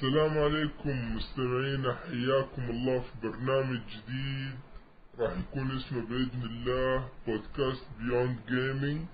[0.00, 4.58] السلام عليكم مستمعينا حياكم الله في برنامج جديد.
[5.18, 9.06] راح يكون اسمه بإذن الله بودكاست بيوند جيمنج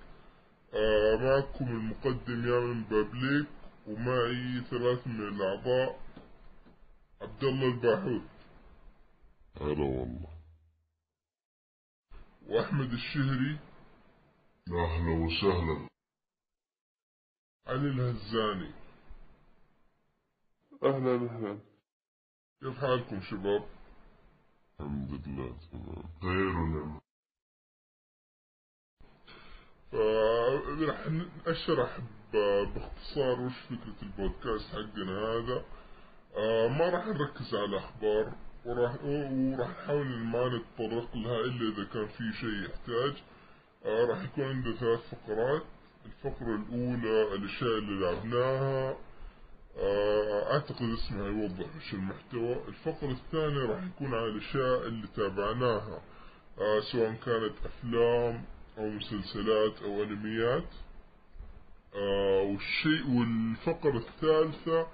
[0.75, 3.47] آه معكم المقدم يامن بابليك
[3.87, 6.01] ومعي ثلاث من الأعضاء.
[7.23, 8.23] عبد الله الباحوث.
[9.61, 10.31] هلا والله.
[12.47, 13.59] وأحمد الشهري.
[14.69, 15.89] أهلا وسهلا.
[17.67, 18.86] علي الهزاني.
[20.85, 21.59] أهلا أهلا
[22.61, 23.65] كيف حالكم شباب؟
[24.81, 26.05] الحمد لله تمام.
[26.23, 27.01] خير ونعم
[29.93, 31.07] راح
[31.47, 31.99] أشرح
[32.33, 35.65] باختصار وش فكرة البودكاست حقنا هذا.
[36.37, 38.33] آه ما راح نركز على الأخبار
[38.65, 43.23] وراح وراح نحاول ما نتطرق لها إلا إذا كان في شيء يحتاج.
[43.85, 45.63] آه راح يكون عندنا ثلاث فقرات.
[46.07, 48.97] الفقرة الأولى الأشياء اللي لعبناها.
[49.79, 52.57] آه أعتقد اسمها يوضح وش المحتوى.
[52.69, 56.01] الفقرة الثانية راح يكون على الأشياء اللي تابعناها
[56.59, 58.45] آه سواء كانت أفلام
[58.79, 60.69] أو مسلسلات أو أنميات.
[61.95, 64.87] آه والشيء والفقرة الثالثة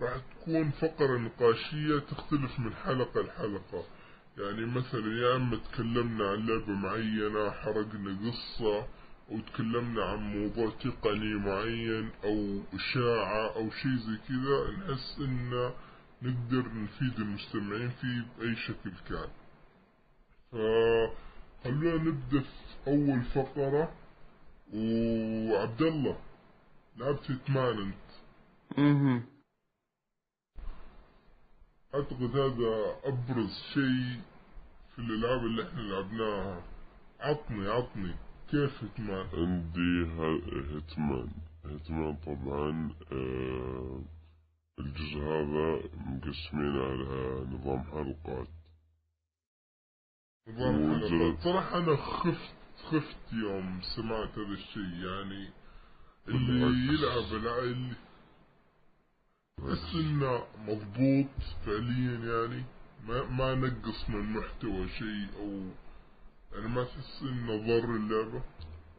[0.00, 3.84] راح تكون فقرة نقاشية تختلف من حلقة لحلقة.
[4.38, 8.86] يعني مثلا يا أما تكلمنا عن لعبة معينة حرقنا قصة
[9.30, 15.70] أو تكلمنا عن موضوع تقني معين أو إشاعة أو شيء زي كذا نحس إن
[16.22, 19.28] نقدر نفيد المستمعين فيه باي شكل كان.
[20.52, 23.92] فخلونا نبدأ في أول فقرة
[24.74, 26.18] وعبد الله
[26.96, 28.10] لعبت هيتمان أنت.
[28.78, 29.22] أها
[31.94, 34.20] أعتقد هذا أبرز شيء
[34.94, 36.62] في الألعاب اللي إحنا لعبناها.
[37.20, 38.14] عطني عطني.
[38.50, 41.28] كيف هيتمان عندي ه- هيتمان
[41.64, 44.00] هيتمان طبعا آه
[44.78, 48.48] الجزء هذا مقسمين على نظام حلقات
[50.48, 51.00] نظام.
[51.00, 52.54] حلقات صراحة أنا خفت
[52.90, 55.50] خفت يوم سمعت هذا الشيء يعني
[56.28, 56.94] اللي.
[56.94, 57.94] يلعب الع- اللي
[59.56, 62.64] تحس إنه مضبوط فعليا يعني
[63.08, 65.70] ما ما نقص من محتوى شيء أو
[66.56, 68.42] يعني ما تحس إنه ضر اللعبة.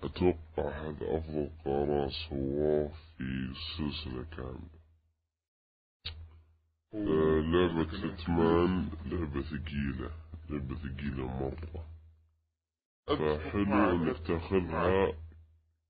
[0.04, 4.78] أتوقع هذا أفضل قرار سواه في السلسلة كاملة.
[6.94, 10.12] آه لعبة هيتمان لعبة ثقيلة
[10.50, 11.86] لعبة ثقيلة مرة.
[13.08, 15.12] فحلو إنك تاخذها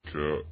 [0.06, 0.44] ك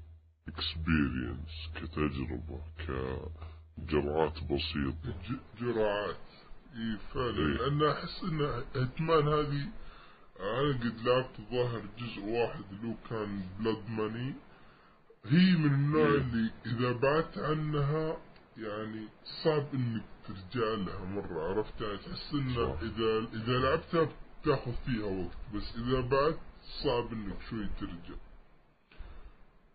[0.49, 5.15] experience كتجربة كجرعات بسيطة.
[5.59, 6.15] جرعات.
[6.75, 7.31] إي فعلا.
[7.31, 9.69] لأن أحس إن هيتمان هذه
[10.39, 14.33] أنا قد لعبت ظاهر جزء واحد هو كان بلاد ماني
[15.25, 16.17] هي من النوع إيه.
[16.17, 18.17] اللي إذا بعدت عنها
[18.57, 19.07] يعني
[19.43, 22.81] صعب إنك ترجع لها مرة عرفت؟ يعني تحس ان صح.
[22.81, 24.09] إذا إذا لعبتها
[24.41, 26.39] بتاخذ فيها وقت بس إذا بعدت
[26.83, 28.15] صعب إنك شوي ترجع.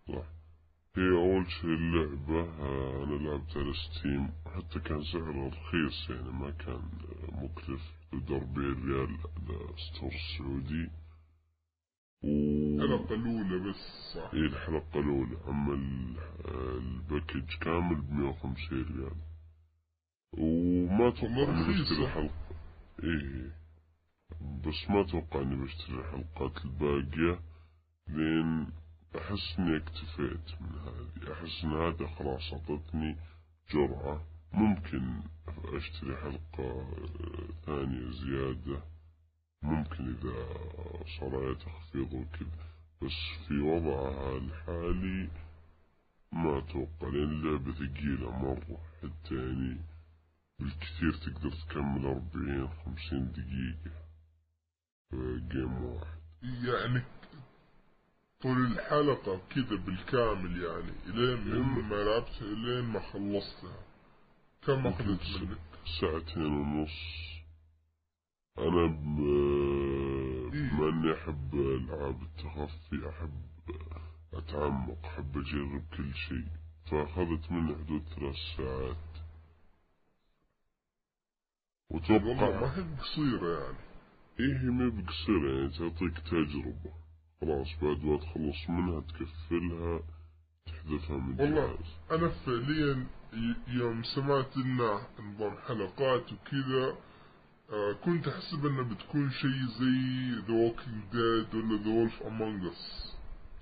[0.08, 0.24] صح.
[0.96, 2.42] هي أول شيء اللعبة
[3.04, 6.82] أنا لعبتها على Steam حتى كان سعرها رخيص يعني ما كان
[7.32, 7.99] مكلف.
[8.14, 10.90] 40 ريال على store السعودي.
[12.22, 12.26] و
[12.82, 13.76] الحلقة الأولى بس
[14.14, 15.36] صح؟ هي الحلقة الأولى.
[15.48, 16.16] أما ال-
[16.78, 19.16] ال package كامل ب 150 ريال.
[20.38, 21.82] وما أتوقع إني.
[21.82, 22.34] بشتري حلقة.
[23.02, 23.60] إيه
[24.40, 27.40] بس ما أتوقع إني بشتري الحلقات الباقية
[28.08, 28.66] لين
[29.16, 31.32] أحس إني اكتفيت من هذه.
[31.32, 33.16] أحس إن هذا خلاص أعطتني
[33.72, 34.24] جرعة.
[34.52, 35.20] ممكن
[35.64, 38.82] أشتري حلقة آه، ثانية زيادة.
[39.62, 40.46] ممكن إذا
[41.18, 42.66] صار عليها تخفيض وكذا.
[43.02, 45.28] بس في وضعها الحالي
[46.32, 48.80] ما أتوقع لأن اللعبة ثقيلة مرة.
[49.02, 49.76] حتى يعني
[50.58, 53.96] بالكثير تقدر تكمل أربعين خمسين دقيقة
[55.10, 56.20] في جيم واحد.
[56.42, 57.02] يعني
[58.42, 61.38] طول الحلقة كذا بالكامل يعني إلين
[61.88, 63.89] ما لعبت إلين ما خلصتها.
[64.66, 65.58] كم أخذت منك؟
[66.00, 66.90] ساعتين ونص.
[68.58, 69.18] أنا ب...
[70.54, 70.70] إيه.
[70.70, 73.40] بما إني أحب ألعاب التخفي أحب
[74.34, 76.46] أتعمق أحب أجرب كل شيء.
[76.90, 78.96] فأخذت مني حدود ثلاث ساعات.
[81.90, 83.78] والله وأتوقع ما هي قصيرة يعني.
[84.40, 86.92] إيه هي ما بقصيرة يعني؟ تعطيك تجربة.
[87.40, 90.00] خلاص بعد ما تخلص منها تكفلها
[90.66, 91.78] تحذفها من والله
[92.10, 93.06] أنا فعليا
[93.68, 96.96] يوم سمعت إنه نظام حلقات وكذا
[97.72, 103.10] آه كنت أحسب إنه بتكون شيء زي The Walking Dead ولا The Wolf Among Us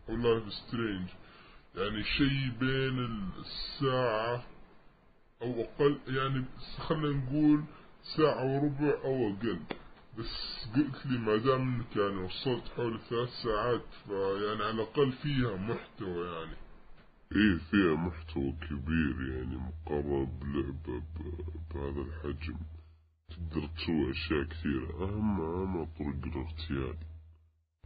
[0.08, 1.10] أو Life is Strange.
[1.76, 2.98] يعني شيء بين
[3.38, 4.44] الساعة
[5.42, 6.44] أو أقل يعني
[6.78, 7.64] خلينا نقول
[8.16, 9.58] ساعة وربع أو أقل.
[10.18, 15.56] بس قلت لي ما دام إنك يعني وصلت حول ثلاث ساعات فيعني على الأقل فيها
[15.56, 16.56] محتوى يعني.
[17.36, 21.02] إيه فيها محتوى كبير يعني مقارنة بلعبة
[21.70, 22.56] بهذا الحجم.
[23.28, 25.04] تقدر تسوي أشياء كثيرة.
[25.04, 26.94] أهم أهم طرق الاغتيال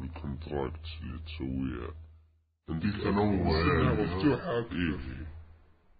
[0.01, 1.95] الكونتراكت اللي تسويها.
[2.69, 4.03] عندك تنوع يعني.
[4.03, 4.77] مفتوحة أكثر.
[4.77, 5.27] إيه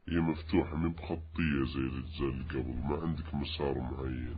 [0.09, 2.77] هي مفتوحة من بخطية زي الأجزاء اللي قبل.
[2.89, 4.37] ما عندك مسار معين.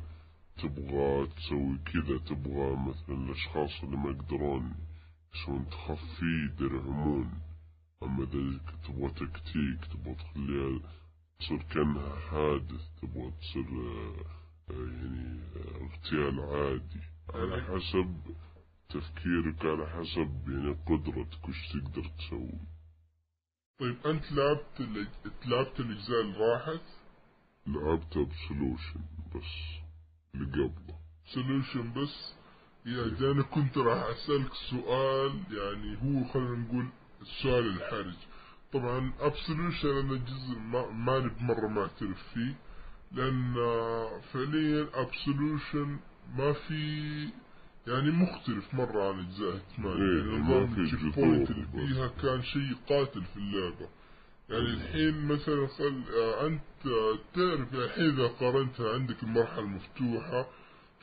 [0.57, 4.75] تبغى تسوي كذا تبغى مثلا الأشخاص اللي ما يقدرون
[5.35, 7.31] يسوون تخفي يدرعمون
[8.05, 10.81] أما إذا تبغى تكتيك تبغى تخليها
[11.41, 14.25] تصير كأنها حادث تبغى تصير آه،
[14.71, 17.01] يعني آه، اغتيال عادي.
[17.35, 18.21] على حسب
[18.89, 22.61] تفكيرك على حسب يعني قدرتك وش تقدر تسوي.
[23.81, 24.81] طيب أنت لعبت
[25.47, 26.83] لعبت الأجزاء اللي راحت؟
[27.67, 29.01] لعبتها Absolution
[29.35, 29.81] بس
[30.35, 30.99] اللي قبله.
[31.35, 32.35] Absolution بس؟
[32.87, 36.87] يعني أنا كنت راح أسألك سؤال يعني هو خلينا نقول
[37.23, 38.15] السؤال الحرج
[38.73, 42.55] طبعا Absolution أنا جزء ما ماني بمرة معترف فيه
[43.13, 43.55] لأن
[44.33, 45.99] فعليا Absolution
[46.37, 47.29] ما في
[47.87, 52.77] يعني مختلف مرة عن أجزاء Hitman إيه يعني نظام ال checkpoint اللي فيها كان شيء
[52.89, 53.89] قاتل في اللعبة.
[54.51, 56.61] يعني الحين مثلا خل آه أنت
[57.35, 60.47] تعرف يعني الحين إذا قارنتها عندك المرحلة المفتوحة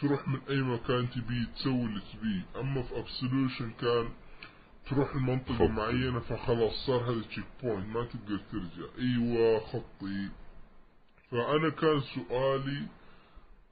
[0.01, 4.09] تروح من أي مكان تبيه تسوي اللي تبيه أما في Absolution كان
[4.89, 8.87] تروح لمنطقة معينة فخلاص صار هذا checkpoint ما تقدر ترجع.
[8.99, 10.29] أيوة خطي.
[11.31, 12.87] فأنا كان سؤالي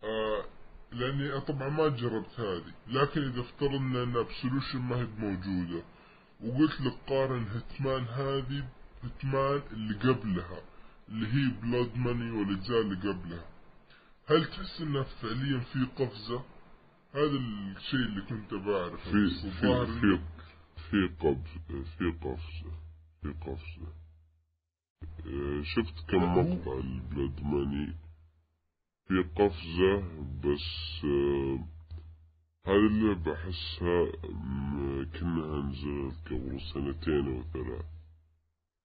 [0.04, 0.46] آه
[0.92, 2.74] لأني طبعا ما جربت هذه.
[2.88, 5.84] لكن إذا افترضنا إن ابسولوشن ما هي موجودة
[6.44, 8.64] وقلت لك قارن هتمان هذه
[9.04, 10.62] هتمان اللي قبلها
[11.10, 13.46] اللي هي بلاد ماني والأجزاء اللي قبلها.
[14.30, 16.44] هل تحس إنها فعليا في قفزة؟
[17.14, 17.38] هذا
[17.78, 20.20] الشيء اللي كنت بعرفه في في في
[20.92, 22.72] في قفزة في قفزة
[23.22, 23.94] في قفزة
[25.64, 27.96] شفت كم مقطع البلاد ماني
[29.08, 30.00] في قفزة
[30.44, 31.06] بس
[32.66, 34.12] هذه اللعبة أحسها
[35.14, 37.86] كأنها نزلت قبل سنتين أو ثلاث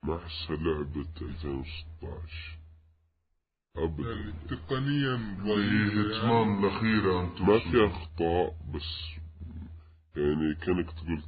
[0.04, 2.58] ما أحسها لعبة 2016
[3.76, 5.14] أبدا يعني تقنيا
[5.44, 9.23] الإتمام الأخيرة ما في أخطاء بس
[10.16, 11.22] يعني كأنك تقول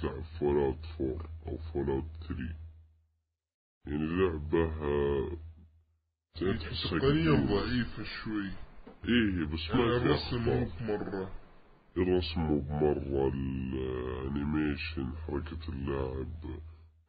[0.00, 2.54] تلعب Fallout 4 أو Fallout 3
[3.86, 4.72] يعني لعبة
[6.34, 8.50] تقنيا ضعيفة شوي
[9.04, 11.30] إيه بس ما يعني الرسم مو بمرة
[11.96, 16.44] الرسم مو بمرة ال animation حركة اللاعب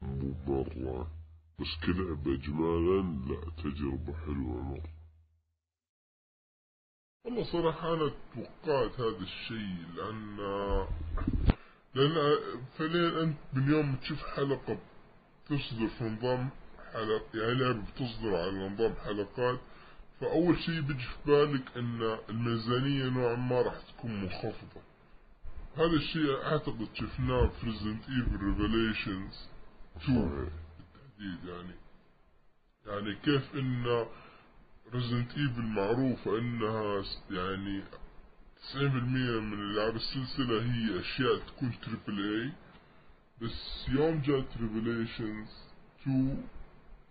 [0.01, 1.11] مو بمرة
[1.59, 5.02] بس كلعبة اجمالا لا تجربة حلوة مرة
[7.25, 10.37] والله صراحة أنا توقعت هذا الشيء لأن
[11.95, 12.37] لأن
[12.77, 14.77] فعليا أنت من يوم تشوف حلقة
[15.45, 16.49] تصدر في نظام
[16.93, 19.59] حلق يعني لعبة بتصدر على نظام حلقات
[20.19, 24.81] فأول شيء بيجي في بالك أن الميزانية نوعا ما راح تكون منخفضة.
[25.75, 29.49] هذا الشيء أعتقد شفناه في Resident Evil Revelations
[29.97, 31.75] 2 بالتحديد يعني
[32.85, 34.05] يعني كيف أن
[34.93, 37.83] Resident Evil معروفة أنها يعني
[38.73, 42.51] 90% من ألعاب السلسلة هي أشياء تكون triple A
[43.41, 45.49] بس يوم جات Revelations
[46.01, 46.43] 2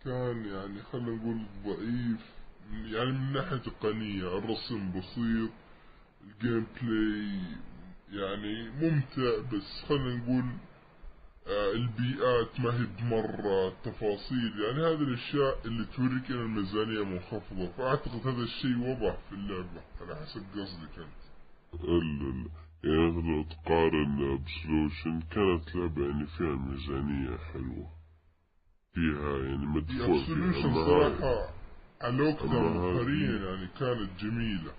[0.04, 2.20] كان يعني خلينا نقول ضعيف.
[2.72, 5.50] يعني من ناحية تقنية الرسم بسيط
[6.24, 7.40] ال gameplay
[8.12, 10.44] يعني ممتع بس خلينا نقول
[11.46, 14.52] البيئات ما هي بمرة تفاصيل.
[14.64, 17.66] يعني هذه الأشياء اللي توريك ان الميزانية منخفضة.
[17.66, 19.82] فأعتقد هذا الشيء وضح في اللعبة.
[20.00, 21.06] على حسب قصدك
[21.84, 22.46] ال
[22.84, 27.90] يعني لو تقارن بسلوشن كانت لعبة يعني فيها ميزانية حلوة.
[28.94, 31.54] فيها يعني مدفوع فيها صراحة
[32.00, 34.72] على وقتها حاليا يعني كانت جميلة.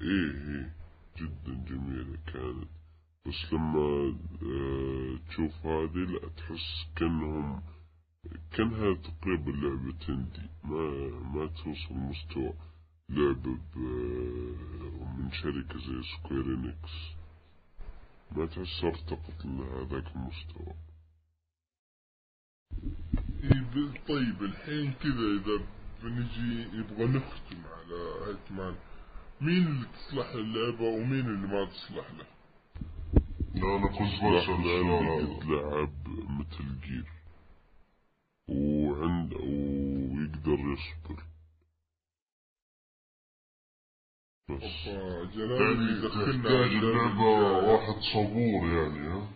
[0.00, 0.72] إيه إيه.
[1.18, 2.77] جدا جميلة كانت.
[3.28, 7.62] بس لما آه تشوف هذه لا تحس كأنهم
[8.52, 12.52] كأنها تقريبا لعبة indie ما ما توصل مستوى
[13.08, 13.58] لعبة
[15.18, 16.94] من شركة زي Square Enix
[18.32, 20.74] ما تحس ارتقت لهذاك المستوى.
[23.44, 25.64] إيه طيب الحين كذا إذا
[26.02, 28.74] بنجي يبغى نختم على Hitman
[29.40, 32.37] مين اللي تصلح اللعبة ومين اللي ما تصلح له؟
[33.54, 35.90] لا أنا كنت بسأل لعب
[36.30, 37.06] مثل جير
[38.48, 41.22] وعند ويقدر يصبر.
[44.48, 47.22] بس يعني تحتاج اللعبة.
[47.72, 49.28] واحد صبور يعني ها؟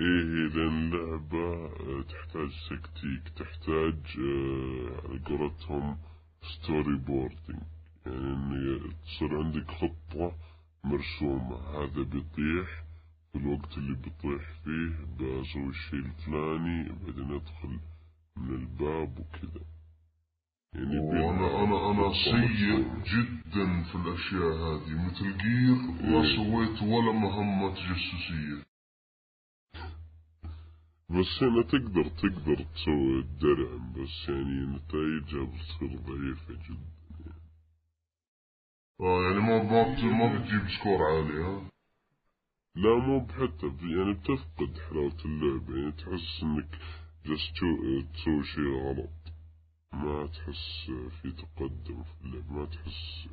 [0.00, 5.98] إيه لأن اللعبة آه، تحتاج تكتيك تحتاج آه، على قولتهم
[6.42, 7.62] storyboarding
[8.06, 10.32] يعني تصير عندك خطة
[10.84, 11.56] مرسومة.
[11.56, 12.84] هذا بيطيح
[13.32, 17.80] في الوقت اللي بيطيح فيه بسوي الشيء الفلاني بعدين ادخل
[18.36, 19.60] من الباب وكذا
[20.74, 25.06] يعني وأنا أنا أنا سيء جدا في الأشياء هذه.
[25.06, 25.74] Metal Gear
[26.10, 26.36] ما إيه.
[26.36, 28.62] سويت ولا مهمة تجسسية.
[31.10, 37.32] بس هنا تقدر تقدر تسوي الدرع بس يعني نتائجها بتصير ضعيفة جدا.
[39.00, 39.62] آه يعني ما
[40.12, 41.69] ما بتجيب سكور عالي ها؟
[42.74, 46.78] لا مو بحتى ب- يعني بتفقد حلاوة اللعبة يعني تحس إنك
[47.26, 49.10] جالس تشو- تسوي شيء غلط.
[49.92, 50.90] ما تحس
[51.22, 53.28] في تقدم في اللعبة ما تحس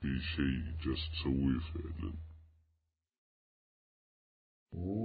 [0.00, 2.12] في شيء جالس تسويه فعلا.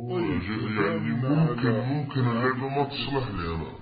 [0.09, 0.41] طيب
[0.81, 3.79] يعني ممكن ممكن اللعبة ما تصلح لي أنا.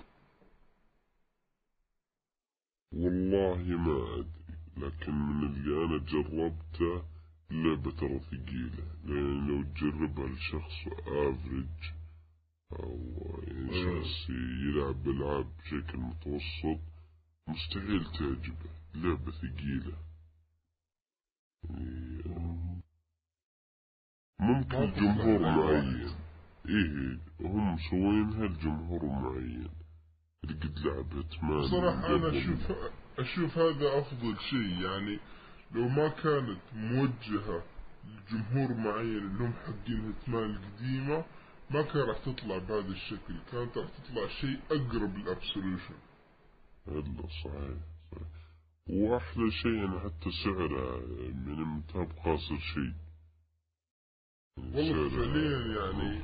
[2.91, 4.29] والله ما أدري
[4.77, 7.03] لكن من اللي أنا جربته
[7.51, 11.91] اللعبة ترى ثقيلة لأن لو تجربها لشخص افريج
[12.73, 12.99] أو
[13.47, 14.03] يعني أيوة.
[14.03, 16.81] شخص يلعب ألعاب بشكل متوسط
[17.47, 18.69] مستحيل تعجبه.
[18.95, 19.97] لعبة ثقيلة
[21.69, 22.81] يعني
[24.39, 26.09] ممكن ما لأي معين.
[26.69, 29.69] إيه هم مسوينها لجمهور معين.
[30.43, 32.29] اللي قد لعب هتمان بصراحة أنا.
[32.29, 32.71] أشوف
[33.19, 35.19] أشوف هذا أفضل شيء يعني
[35.71, 37.63] لو ما كانت موجهة
[38.05, 41.25] لجمهور معين اللي هم حقين هتمان القديمة
[41.69, 43.35] ما كان راح تطلع بهذا الشكل.
[43.51, 45.95] كانت راح تطلع شيء أقرب للأبسولوشن
[46.87, 47.77] إلا صحيح
[48.11, 48.27] صحيح.
[48.89, 50.99] وأحلى شيء ان حتى سعره
[51.33, 52.93] من متى بقاصر شيء.
[54.57, 56.21] والله فعليا يعني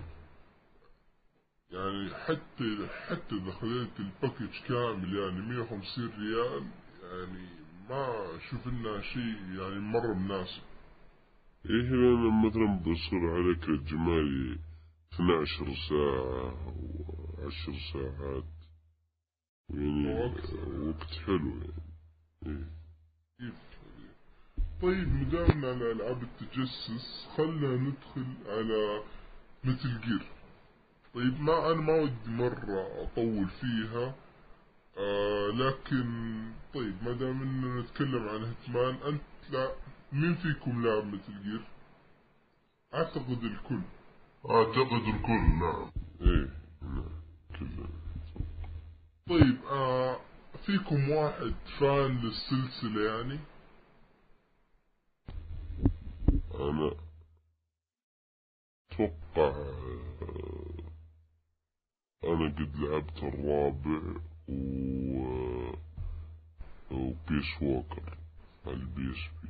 [1.71, 6.67] يعني حتى حتى إذا خذيت الباكج كامل يعني 150 ريال
[7.03, 10.61] يعني ما أشوف إنها شيء يعني مرة مناسب
[11.65, 14.59] إيه لأن مثلا بيصير عليك الجمالي
[15.13, 16.73] 12 ساعة
[17.47, 18.43] 10 ساعات.
[19.69, 20.13] يعني.
[20.89, 21.13] وقت.
[21.25, 21.51] حلو
[22.45, 22.65] يعني.
[23.41, 23.53] إيه.
[24.81, 29.03] طيب مدامنا على ألعاب التجسس خلنا ندخل على
[29.63, 30.25] مثل جير
[31.13, 34.15] طيب ما أنا ما ودي مرة أطول فيها.
[34.97, 36.05] آه لكن
[36.73, 39.21] طيب ما دام إننا نتكلم عن هتمان أنت
[39.51, 39.71] لا
[40.11, 41.61] مين فيكم لاعب مثل جير؟
[42.93, 43.81] أعتقد الكل.
[44.49, 45.91] أعتقد الكل نعم.
[46.21, 46.49] إيه.
[46.81, 47.21] نعم
[47.59, 47.87] كذا.
[49.29, 50.19] طيب آه
[50.65, 53.39] فيكم واحد فان للسلسلة يعني؟
[56.55, 56.91] أنا
[58.91, 60.75] أتوقع آه،
[62.23, 64.19] أنا قد لعبت الرابع.
[64.49, 65.75] و
[66.91, 68.17] و Peace Walker
[68.65, 69.49] على ال PSP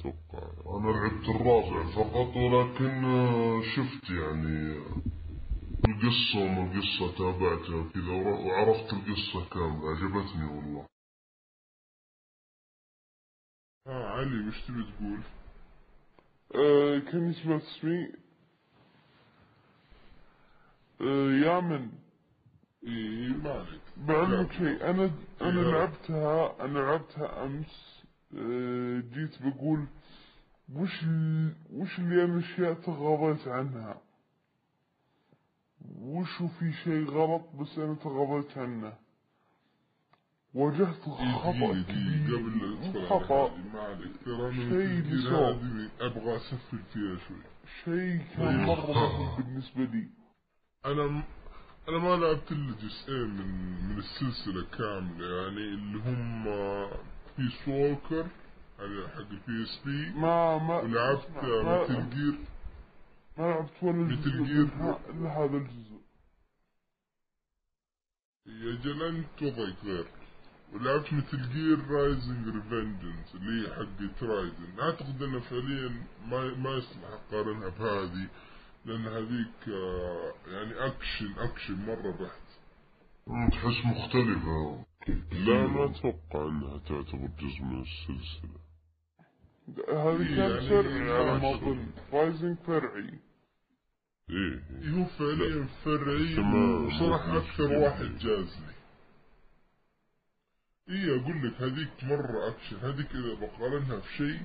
[0.00, 4.96] أتوقع أنا لعبت الرابع فقط ولكن آه، شفت يعني آه،
[5.88, 10.86] القصة وما القصة تابعتها كذا ور- وعرفت القصة كاملة عجبتني والله
[13.86, 15.20] آه علي وش تبي تقول؟
[16.50, 17.98] Uh, can you smell me?
[21.00, 21.28] Uh,
[22.82, 25.70] يا من إيه ما عليك بعلمك شيء أنا أنا إيه.
[25.72, 28.02] لعبتها أنا لعبتها أمس
[28.36, 29.86] آه، جيت بقول
[30.74, 31.52] وش ال...
[31.72, 34.00] وش اللي أنا أشياء تغاضيت عنها؟
[36.00, 38.92] وشو في شيء غلط بس أنا تغاضيت عنه؟
[40.54, 42.36] واجهت خطأ دقيقة كبير.
[42.36, 43.50] قبل خطأ.
[44.52, 47.42] شيء أنا أبغى أسفل فيها شوي.
[47.84, 50.08] شيء كان مرة بالنسبة لي.
[50.86, 51.22] أنا.
[51.88, 56.44] أنا ما لعبت إلا جزئين من من السلسلة كاملة يعني اللي هم
[57.38, 58.26] Peace Walker
[58.78, 62.38] على حق ال PSP ما ما ولعبت Metal Gear
[63.38, 64.68] ما لعبت ولا جزء Gear.
[65.10, 65.98] الا هذا الجزء.
[68.46, 70.06] يا رجل انت وضعك غير
[70.72, 75.88] ولعبت Metal Gear Rising Revengeance اللي هي حق Raiden أعتقد إنه فعليا
[76.26, 78.28] ما ما يصلح أقارنها بهذه.
[78.88, 82.48] لأن هذيك آه، يعني action action مرة بحت.
[83.52, 84.84] تحس مختلفة.
[85.32, 88.58] لا ما أتوقع إنها تعتبر جزء من السلسلة.
[89.88, 93.20] هذا إيه، كان يعني فرعي على ما اظن Rising فرعي.
[94.30, 94.90] إيه إيه.
[94.90, 96.38] هو فعليا فرعي.
[96.86, 98.78] وصراحة أكثر واحد جاز لي.
[100.90, 102.76] اي أقول لك هذيك مرة أكشن.
[102.76, 104.40] هذيك إذا بقارنها في شيء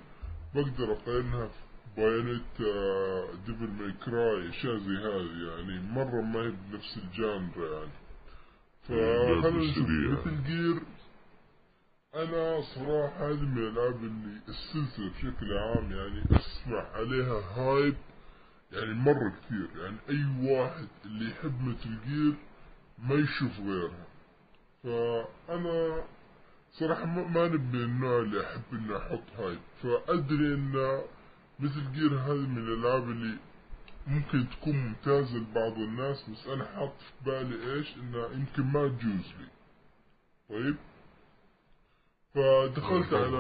[0.56, 1.63] بقدر أقارنها في
[1.98, 2.58] Bayonetta
[3.46, 7.92] Devil May Cry أشياء زي هذه يعني مرة ما هي بنفس ال genre يعني.
[8.84, 9.88] فخلنا نشوف.
[9.90, 10.82] Metal Gear؟
[12.16, 17.96] أنا صراحة هذه من الألعاب اللي السلسلة بشكل عام يعني أسمع عليها hype
[18.72, 19.68] يعني مرة كثير.
[19.82, 22.34] يعني أي واحد اللي يحب مثل جير
[23.00, 24.08] ما يشوف غيرها
[24.84, 26.04] فأنا
[26.72, 29.60] صراحة ما من النوع اللي أحب إني أحط هايب.
[29.84, 31.02] فأدري إن
[31.60, 33.38] مثل جير هذه من الألعاب اللي
[34.08, 39.34] ممكن تكون ممتازة لبعض الناس بس أنا حاط في بالي إيش؟ إنها يمكن ما تجوز
[39.40, 39.48] لي.
[40.50, 40.76] طيب؟
[42.34, 43.38] فدخلت على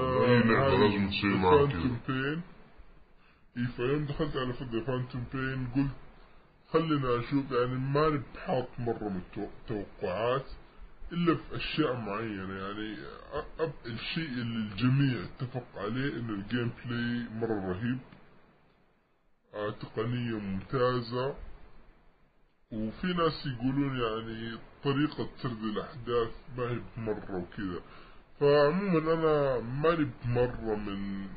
[1.68, 2.42] Phantom Pain
[3.58, 5.92] إي فيوم دخلت على Phantom Pain قلت
[6.72, 10.46] خلينا أشوف يعني ما بحاط مرة من التوقعات
[11.14, 12.98] إلا في أشياء معينة يعني
[13.86, 18.00] الشيء اللي الجميع اتفق عليه إن ال gameplay مرة رهيب
[19.54, 21.36] آه، تقنية ممتازة.
[22.72, 27.82] وفي ناس يقولون يعني طريقة سرد الأحداث ما هي بمرة وكذا.
[28.40, 31.28] فعموما أنا ماني بمرة من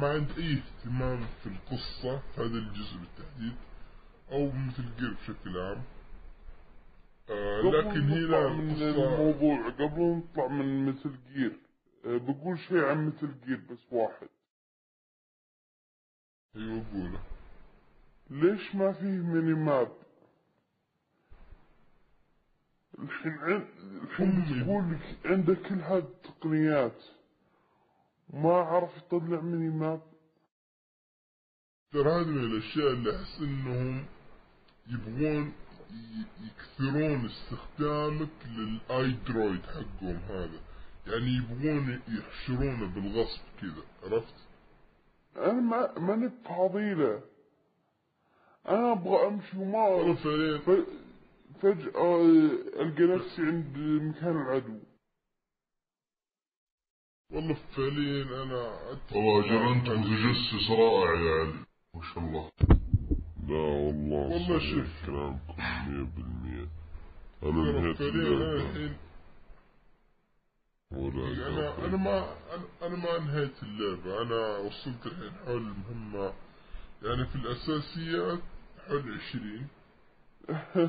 [0.00, 3.54] ما عندي أي اهتمام في القصة في هذا الجزء بالتحديد
[4.32, 5.82] أو Metal Gear بشكل عام.
[7.30, 11.58] آه لكن هنا من الموضوع قبل نطلع من Metal Gear
[12.06, 14.28] آه، بقول شيء عن Metal Gear بس واحد.
[16.56, 17.20] أيوة قوله.
[18.30, 19.92] ليش ما فيه mini map
[22.98, 23.68] الحين عن-
[24.02, 27.02] الحين تقول لك عنده كل هذه التقنيات.
[28.30, 30.02] ما عرف يطلع ميني ماب
[31.92, 34.06] ترى هذه من الأشياء اللي أحس إنهم
[34.86, 35.52] يبغون
[36.40, 40.60] يكثرون استخدامك للآي درويد حقهم هذا.
[41.06, 44.34] يعني يبغون يحشرونه بالغصب كذا عرفت؟
[45.36, 47.20] أنا ما ماني بفضيلة
[48.68, 50.86] أنا أبغى أمشي وما فعليا ف-
[51.62, 52.20] فجأة
[52.80, 54.78] ألقى نفسي عند مكان العدو.
[57.32, 61.64] والله فعليا أنا أتفق والله هذه متجسس رائع يا علي.
[61.94, 62.50] ما شاء الله.
[63.54, 65.06] لا والله والله شوف.
[65.06, 66.68] كلامكم مية بالمية.
[67.42, 68.96] أنا ترى انهيت فعليا أنا اللعبة الحين.
[70.92, 72.18] ولا أنا أنا ما
[72.54, 74.22] أنا, أنا ما انهيت اللعبة.
[74.22, 76.32] أنا وصلت الحين حول المهمة
[77.02, 78.40] يعني في الأساسيات
[78.88, 79.68] حول عشرين.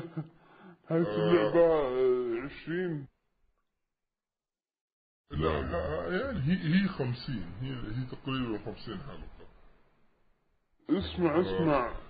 [0.90, 1.30] هاي آه.
[1.30, 3.06] اللعبة آه، عشرين؟
[5.30, 7.46] لا يعني هي هي خمسين.
[7.60, 9.46] هي هي تقريبا خمسين حلقة.
[10.90, 11.40] اسمع آه.
[11.40, 12.05] اسمع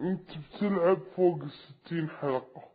[0.00, 2.68] انت بتلعب فوق الستين حلقة.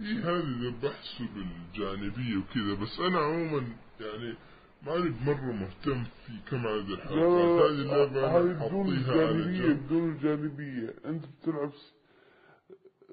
[0.00, 4.34] هي هذه اللي بحسب الجانبية وكذا بس أنا عموما يعني
[4.82, 7.60] ماني بمرة مهتم في كم عدد الحلقات.
[7.60, 11.72] هذه اللعبة هاي بدون الجانبية بدون الجانبية أنت بتلعب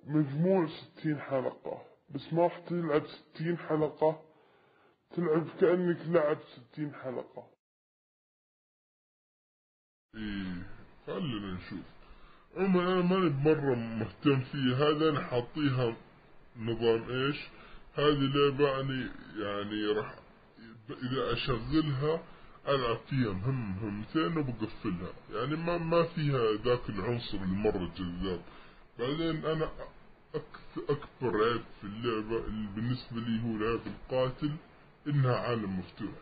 [0.03, 4.21] مجموع ستين حلقة بس ما راح تلعب ستين حلقة.
[5.09, 7.47] تلعب كأنك لعب ستين حلقة.
[10.15, 10.74] إيه.
[11.07, 11.85] خلينا نشوف.
[12.57, 14.75] عموما أنا ماني بمرة مهتم فيها.
[14.75, 15.95] هذا أنا حاطيها
[16.59, 17.37] نظام إيش؟
[17.95, 20.15] هذه لعبة يعني يعني راح
[20.89, 22.23] إذا أشغلها
[22.67, 23.33] ألعب فيها.
[23.33, 25.13] مهم مهمتين وبقفلها.
[25.33, 28.41] يعني ما ما فيها ذاك العنصر المرة جذاب.
[28.99, 29.69] بعدين أنا
[30.35, 34.51] أكثر أكبر عيب في اللعبة اللي بالنسبة لي هو العيب القاتل
[35.07, 36.15] إنها عالم مفتوح.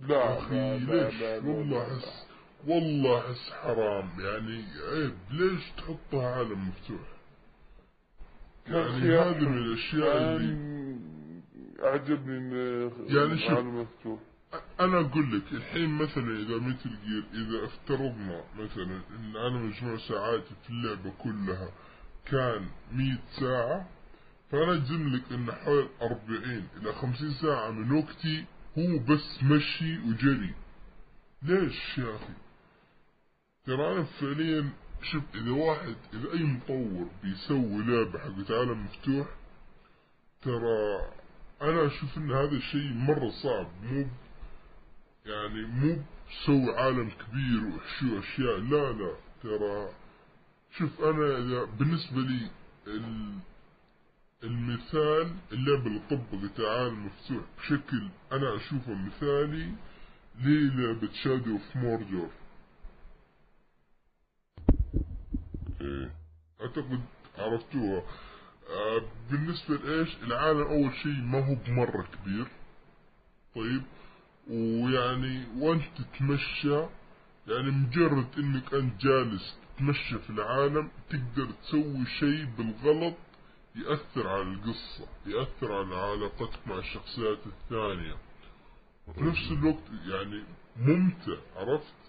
[0.00, 1.96] لا لا ليش؟ والله لا.
[1.96, 2.31] أحس
[2.66, 4.10] والله أحس حرام.
[4.20, 7.00] يعني عيب ليش تحطها عالم مفتوح
[8.66, 10.72] يعني هذه من أخي، الأشياء اللي
[11.84, 12.52] أعجبني إن
[13.08, 13.50] يعني شوف.
[13.50, 14.20] العالم مفتوح
[14.80, 20.54] أنا أقول لك الحين مثلا إذا مثل جير إذا افترضنا مثلا إن أنا مجموع ساعاتي
[20.64, 21.68] في اللعبة كلها
[22.26, 23.88] كان مية ساعة
[24.50, 28.44] فأنا أجزم لك إن حوالي أربعين إلى خمسين ساعة من وقتي
[28.78, 30.54] هو بس مشي وجري.
[31.42, 32.34] ليش يا أخي؟
[33.68, 34.70] أنا فعليا
[35.02, 39.26] شوف اذا واحد اذا أي مطور بيسوي لعبة حقت عالم مفتوح
[40.42, 40.98] ترى
[41.62, 44.06] أنا أشوف إن هذا الشيء مرة صعب مو
[45.26, 45.96] يعني مو
[46.30, 49.92] بسوي عالم كبير وحشو أشياء لا لا ترى
[50.78, 52.50] شوف أنا إذا بالنسبة لي
[52.86, 53.38] ال-
[54.44, 59.72] المثال اللعبة اللي طبقت عالم مفتوح بشكل أنا أشوفه مثالي
[60.40, 62.30] للعبة Shadow of Mordor
[65.80, 66.10] إيه
[66.78, 67.00] اعتقد
[67.38, 68.02] عرفتوها.
[68.70, 72.46] آه بالنسبة لإيش؟ العالم أول شيء ما هو بمرة كبير.
[73.54, 73.82] طيب؟
[74.50, 76.86] ويعني وانت تتمشى
[77.46, 83.14] يعني مجرد إنك أنت جالس تتمشى في العالم تقدر تسوي شيء بالغلط
[83.76, 88.14] يأثر على القصة يأثر على علاقتك مع الشخصيات الثانية.
[89.14, 90.44] في نفس الوقت يعني
[90.76, 92.01] ممتع عرفت؟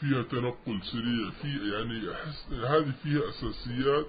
[0.00, 4.06] فيها تنقل سريع في يعني أحس هذه فيها أساسيات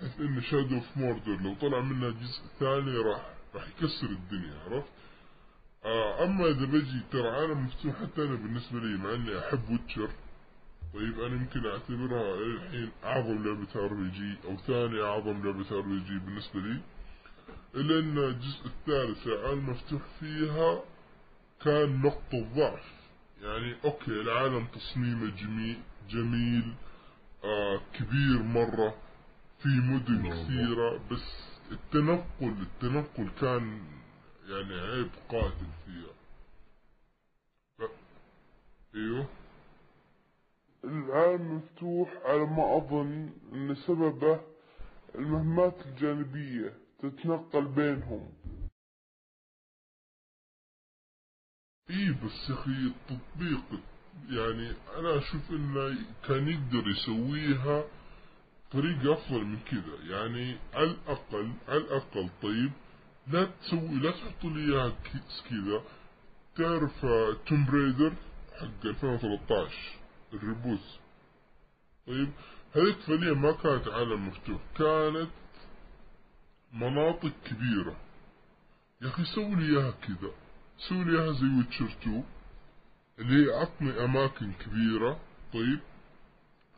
[0.00, 4.92] بحيث إن Shadow of Mordor لو طلع منها جزء ثاني راح راح يكسر الدنيا عرفت؟
[5.84, 10.10] آه أما إذا بجي ترى عالم مفتوح حتى أنا بالنسبة لي مع إني أحب Witcher
[10.94, 16.80] طيب أنا يمكن أعتبرها الحين أعظم لعبة RPG أو ثاني أعظم لعبة RPG بالنسبة لي.
[17.74, 20.82] إلا أن الجزء الثالث العالم مفتوح فيها
[21.64, 23.03] كان نقطة ضعف.
[23.42, 25.78] يعني أوكي العالم تصميمه جميل
[26.10, 26.74] جميل
[27.44, 28.94] آه كبير مرة
[29.62, 33.80] في مدن كثيرة بس التنقل التنقل كان
[34.48, 36.14] يعني عيب قاتل فيها.
[37.78, 37.82] ف...
[38.94, 39.26] أيوه.
[40.84, 44.40] العالم مفتوح على ما أظن أن سببه
[45.14, 48.32] المهمات الجانبية تتنقل بينهم.
[51.90, 53.80] إيه بس يا أخي التطبيق
[54.28, 57.84] يعني أنا أشوف إنه كان يقدر يسويها
[58.72, 59.96] طريقة أفضل من كذا.
[60.16, 62.72] يعني على الأقل على الأقل طيب
[63.26, 64.92] لا تسوي لا تحط لي إياها
[65.50, 65.82] كذا.
[66.56, 67.00] تعرف
[67.46, 68.12] توم بريدر
[68.60, 69.72] حق 2013
[70.32, 70.98] الريبوس
[72.06, 72.32] طيب
[72.76, 75.30] هذيك فعليا ما كانت عالم مفتوح كانت
[76.72, 77.96] مناطق كبيرة.
[79.02, 80.43] يا أخي سوي لي إياها كذا.
[80.92, 82.24] اياها زي Witcher 2
[83.18, 85.20] اللي هي عطني أماكن كبيرة.
[85.52, 85.80] طيب.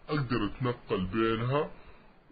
[0.09, 1.70] أقدر أتنقل بينها.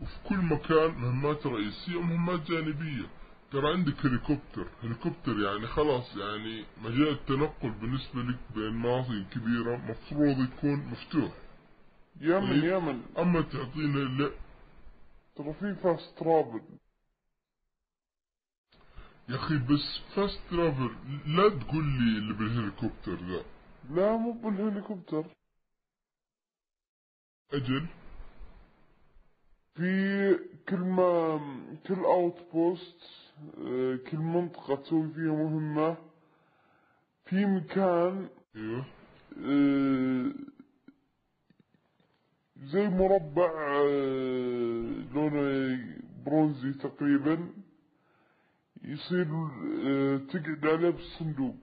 [0.02, 3.06] وفي كل مكان مهمات رئيسية ومهمات جانبية.
[3.52, 4.66] ترى عندك helicopter.
[4.82, 11.32] helicopter يعني خلاص يعني مجال التنقل بالنسبة لك بين مناطق كبيرة مفروض يكون مفتوح.
[12.20, 12.64] يمن طيب.
[12.64, 13.02] يمن.
[13.18, 14.30] أما تعطينا لا
[15.36, 16.60] ترى في fast travel
[19.28, 20.90] يا أخي بس fast travel
[21.26, 23.44] لا تقول لي اللي بالهليكوبتر ذا.
[23.90, 25.24] لا مو بالهليكوبتر.
[27.52, 27.86] أجل؟
[29.74, 31.40] في كل ما
[31.86, 33.00] كل outpost
[34.10, 35.96] كل منطقة تسوي فيها مهمة.
[37.24, 38.84] في مكان أيوه.
[39.38, 40.32] آه،
[42.62, 43.50] زي مربع
[43.86, 45.78] آه، لونه
[46.26, 47.52] برونزي تقريبا.
[48.84, 49.26] يصير
[49.86, 51.54] آه، تقعد عليه بالصندوق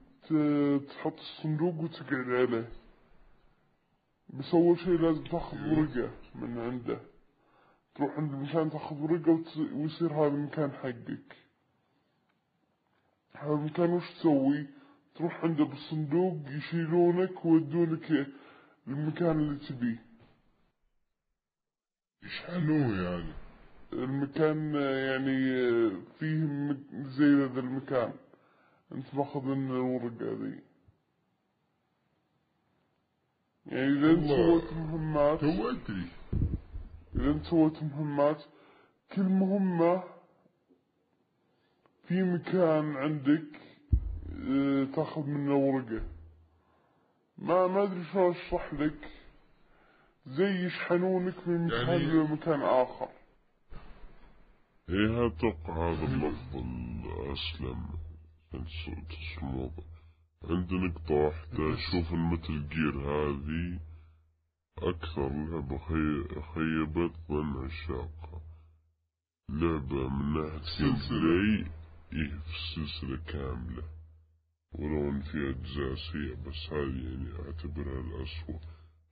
[0.88, 2.68] تحط الصندوق وتقعد عليه.
[4.30, 7.00] بس أول شي لازم تأخذ ورقة من عنده.
[7.94, 11.36] تروح عند المكان تأخذ ورقة ويصير هذا المكان حقك.
[13.32, 14.66] هذا المكان وش تسوي؟
[15.14, 18.26] تروح عنده بالصندوق يشيلونك ويودونك
[18.88, 20.02] المكان اللي تبيه.
[22.22, 23.32] يشحنوه يعني.
[23.92, 25.36] المكان يعني
[26.18, 26.46] فيه
[26.92, 28.12] زي هذا المكان.
[28.92, 30.58] أنت ماخذ من الورقة ذي
[33.66, 34.26] يعني إذا أنت.
[34.28, 36.06] سويت مهمات تو أدري.
[37.16, 38.42] إذا أنت سويت مهمات
[39.12, 40.02] كل مهمة
[42.08, 43.60] في مكان عندك
[44.48, 46.02] آه، تأخذ منه ورقة.
[47.38, 49.10] ما ما أدري شلون أشرح لك.
[50.26, 52.62] زي يشحنونك من مكان يعني- إلى مكان
[54.88, 57.86] إيه أتوقع هذا الافضل أسلم.
[58.54, 59.70] عشان تص- تصميمه
[60.44, 61.76] عندي نقطة واحدة.
[61.76, 63.80] شوف المتل جير هذه.
[64.78, 66.40] أكثر لعبة خي...
[66.54, 68.40] خيبت ظن عشاقها
[69.50, 71.18] لعبة من ناحية game سلسلة.
[71.20, 71.66] play
[72.12, 73.82] إيه في السلسلة كاملة.
[74.72, 78.58] ولو إن في أجزاء سيئة بس هذه يعني أعتبرها الأسوأ.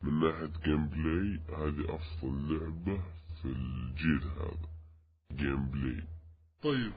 [0.03, 3.03] من ناحية gameplay هذه أفضل لعبة
[3.43, 4.70] في الجيل هذا.
[5.37, 6.05] gameplay
[6.63, 6.93] طيب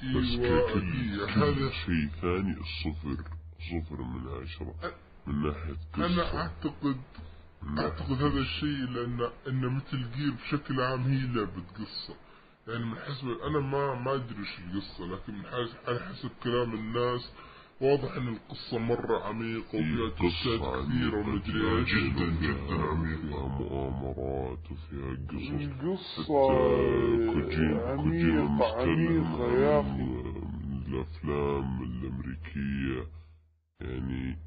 [0.00, 3.24] بس ككل إيه، كل هذا شيء ثاني صفر
[3.70, 4.74] صفر من عشرة
[5.26, 7.00] من ناحية أنا قصة اعتقد
[7.62, 12.16] من ناحية أعتقد هذا الشيء لأن ان مثل جير بشكل عام هي لعبة قصة.
[12.68, 16.74] يعني من حسب أنا ما ما أدري إيش القصة لكن من حسب على حسب كلام
[16.74, 17.32] الناس
[17.80, 23.20] واضح إن القصة مرة عميقة وفيها توستات قصة كثيرة عميقة ومدري إيش جدا جدا عميقة.
[23.20, 26.50] فيها مؤامرات وفيها قصص القصة
[27.90, 33.06] عميقة عميقة يا من الأفلام الأمريكية.
[33.80, 34.38] يعني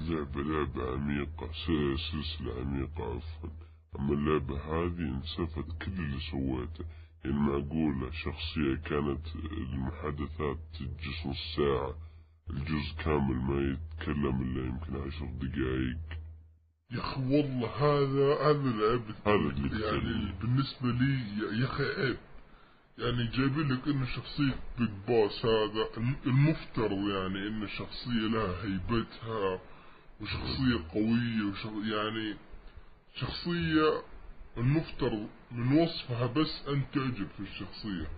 [0.00, 1.48] لعبة لعبة عميقة
[2.12, 3.50] سلسلة عميقة عفوا.
[3.98, 6.84] أما اللعبة هذه انسفت كل اللي سويته.
[7.24, 11.94] يعني معقولة شخصية كانت المحادثات تجلس نص ساعة
[12.50, 16.20] الجزء كامل ما يتكلم إلا يمكن عشر دقايق
[16.92, 19.02] يا أخي والله هذا هذا العيب.
[19.26, 20.32] هذا اللي يعني.
[20.40, 21.20] بالنسبة لي
[21.60, 22.16] يا- أخي عيب.
[22.98, 29.60] يعني جايبين لك ان شخصية بيج بوس هذا الم- المفترض يعني ان الشخصية لها هيبتها
[30.20, 31.66] وشخصية قوية وشخ...
[31.92, 32.34] يعني
[33.14, 34.02] شخصية
[34.60, 38.08] المفترض من وصفها بس أن تعجب في الشخصية.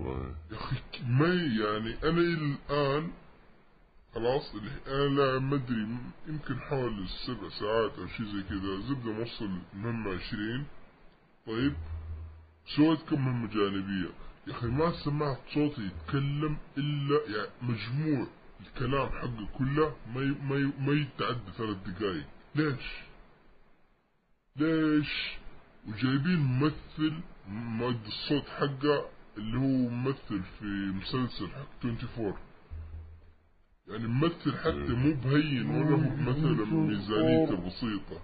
[0.00, 0.76] يا أخي
[1.08, 3.10] ما يعني أنا الآن
[4.14, 5.88] خلاص اللي أنا لا ما أدري
[6.28, 10.66] يمكن حوالي السبع ساعات أو شيء زي كذا زبدة موصل مهمة عشرين
[11.46, 11.74] طيب
[12.76, 14.10] سويت كم مهمة جانبية
[14.46, 18.26] يا أخي ما سمعت صوتي يتكلم إلا يعني مجموع
[18.60, 22.86] الكلام حقه كله ما ي- ما ي- ما يتعدى ثلاث دقايق ليش؟
[24.56, 25.36] ليش؟
[25.88, 32.34] وجايبين ممثل مؤدي الصوت حقه اللي هو ممثل في مسلسل حق 24
[33.88, 38.20] يعني ممثل حتى مو بهين ولا هو مثلا ميزانيته بسيطة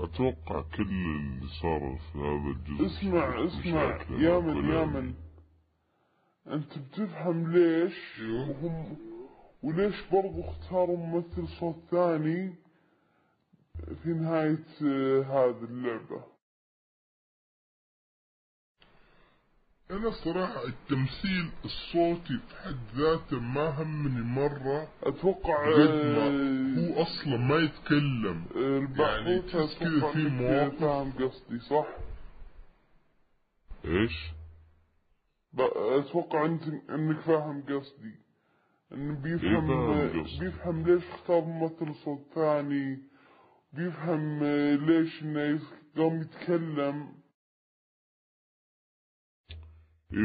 [0.00, 4.74] أتوقع كل اللي صار في هذا الجزء اسمع اسمع مشاكل يا مع من كونامي.
[4.74, 5.14] يا من
[6.46, 8.50] أنت بتفهم ليش أيوه.
[8.50, 8.96] وهم
[9.62, 12.54] وليش برضو اختاروا ممثل صوت ثاني
[14.02, 16.24] في نهاية آه، هذه اللعبة
[19.90, 27.02] أنا صراحة التمثيل الصوتي في حد ذاته ما همني مرة أتوقع قد ما آه، هو
[27.02, 30.80] أصلا ما يتكلم آه، البحوث تحس كذا في مواقف.
[30.80, 31.86] فاهم قصدي صح؟
[33.84, 34.30] إيش؟
[35.52, 38.14] ب- أتوقع أنت أنك فاهم قصدي
[38.92, 40.12] انه بيفهم.
[40.40, 42.98] بيفهم ليش اختار ممثل صوت ثاني
[43.72, 47.18] بيفهم آه، ليش انه يس- قام يتكلم.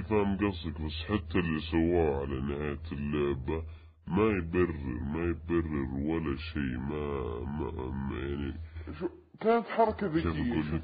[0.09, 3.63] فاهم قصدك بس حتى اللي سواه على نهاية اللعبة
[4.07, 8.53] ما يبرر ما يبرر ولا شيء ما, ما, ما يعني
[8.99, 9.09] شو
[9.41, 10.81] كانت حركة ذكية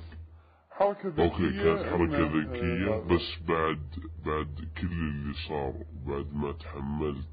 [0.72, 3.84] حركة ذكية أوكي كانت حركة ذكية آه، بس بعد
[4.26, 7.28] بعد كل اللي صار وبعد ما تحملت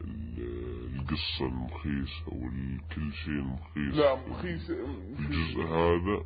[0.00, 6.24] القصة المخيسة وكل شيء مخيس لا في مخيس الجزء هذا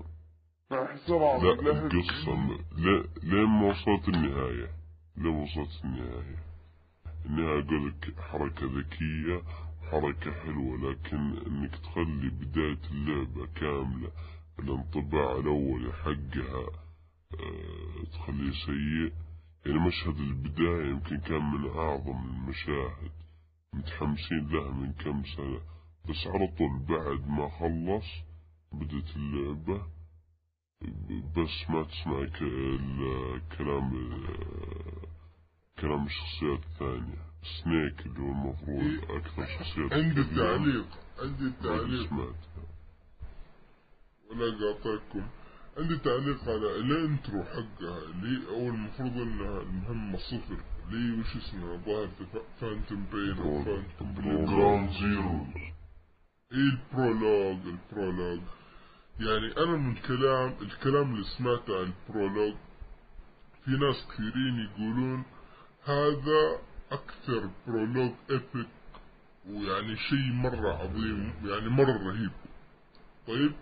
[0.71, 4.71] لا القصة لا لين ما وصلت النهاية
[5.17, 6.39] لين وصلت النهاية.
[7.27, 9.43] النهاية أقول لك حركة ذكية
[9.91, 14.11] حركة حلوة لكن إنك تخلي بداية اللعبة كاملة
[14.59, 16.67] الانطباع الأولي حقها
[17.41, 19.13] آه، تخليه سيء.
[19.67, 23.13] يعني مشهد البداية يمكن كان من أعظم المشاهد.
[23.73, 25.61] متحمسين له من كم سنة.
[26.09, 28.07] بس على طول بعد ما خلص
[28.73, 29.87] بدت اللعبة.
[31.37, 32.27] بس ما تسمع
[33.59, 33.91] كلام
[35.81, 37.27] كلام الشخصيات الثانية.
[37.65, 40.87] Snake اللي هو المفروض أكثر شخصيات عندي تعليق
[41.19, 42.13] عندي تعليق
[44.31, 45.27] ولا قاطعكم.
[45.79, 50.57] عندي تعليق على ال intro حقها اللي هو المفروض إنها المهمة صفر.
[50.91, 52.09] اللي وش اسمه ظاهر
[52.61, 55.47] Phantom Pain أو Phantom بلو Ground Zeroes
[56.53, 58.41] إيه ال prologue ال prologue
[59.21, 62.55] يعني أنا من كلام الكلام اللي سمعته عن ال prologue
[63.65, 65.25] في ناس كثيرين يقولون
[65.85, 66.59] هذا
[66.93, 68.69] أكثر prologue epic
[69.49, 72.31] ويعني شيء مرة عظيم يعني مرة رهيب.
[73.27, 73.53] طيب؟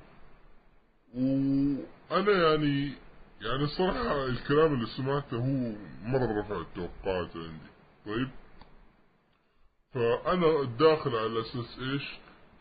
[2.10, 2.92] وأنا يعني
[3.40, 7.70] يعني صراحة الكلام اللي سمعته هو مرة رفع التوقعات عندي.
[8.06, 8.30] طيب؟
[9.94, 12.02] فأنا داخل على أساس إيش؟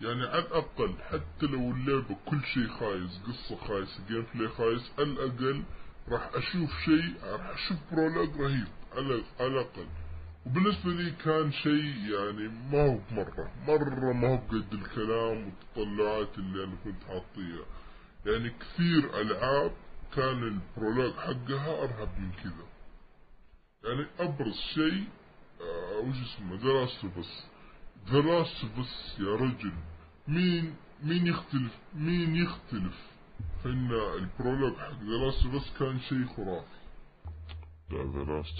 [0.01, 5.63] يعني على الأقل حتى لو اللعبة كل شيء خايس قصة خايسة gameplay خايس على الأقل
[6.09, 9.87] راح أشوف شيء راح أشوف prologue رهيب على الأقل.
[10.45, 16.63] وبالنسبة لي كان شيء يعني ما هو بمرة مرة ما هو بقد الكلام والتطلعات اللي
[16.63, 17.65] أنا كنت حاطيها.
[18.25, 19.71] يعني كثير ألعاب
[20.15, 22.67] كان ال prologue حقها أرهب من كذا.
[23.83, 25.07] يعني أبرز شيء
[25.61, 27.03] آه وش اسمه؟ The Last
[28.63, 29.73] of Us يا رجل.
[30.27, 33.13] مين مين يختلف مين يختلف
[33.63, 35.01] في إن ال prologue حق
[35.45, 36.83] of Us كان شيء خرافي؟
[37.89, 38.05] لا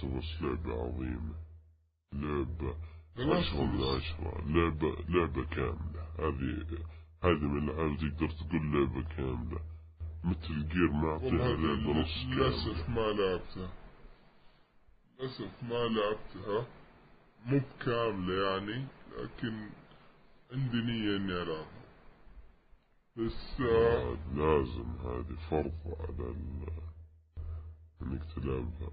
[0.03, 1.35] of Us لعبة عظيمة.
[2.13, 2.75] لعبة
[3.17, 3.95] عشرة من.
[3.95, 4.43] عشرة.
[4.47, 6.03] لعبة لعبة كاملة.
[6.19, 6.65] هذه
[7.23, 9.59] هذه من الألعاب تقدر تقول لعبة كاملة.
[10.23, 12.35] Metal Gear هذه لعبة نص كاملة.
[12.35, 13.69] للأسف ما لعبتها.
[15.19, 16.67] للأسف ما لعبتها.
[17.45, 19.69] مو بكاملة يعني لكن
[20.51, 21.83] عندي نية إني ألعبها.
[23.17, 26.67] بس آه لازم هذه فرض على ال...
[28.01, 28.91] إنك تلعبها.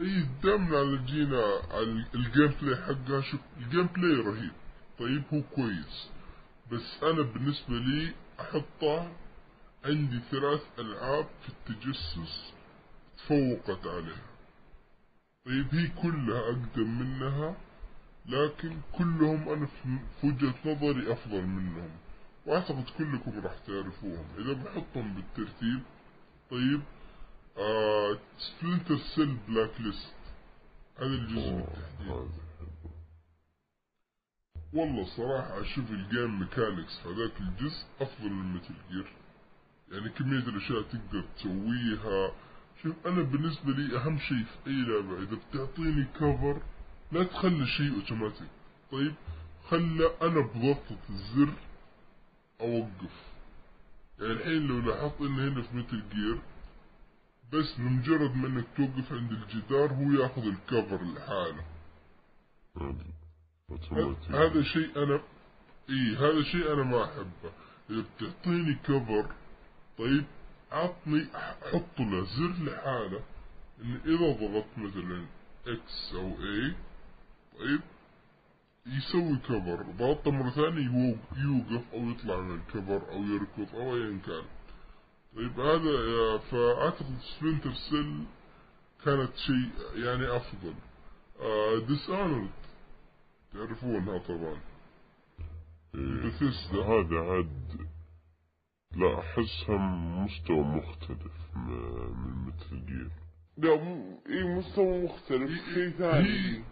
[0.00, 4.52] إي دامنا على جينا على ال gameplay حقها شوف ال gameplay رهيب.
[4.98, 6.10] طيب هو كويس.
[6.72, 9.12] بس أنا بالنسبة لي أحطه
[9.84, 12.52] عندي ثلاث ألعاب في التجسس
[13.18, 14.28] تفوقت عليها.
[15.46, 17.56] طيب هي كلها أقدم منها
[18.26, 21.90] لكن كلهم أنا في وجهة نظري أفضل منهم.
[22.46, 24.26] وأعتقد كلكم راح تعرفوهم.
[24.38, 25.82] إذا بحطهم بالترتيب
[26.50, 26.80] طيب
[27.58, 30.14] آه Splinter Cell Blacklist
[30.98, 32.47] هذا الجزء بالتحديد.
[34.72, 39.12] والله صراحة أشوف ال game mechanics هذاك الجزء أفضل من Metal Gear
[39.92, 42.32] يعني كمية الأشياء تقدر تسويها.
[42.82, 46.62] شوف أنا بالنسبة لي أهم شيء في أي لعبة إذا بتعطيني كفر
[47.12, 48.48] لا تخلي شيء أوتوماتيك
[48.92, 49.14] طيب
[49.68, 51.52] خلى أنا بضغطة الزر
[52.60, 53.16] أوقف.
[54.18, 56.38] يعني الحين لو لاحظت إن هنا في مثل جير
[57.52, 61.64] بس بمجرد ما إنك توقف عند الجدار هو ياخذ الكفر لحاله.
[64.30, 65.20] هذا شيء أنا
[65.90, 67.52] إي هذا شيء أنا ما أحبه.
[67.90, 69.26] إذا بتعطيني cover
[69.98, 70.24] طيب
[70.72, 71.26] عطني
[71.72, 73.22] حط له زر لحاله.
[73.82, 75.26] إن إذا ضغطت مثلا
[75.66, 76.74] X أو A
[77.58, 77.80] طيب
[78.86, 84.18] يسوي cover ضغطه مرة ثانية يوقف أو يطلع من ال cover أو يركض أو ايا
[84.26, 84.44] كان.
[85.36, 88.24] طيب هذا فأعتقد Splinter Cell
[89.04, 90.74] كانت شيء يعني أفضل.
[91.86, 92.48] Dis آه
[93.52, 94.60] تعرفونها طبعا.
[95.94, 97.88] بثيسدا هذا عاد
[98.96, 99.78] لا أحسها
[100.24, 103.10] مستوى مختلف من Metal Gear
[103.56, 103.72] لا
[104.26, 105.50] اي مستوى مختلف.
[105.74, 106.28] شيء ثاني.
[106.28, 106.62] هي,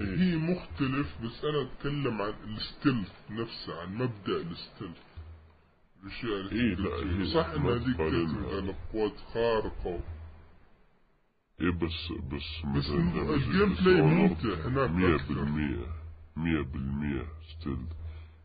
[0.00, 5.02] هي مختلف بس أنا أتكلم عن ال stealth نفسه عن مبدأ ال stealth.
[6.02, 10.00] الأشياء اللي إيه لا صح إن هذيك تعتمد على قوات خارقة.
[11.60, 16.03] إيه بس بس بس ال gameplay ممتع هناك مية بالمية.
[16.36, 17.86] مية بالمية stealth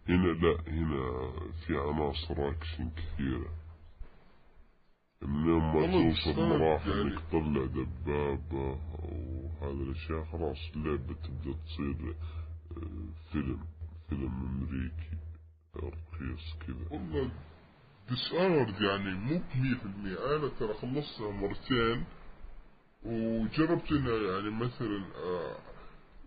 [0.10, 1.32] هنا لا هنا
[1.65, 3.49] في عناصر اكشن كثيرة.
[5.21, 12.15] من يوم ما توصل مراحل يعني انك تطلع دبابة وهذه الأشياء خلاص اللعبة تبدأ تصير
[12.71, 13.60] آه، فيلم
[14.10, 15.17] فيلم أمريكي
[15.75, 16.88] رخيص كذا.
[16.91, 17.32] والله
[18.10, 18.32] Dis
[18.82, 22.04] يعني مو بمية في المية أنا ترى خلصتها مرتين
[23.06, 25.04] وجربت إنه يعني مثلا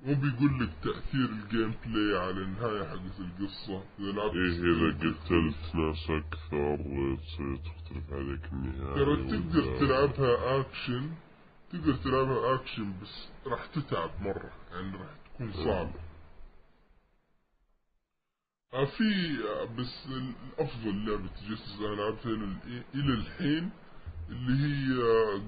[0.02, 3.84] مو بيقول لك تأثير ال gameplay على النهاية حقت القصة.
[3.98, 6.76] إذا لعبت إيه إذا قتلت ناس أكثر
[7.64, 11.10] تختلف عليك النهاية ترى تقدر تلعبها أكشن
[11.72, 15.94] تقدر تلعبها أكشن بس راح تتعب مرة يعني راح تكون صعبة.
[18.74, 19.04] آه، في
[19.48, 22.32] آه، بس الأفضل لعبة تجسس أنا لعبتها
[22.94, 23.70] إلى الحين
[24.28, 24.88] اللي هي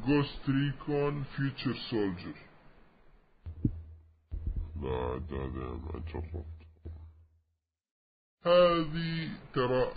[0.07, 2.35] Ghost Recon Future Soldier
[4.85, 6.47] لا هذا ما جربت
[8.47, 9.93] هذه ترى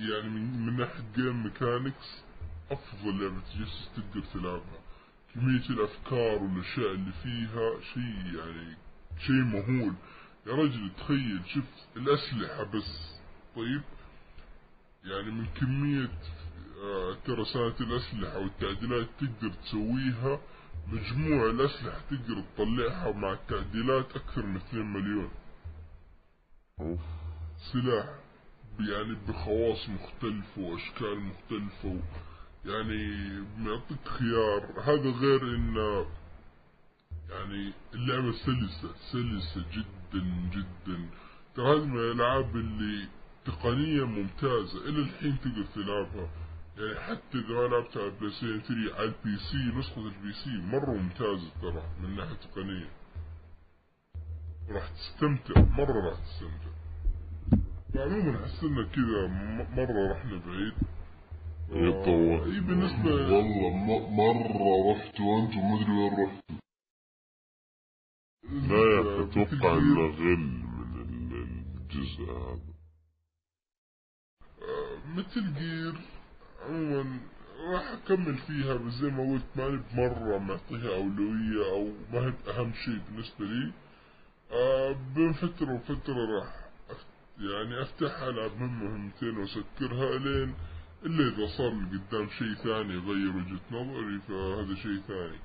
[0.00, 2.22] يعني من, من ناحية game mechanics
[2.70, 4.80] أفضل لعبة تجسس تقدر تلعبها.
[5.34, 8.76] كمية الأفكار والأشياء اللي فيها شيء يعني
[9.18, 9.94] شيء مهول.
[10.46, 11.64] يا رجل تخيل شوف
[11.96, 13.20] الأسلحة بس.
[13.56, 13.82] طيب؟
[15.04, 16.10] يعني من كمية
[16.82, 20.40] آه، ترسانة الأسلحة والتعديلات تقدر تسويها
[20.88, 25.30] مجموع الأسلحة تقدر تطلعها مع التعديلات أكثر من 2 مليون.
[26.80, 27.00] أوف.
[27.72, 28.06] سلاح
[28.80, 32.00] يعني بخواص مختلفة وأشكال مختلفة
[32.64, 34.80] يعني بيعطيك خيار.
[34.84, 35.76] هذا غير إن
[37.30, 41.10] يعني اللعبة سلسة سلسة جدا جدا.
[41.54, 43.08] ترى هذه من الألعاب اللي
[43.44, 44.88] تقنيا ممتازة.
[44.88, 46.28] إلى الحين تقدر تلعبها.
[46.76, 50.90] حتى إذا ما لعبتها على البلاي ستيشن 3 على ال PC نسخة ال PC مرة
[50.90, 52.90] ممتازة ترى من ناحية تقنية
[54.68, 56.72] راح تستمتع مرة راح تستمتع.
[57.96, 59.26] عموما حسنا كذا
[59.76, 60.74] مرة رحنا بعيد.
[61.70, 66.56] يطول إي بالنسبة والله مرة رحتوا أنتم مدري وين رحتوا.
[68.68, 70.36] لا يا أخي أتوقع إنه غل
[70.96, 72.72] من الجزء هذا.
[75.16, 76.11] مثل جير.
[76.68, 77.20] عموما
[77.72, 82.72] راح أكمل فيها بس زي ما قلت ماني بمرة معطيها أولوية أو ما هي اهم
[82.84, 83.72] شيء بالنسبة لي
[84.52, 86.62] آه، بين فترة وفترة راح
[87.38, 90.54] يعني أفتح العب من مهمتين وأسكرها الين
[91.04, 95.38] إلا إذا صار قدام شيء ثاني يغير وجهة نظري فهذا شيء ثاني.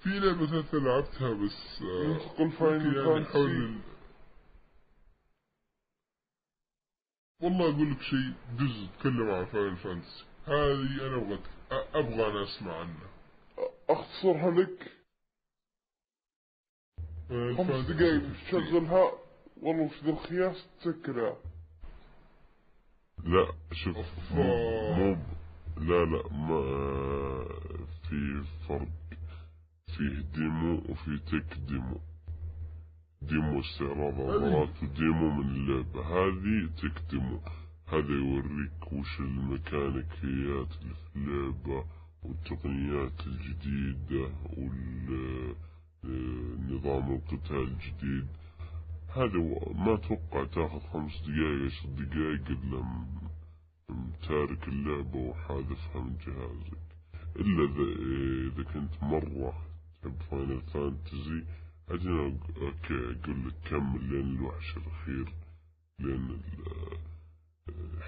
[0.00, 3.78] في لعبة ثالثة لعبتها بس ننتقل Final Fantasy
[7.42, 11.38] والله أقول لك شيء جزء تكلم عن Final Fantasy هذه أنا أبغى
[11.94, 13.08] أبغى أنا أسمع عنها.
[13.88, 14.92] اختصرها لك
[17.28, 18.60] Final خمس دقايق 15.
[18.60, 19.12] تشغلها
[19.56, 21.36] والله وش ذا الخياس تسكرها.
[23.24, 24.06] لا شوف.
[24.32, 25.16] مو
[25.76, 26.62] لا لا ما
[28.08, 28.88] في فرق.
[29.86, 32.00] فيه demo وفي tech demo.
[33.22, 36.00] demo استعراض عضلات و demo من اللعبة.
[36.02, 37.40] هذه tech demo.
[37.92, 41.84] هذا يوريك وش الميكانيكيات اللي في اللعبة
[42.22, 44.30] والتقنيات الجديدة
[46.04, 48.26] والنظام القتال الجديد.
[49.16, 49.38] هذا
[49.74, 53.28] ما أتوقع تاخذ خمس دقايق عشر دقايق الا م-
[53.90, 56.88] م- تارك اللعبة وحاذفها من جهازك.
[57.36, 57.64] اذا
[58.52, 59.52] إذا كنت مرة
[60.02, 61.42] تحب Final Fantasy
[61.88, 65.32] اجينا أق- okay أقول لك كمل لين الوحش الأخير
[66.00, 66.40] لين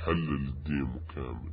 [0.04, 1.52] حلل ال demo كامل.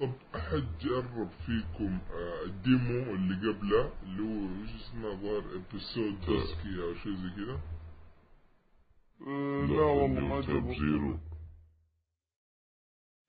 [0.00, 6.20] طب احد جرب فيكم آه، ال demo اللي قبله اللي هو وش اسمه ظهر Episode
[6.20, 7.60] Duscae أو شيء زي كذا؟
[9.26, 11.18] أه لا والله مع Type-0.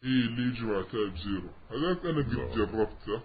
[0.04, 1.50] اي اللي يجي مع Type-0.
[1.70, 2.56] هذاك أنا قد لا.
[2.56, 3.22] جربته.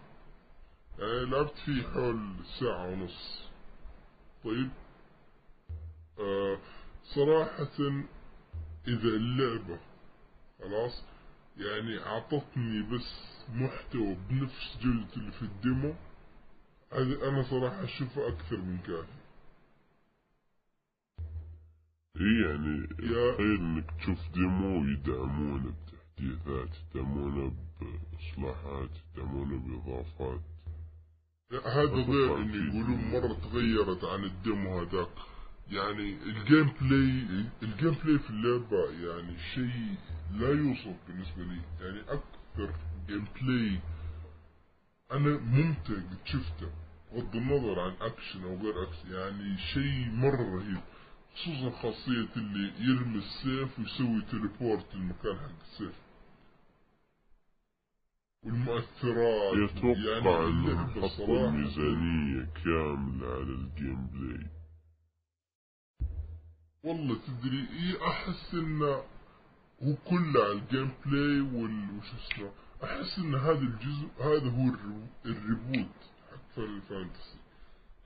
[0.99, 3.49] يعني لعبت فيه حول ساعة ونص.
[4.45, 4.71] طيب.
[6.19, 6.59] آه
[7.05, 7.79] صراحة
[8.89, 9.79] إذا اللعبة
[10.59, 11.03] خلاص؟
[11.57, 15.95] يعني أعطتني بس محتوى بنفس جودة اللي في ال demo.
[17.29, 19.19] أنا صراحة اشوفه أكثر من كافي.
[22.17, 30.41] اي يعني يا- تخيل إنك تشوف demo يدعمونه بتحديثات يدعمونه بإصلاحات يدعمونه بإضافات.
[31.65, 33.11] هذا غير ان يقولون.
[33.11, 35.09] مرة تغيرت عن ال demo هذاك.
[35.71, 39.95] يعني ال gameplay ال gameplay في اللعبة يعني شيء
[40.33, 42.75] لا يوصف بالنسبة لي يعني أكثر
[43.09, 43.81] gameplay
[45.13, 46.71] أنا ممتع قد شفته
[47.13, 50.81] بغض النظر عن اكشن أو غير اكشن يعني شيء مرة رهيب
[51.35, 55.95] خصوصا خاصية اللي يرمي السيف ويسوي teleport للمكان حق السيف.
[58.43, 64.47] والمؤثرات يتوقع حطوا صراحة ميزانية كاملة على الجيم بلاي
[66.85, 69.03] والله تدري إيه أحس إنه
[69.83, 72.51] هو كله على ال gameplay وال وش اسمه
[72.85, 74.75] أحس إن هذا الجزء هذا هو
[75.27, 75.95] ال reboot
[76.31, 77.39] حق Final Fantasy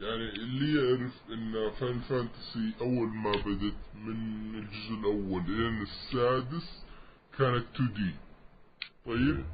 [0.01, 6.85] يعني اللي يعرف إن Final Fantasy أول ما بدت من الجزء الأول إلى السادس
[7.39, 8.15] كانت 2D
[9.07, 9.45] طيب؟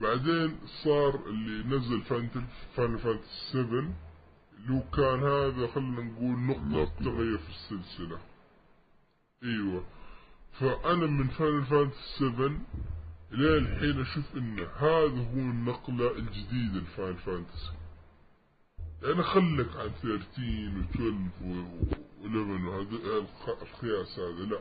[0.00, 2.30] بعدين صار اللي نزل Final
[2.76, 3.92] Fantasy 7
[4.58, 7.04] اللي هو كان هذا خلينا نقول نقطة.
[7.04, 8.18] تغير في السلسلة.
[9.42, 9.84] أيوه.
[10.60, 12.50] فأنا من Final Fantasy 7
[13.32, 17.72] إلى الحين أشوف إن هذا هو النقلة الجديدة ل Final Fantasy.
[19.02, 20.98] يعني خلك عن 13 و12
[22.22, 23.26] و11 وهذا
[23.62, 24.60] الخياس هذا لا.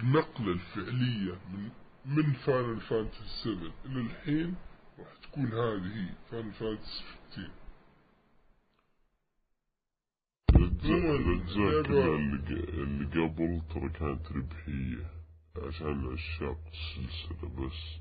[0.00, 1.70] النقلة الفعلية من
[2.04, 4.54] من Final Fantasy 7 إلى الحين
[4.98, 7.04] راح تكون هذه هي Final Fantasy
[7.36, 7.65] 15
[10.84, 15.06] اللعبة- كلها اللي قبل ترى كانت ربحية
[15.66, 18.00] عشان عشاق السلسلة بس.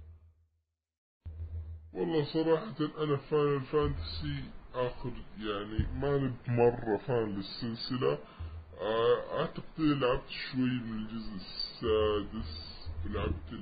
[1.94, 8.20] والله صراحة أنا Final Fantasy آخر يعني ماني بمرة fan للسلسلة.
[8.82, 13.54] آه، أعتقد لعبت شوي من الجزء السادس ولعبت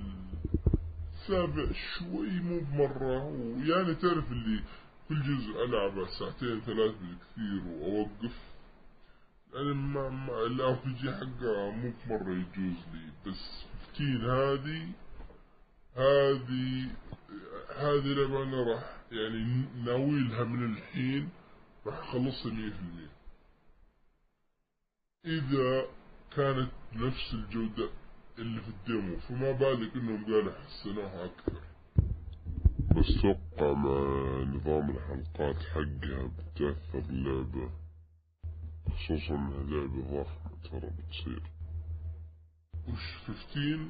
[1.14, 3.24] السابع شوي مو بمرة.
[3.26, 4.64] ويعني تعرف اللي
[5.10, 8.53] كل جزء ألعبه ساعتين ثلاث بالكثير وأوقف.
[9.54, 13.66] يعني ما ما ال RPG حقه مو بمرة يجوز لي بس
[13.98, 14.88] 15 هذه
[15.96, 16.90] هذه
[17.78, 21.30] هذه لعبة أنا راح يعني ناوي لها من الحين
[21.86, 23.14] راح في المية.
[25.26, 25.86] إذا
[26.36, 27.90] كانت نفس الجودة
[28.40, 31.62] اللي في الديمو فما بالك إنهم قالوا حسنوها أكثر.
[32.96, 34.00] بس توقع مع
[34.44, 37.83] نظام الحلقات حقها بتأثر اللعبة
[38.92, 41.42] خصوصا انها لعبة ضخمة ترى بتصير.
[42.88, 43.88] وش 15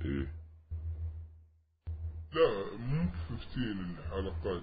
[0.00, 0.32] إيه.
[2.32, 4.62] لا مو 15 الحلقات.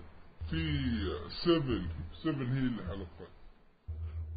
[0.50, 0.92] في
[1.30, 1.82] 7
[2.24, 3.32] 7 هي الحلقات.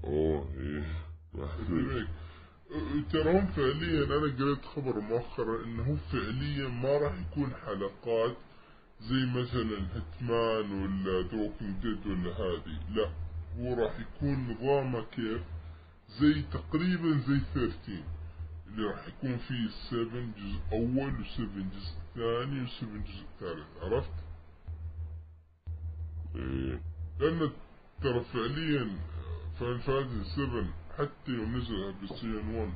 [0.05, 1.05] أوه إيه.
[1.38, 8.36] أه، ترى هم فعليا أنا قريت خبر مؤخرا إنه فعليا ما راح يكون حلقات
[9.01, 12.80] زي مثلا Hitman ولا The Walking Dead ولا هذه.
[12.95, 13.11] لا.
[13.59, 15.42] هو راح يكون نظامه كيف؟
[16.09, 18.02] زي تقريبا زي 13
[18.66, 20.05] اللي راح يكون فيه 7
[20.36, 23.66] جزء أول و7 جزء ثاني و7 جزء ثالث.
[23.82, 24.12] عرفت؟
[26.36, 26.80] إيه.
[27.20, 27.50] لأن
[28.02, 28.90] ترى فعليا
[29.61, 30.64] Final Fantasy 7
[30.98, 32.72] حتى يوم نزل بلايستيشن 1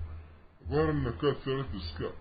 [0.69, 2.15] ظهر إنه كان ثلاث ديسكات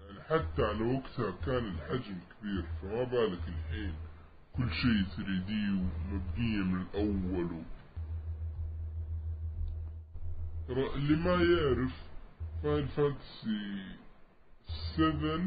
[0.00, 3.94] يعني حتى على وقتها كان الحجم كبير فما بالك الحين.
[4.56, 7.62] كل شيء 3D ومبنية من الأول.
[10.94, 11.92] اللي ما يعرف
[12.62, 13.96] Final Fantasy
[14.96, 15.40] 7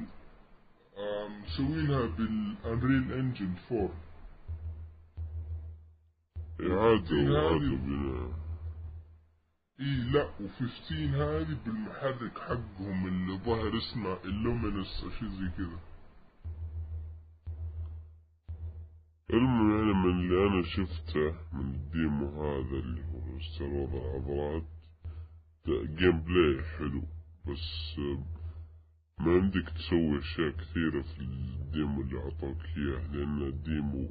[0.97, 3.89] آه، مسوينها بال Unreal Engine 4
[6.62, 8.34] إعادة وإعادة بناء.
[9.80, 15.80] إي لا و15 هذه بالمحرك حقهم اللي ظهر اسمه ال Luminous أو شي زي كذا.
[19.34, 24.63] المهم يعني من اللي أنا شفته من ال demo هذا اللي هو استعراض العضلات
[25.67, 27.03] gameplay حلو
[27.47, 27.99] بس
[29.19, 34.09] ما عندك تسوي أشياء كثيرة في ال demo اللي عطوك إياه لأن ال demo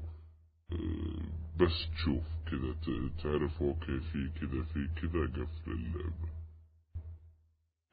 [0.73, 2.75] آه، بس تشوف كذا
[3.23, 6.42] تعرف okay في كذا في كذا قفل اللعبة.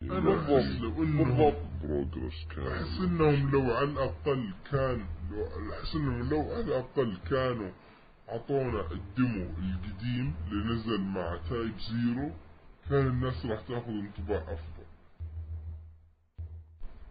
[0.02, 1.56] بالضبط.
[1.84, 5.06] progress احس انهم لو على الأقل كان
[5.74, 7.72] احس انهم لو على الأقل كانوا
[8.28, 12.32] عطونا ال demo القديم اللي نزل مع Type-0
[12.90, 14.86] كان الناس راح تأخذ انطباع أفضل.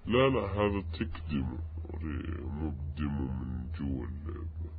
[0.07, 1.59] لا لا هذا tech demo
[2.51, 4.71] مو ب demo من جوا اللعبة.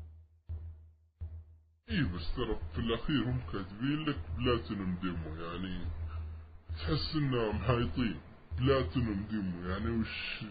[1.89, 5.98] اي بس ترى في الأخير هم كاتبين لك Platinum Demo يعني
[6.79, 8.19] تحس انهم هايطين
[8.57, 10.43] Platinum Demo يعني وش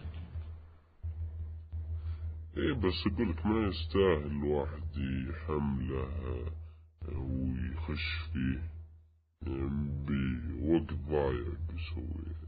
[2.56, 4.96] إيه بس أقولك ما يستاهل الواحد
[5.30, 6.08] يحمله
[7.08, 8.62] ويخش فيه.
[9.46, 12.38] بوقت ضايع بيسويه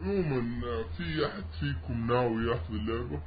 [0.00, 3.22] عموما في أحد فيكم ناوي يأخذ اللعبة؟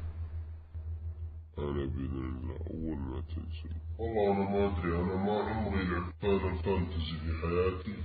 [1.61, 6.57] أنا باذن الله اول ما تنزل والله أنا ما أدري أنا ما عمري لعبت فاينل
[6.63, 8.03] فانتزي في حياتي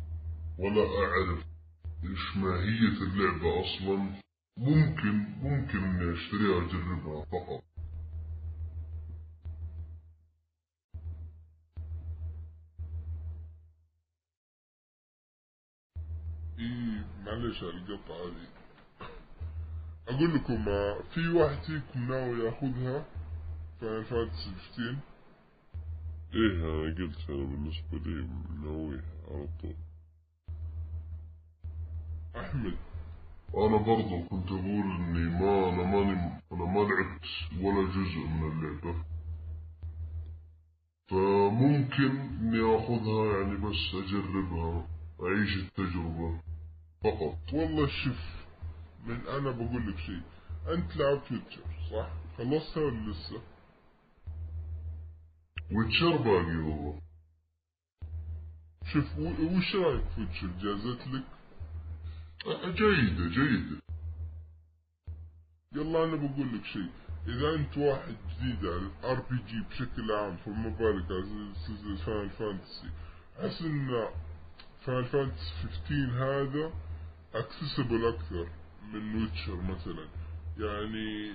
[0.59, 1.45] ولا أعرف
[2.05, 3.97] إيش ماهية اللعبة أصلا
[4.59, 7.63] ممكن ممكن إني أشتريها وأجربها فقط
[16.59, 18.47] إيه معلش على القطعة هذه
[20.09, 20.65] أقول لكم
[21.15, 23.05] في واحد فيكم ناوي يأخذها؟
[23.81, 24.97] فانتسي 15
[26.35, 28.29] إيه أنا قلت أنا بالنسبة لي
[28.63, 29.75] ناويها على طول
[32.37, 32.77] أحمد.
[33.55, 37.27] أنا برضو كنت أقول إني ما أنا ماني أنا ما لعبت
[37.61, 39.05] ولا جزء من اللعبة.
[41.09, 42.11] فممكن
[42.41, 44.87] إني آخذها يعني بس أجربها
[45.23, 46.41] أعيش التجربة
[47.05, 47.39] فقط.
[47.53, 48.47] والله شوف
[49.07, 50.23] من أنا بقول لك شيء
[50.75, 51.61] أنت لعبت Witcher
[51.91, 52.09] صح؟
[52.39, 53.43] خلصتها ولا لسه؟
[55.73, 57.01] Witcher باقي والله
[58.93, 61.25] شوف وش رايك في Witcher جازت لك
[62.75, 63.81] جيدة جيدة
[65.75, 66.91] يلا أنا بقول لك شيء
[67.27, 72.91] اذا انت واحد جديد على ال RPG بشكل عام فما بالك على Final Fantasy
[73.41, 74.09] احس ان
[74.87, 76.73] Final Fantasy 15 هذا
[77.35, 78.49] accessible أكثر
[78.93, 80.09] من Witcher مثلا
[80.59, 81.27] يعني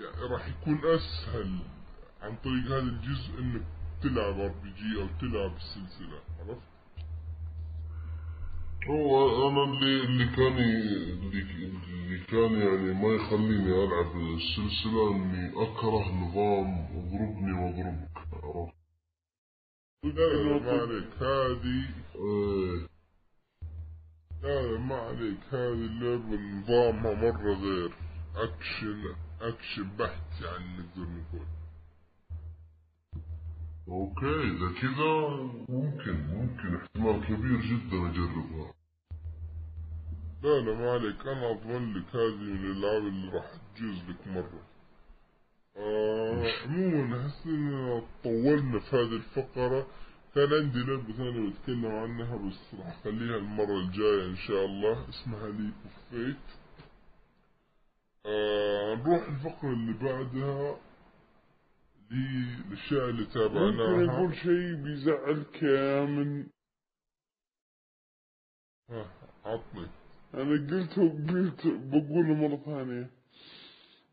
[0.00, 1.58] يعني راح يكون اسهل
[2.22, 3.62] عن طريق هذا الجزء إنك
[4.02, 6.62] تلعب RPG أو تلعب السلسله عرفت؟
[8.88, 16.08] هو أنا اللي اللي كان اللي, اللي كان يعني ما يخليني ألعب السلسلة إني أكره
[16.12, 18.76] نظام اضربني واضربك عرفت؟
[20.04, 21.22] لا لا ما عليك.
[21.22, 22.88] هذه إيه.
[24.42, 25.40] لا ما عليك.
[25.50, 27.92] هذه اللعبة نظامها مرة غير.
[28.36, 29.02] action
[29.40, 31.46] action بحت يعني نقدر نقول.
[33.88, 35.28] okay اذا كذا
[35.68, 38.72] ممكن ممكن احتمال كبير جدا اجربها
[40.42, 43.44] لا لا ما عليك أنا أضمن لك هذه من الألعاب اللي راح
[43.76, 44.62] تجوز لك مرة
[45.76, 49.86] آه عموما أحس إننا طولنا في هذه الفقرة
[50.34, 55.48] كان عندي لعبة ثانية بتكلم عنها بس راح أخليها المرة الجاية إن شاء الله اسمها
[55.48, 56.36] Leap of Fate
[58.26, 60.76] آه نروح الفقرة اللي بعدها
[62.10, 66.46] للأشياء اللي ممكن تابعناها أقول شيء بيزعلك يا من.
[68.90, 69.10] ها،
[69.44, 69.86] عطني.
[70.34, 73.10] أنا قلت وقلت بقوله مرة ثانية.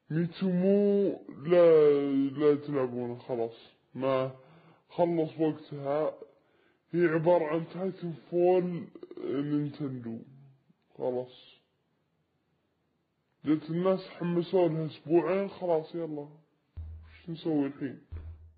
[0.09, 1.09] ميتو مو
[1.45, 1.91] لا
[2.29, 3.57] لا تلعبونه خلاص.
[3.95, 4.31] ما
[4.89, 6.13] خلص وقتها.
[6.91, 8.87] هي عبارة عن تايتن فول
[9.23, 10.19] نينتندو.
[10.97, 11.53] خلاص.
[13.45, 16.42] قلت الناس حمسوا لها أسبوعين خلاص يلا.
[17.23, 17.99] وش نسوي الحين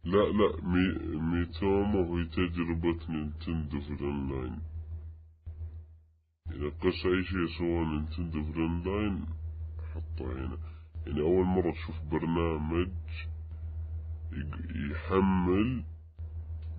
[0.04, 0.86] لا لا مي
[1.20, 4.60] ميتومو هي تجربة نينتندو الأونلاين
[6.52, 9.26] إذا قص أي شيء سوى نينتندو الأونلاين
[9.94, 10.58] حطه هنا.
[11.08, 12.90] يعني أول مرة تشوف برنامج
[14.92, 15.84] يحمل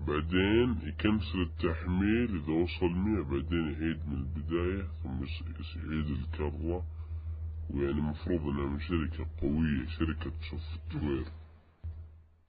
[0.07, 5.23] بعدين يكنسل التحميل إذا وصل مية بعدين يعيد من البداية ثم
[5.75, 6.83] يعيد الكرة.
[7.69, 11.25] ويعني مفروض إنها من شركة قوية شركة software.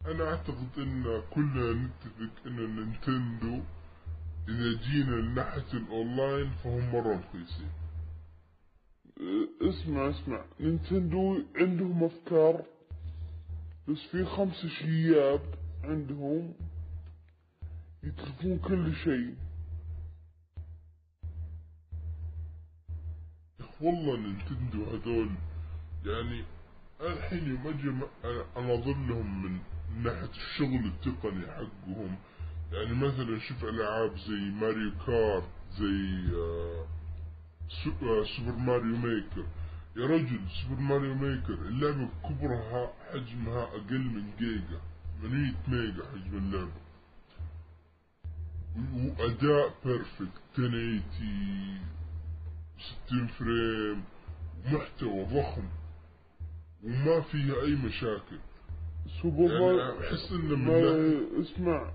[0.07, 3.63] أنا أعتقد أن كلنا نتفق أن نينتندو
[4.49, 7.71] إذا جينا لناحية الأونلاين فهم مرة رخيصين
[9.63, 10.45] اسمع اسمع.
[10.61, 12.65] نينتندو عندهم أفكار
[13.89, 15.41] بس في خمس شياب
[15.85, 16.55] عندهم
[18.03, 19.35] يتلفون كل شيء.
[23.81, 25.31] والله نينتندو هذول
[26.07, 26.45] يعني
[27.01, 27.89] الحين يوم أجي
[28.57, 29.59] اناظر لهم من
[29.97, 32.17] ناحية الشغل التقني حقهم.
[32.73, 36.87] يعني مثلا شوف العاب زي ماريو كارت زي آه،
[38.03, 39.47] آه، سوبر ماريو ميكر.
[39.97, 44.81] يا رجل Super Mario Maker اللعبة كبرها حجمها أقل من جيجا
[45.23, 46.89] 800 ميجا حجم اللعبة.
[48.95, 51.81] وأداء perfect 1080
[53.07, 54.05] 60 frame
[54.65, 55.69] محتوى ضخم
[56.85, 58.39] وما فيها أي مشاكل.
[59.23, 61.93] سوبر احس انه ما اسمع.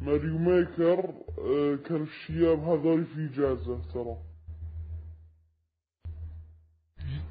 [0.00, 4.16] Mario Maker آه، كان الشياب هذول في جازة ترى.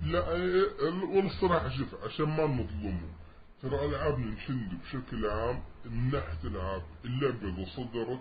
[0.05, 3.09] لا إيه، والله الصراحة شوف عشان ما نظلمهم
[3.61, 8.19] ترى ألعاب نينتندو بشكل عام من ناحية الالعاب اللعبة اذا صدرت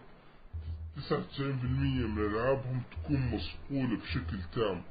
[0.96, 4.82] 99% من ألعابهم تكون مصقولة بشكل تام.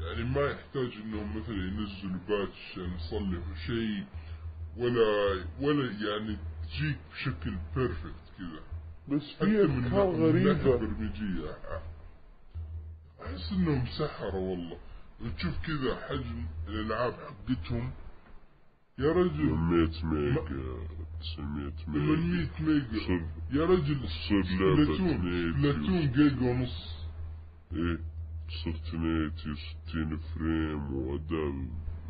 [0.00, 4.04] يعني ما يحتاج إنهم مثلا ينزلوا patch يصلحوا شيء.
[4.78, 8.62] ولا ولا يعني تجيك بشكل perfect كذا.
[9.08, 10.74] بس في من أفكار غريبة.
[10.74, 11.50] البرمجية
[13.22, 14.78] أحس إنهم سحرة والله.
[15.20, 17.90] وتشوف كذا حجم الألعاب حقتهم.
[18.98, 20.86] يا رجل 800 ميجا
[21.20, 23.26] 900 ميجا 800 ميجا.
[23.52, 27.06] يا رجل تصير لعبة Splatoon 280 Splatoon جيجا ونص.
[27.72, 27.98] إيه
[28.48, 29.56] تصير 280
[29.88, 31.66] 60 frame وأداء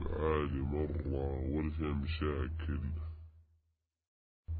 [0.07, 2.81] عالي مرة ولا فيها مشاكل.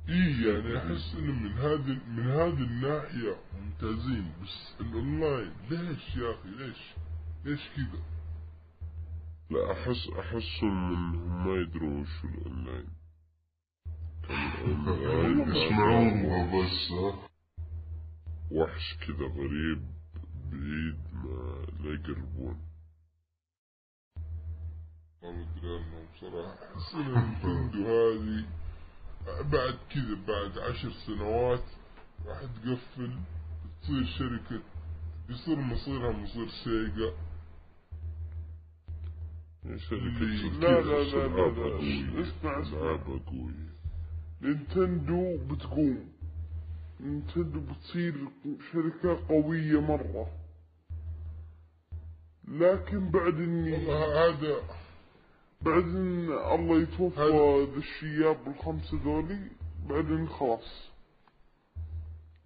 [0.09, 6.49] اي يعني أحس إنه من هذه من هذه الناحية ممتازين بس الاونلاين ليش يا أخي؟
[6.49, 6.95] ليش؟
[7.45, 8.03] ليش كذا؟
[9.51, 12.07] لا أحس أحسهم إنهم ما يدرون
[14.29, 16.93] كان الأونلاين يسمعوها بس
[18.51, 19.83] وحش كذا غريب
[20.51, 22.68] بعيد ما لا يقربون.
[25.23, 26.57] ما ادري عنهم بصراحة
[26.95, 28.45] نينتندو هذه
[29.53, 31.65] بعد كذا بعد عشر سنوات
[32.27, 33.19] راح تقفل
[33.83, 34.63] تصير شركة
[35.29, 37.13] بيصير مصيرها مصير سيجا.
[39.65, 40.25] يعني شركة
[40.61, 42.99] لا لا لا لا اسمع اسمع.
[44.43, 46.13] نينتندو بتقوم.
[47.01, 48.15] نينتندو بتصير
[48.73, 50.31] شركة قوية مرة.
[52.49, 54.57] لكن بعد اني هذا
[55.61, 57.21] بعد ان الله يتوفى
[57.73, 59.51] ذا الشياب الخمسة ذولي
[59.89, 60.89] بعدين خلاص.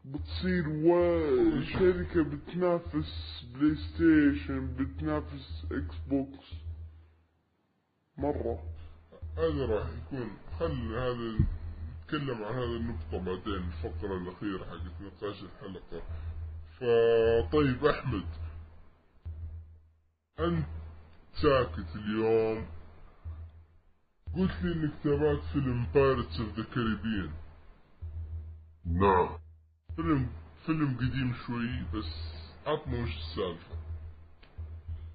[0.04, 6.46] بتصير وشركة بتنافس بلاي ستيشن بتنافس إكس بوكس
[8.18, 8.62] مرة.
[9.36, 10.30] هذا راح يكون.
[10.58, 11.38] خل هذا
[12.04, 16.02] نتكلم عن هذه النقطة بعدين الفقرة الأخيرة حقت نقاش الحلقة.
[16.76, 18.26] فطيب أحمد
[20.40, 20.66] أنت
[21.42, 22.66] ساكت اليوم؟
[24.36, 27.30] قلت لي إنك تابعت فيلم Pirates of the Caribbean
[28.84, 29.28] نعم
[29.96, 30.28] فيلم
[30.66, 32.32] فيلم قديم شوي بس
[32.66, 33.74] عطنا وش السالفة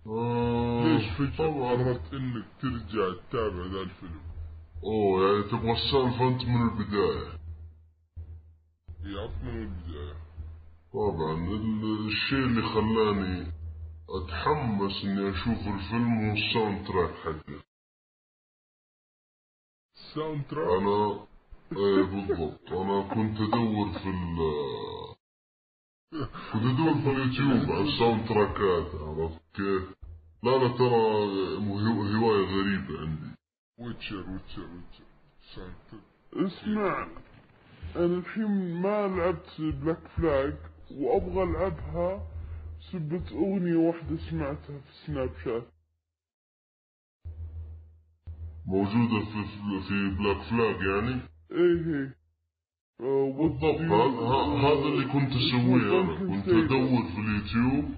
[0.08, 4.22] آه ليش فجأة قررت إنك ترجع تتابع ذا الفيلم
[4.84, 7.38] اوه يعني تبغى السالفة انت من البداية
[9.04, 10.14] يعطنا من البداية
[10.94, 13.52] طبعا ال- الشيء اللي خلاني
[14.10, 17.67] اتحمس اني أشوف الفيلم هو ال soundtrack حقه
[20.08, 21.20] ال soundtrack أنا
[21.78, 22.72] إيه بالضبط.
[22.72, 24.38] أنا كنت أدور في ال
[26.54, 29.84] كنت أدور في اليوتيوب على ال soundtrack ات عرفت كيف؟
[30.44, 30.96] لا لا ترى
[31.58, 33.36] هو- هواية غريبة عندي.
[33.80, 35.04] Witcher Witcher Witcher.
[35.56, 37.08] soundtrack اسمع
[37.96, 40.54] أنا الحين ما لعبت Black Flag
[40.92, 42.28] وأبغى ألعبها
[42.92, 45.68] سبت أغنية واحدة سمعتها في سناب شات
[48.68, 49.44] موجودة في
[49.88, 52.18] في Black Flag يعني؟ إيه إيه.
[53.02, 53.82] آه، بالضبط.
[54.66, 56.16] هذا اللي كنت أسويه أنا.
[56.20, 57.96] كنت أدور في اليوتيوب.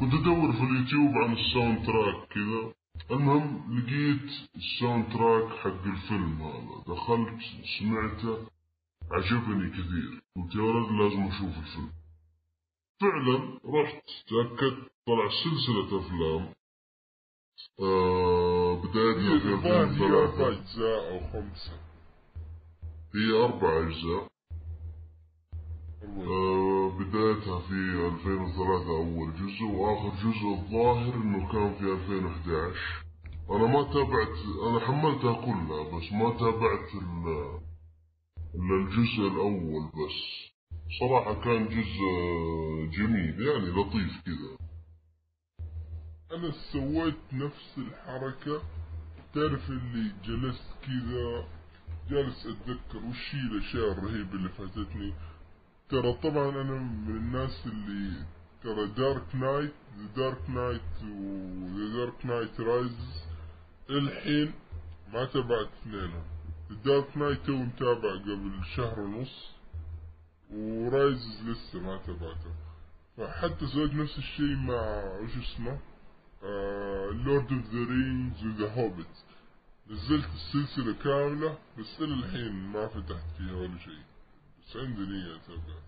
[0.00, 2.72] كنت أدور في اليوتيوب عن ال soundtrack كذا.
[3.10, 6.94] المهم لقيت ال soundtrack حق الفيلم هذا.
[6.94, 7.40] دخلت
[7.78, 8.38] سمعته
[9.10, 10.22] عجبني كثير.
[10.36, 11.90] قلت يا ولد لازم أشوف الفيلم.
[13.00, 16.54] فعلا رحت تأكدت طلع سلسلة أفلام.
[17.80, 18.55] آه
[18.86, 21.72] بدايتها في الظاهر هي أربع 2003 أجزاء أو خمسة.
[23.14, 24.26] هي أربع أجزاء
[26.04, 27.74] آه، بدايتها في
[28.06, 33.06] 2003 أول جزء وآخر جزء الظاهر إنه كان في 2011
[33.50, 37.60] أنا ما تابعت أنا حملتها كلها بس ما تابعت إلا
[38.54, 40.46] الجزء الأول بس.
[41.00, 42.00] صراحة كان جزء
[42.98, 44.56] جميل يعني لطيف كذا.
[46.32, 48.62] أنا سويت نفس الحركة
[49.36, 51.44] تعرف اللي جلست كذا
[52.10, 55.14] جالس أتذكر وش هي الأشياء الرهيبة اللي فاتتني.
[55.88, 58.24] ترى طبعا أنا من الناس اللي
[58.62, 63.24] ترى Dark Knight The Dark Knight و The Dark Knight Rises
[63.90, 64.52] الحين
[65.12, 66.24] ما تابعت اثنينهم.
[66.84, 69.50] Dark Knight two متابع قبل شهر ونص
[70.50, 72.52] و Rises لسه ما تابعته.
[73.16, 75.78] فحتى سويت نفس الشيء مع وش اسمه؟
[77.24, 79.24] Lord of the Rings و The Hobbit
[79.90, 84.02] نزلت السلسلة كاملة بس إلى الحين ما فتحت فيها ولا شيء
[84.60, 85.78] بس عندي نية أتابع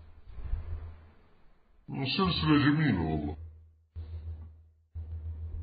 [2.17, 3.37] سلسلة جميلة والله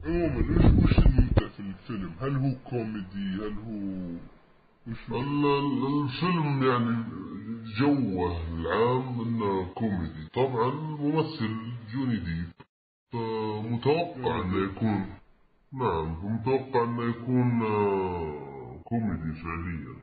[0.05, 4.16] عموما وش وش الممتع في الفيلم؟ هل هو كوميدي؟ هل هو
[4.87, 5.01] وش
[6.05, 7.05] الفيلم يعني
[7.80, 11.57] جوه العام إنه كوميدي طبعا ممثل
[11.93, 12.51] جوني ديب
[13.12, 15.16] فمتوقع إنه يكون
[15.73, 17.61] نعم فمتوقع انه يكون
[18.83, 20.03] كوميدي فعليا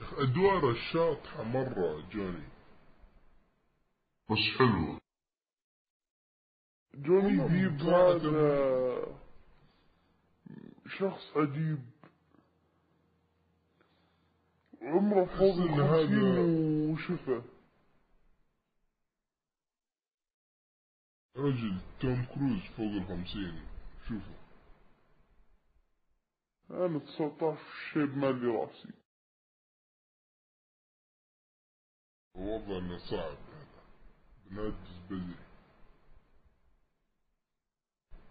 [0.00, 2.48] أدواره شاطحة مرة جوني
[4.30, 5.00] بس حلوة
[6.94, 7.80] جوني ديب.
[7.80, 9.20] هذا
[10.98, 11.78] شخص عجيب
[14.82, 16.38] عمره فوق الخمسين
[16.90, 17.42] وشفه
[21.36, 23.69] رجل توم كروز فوق الخمسين
[24.10, 24.40] شوفوا
[26.70, 27.58] أنا 19
[27.92, 28.92] شيب مالي راسي.
[32.34, 33.82] ووضع انه صعب هذا.
[34.46, 35.34] بنجز بدري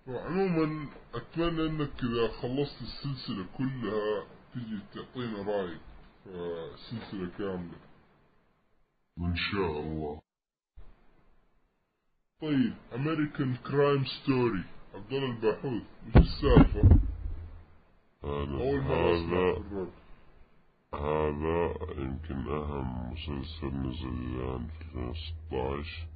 [0.07, 5.81] وعموما أتمنى أنك إذا خلصت السلسلة كلها تجي تعطينا رايك
[6.23, 6.29] في
[6.73, 7.79] السلسلة كاملة.
[9.17, 10.21] إن شاء الله.
[12.41, 15.83] طيب American Crime Story عبد الله الباحوث
[16.15, 16.99] وش السالفة؟
[18.23, 19.87] مرة أسمع هذا
[20.93, 24.83] هذا يمكن أهم مسلسل نزل الآن في
[25.51, 26.07] 2016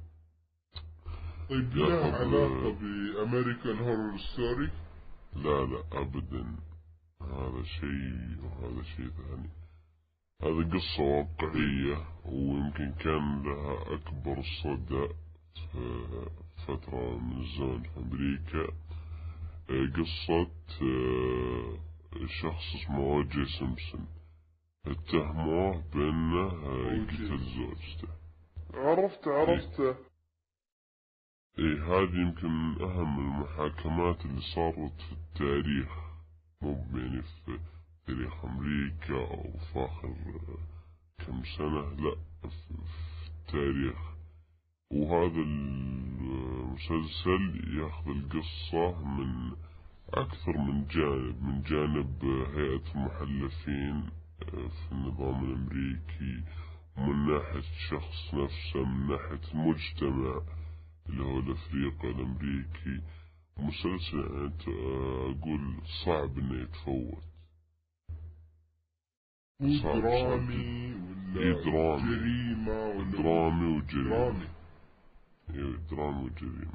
[1.50, 4.70] طيب لها علاقة ب American Horror Story؟
[5.36, 6.56] لا لا أبدا
[7.22, 9.50] هذا شيء وهذا شيء ثاني
[10.42, 15.08] هذا قصة واقعية ويمكن كان لها أكبر صدى
[15.72, 16.04] في
[16.66, 18.72] فترة من الزمن في أمريكا.
[19.70, 20.50] آه، قصة
[20.82, 21.78] آه،
[22.26, 24.06] شخص اسمه أو جي سيمبسون.
[24.86, 27.06] اتهموه بأنه آه،.
[27.06, 28.08] قتل زوجته.
[28.74, 29.96] عرفت عرفته.
[31.58, 35.92] إيه هذه يمكن من أهم المحاكمات اللي صارت في التاريخ.
[36.62, 37.58] مو يعني في
[38.06, 40.14] تاريخ أمريكا أو في آخر
[41.18, 42.74] كم سنة لا في
[43.28, 44.13] التاريخ.
[44.94, 45.40] وهذا
[46.44, 47.44] المسلسل
[47.78, 49.52] ياخذ القصة من
[50.14, 52.24] أكثر من جانب من جانب
[52.54, 54.10] هيئة المحلفين
[54.50, 56.42] في النظام الأمريكي
[56.98, 60.40] ومن ناحية الشخص نفسه من ناحية المجتمع
[61.08, 63.00] اللي هو الأفريقي الأمريكي.
[63.56, 64.52] مسلسل يعني
[65.38, 65.74] أقول
[66.04, 67.22] صعب إنه يتفوت.
[69.82, 70.54] صعب- درامي
[71.36, 72.16] إيه ولا درامي.
[72.16, 74.08] جريمة ولا درامي وجريمة.
[74.10, 74.46] درامي
[75.50, 76.74] إيه، درامي وجريمة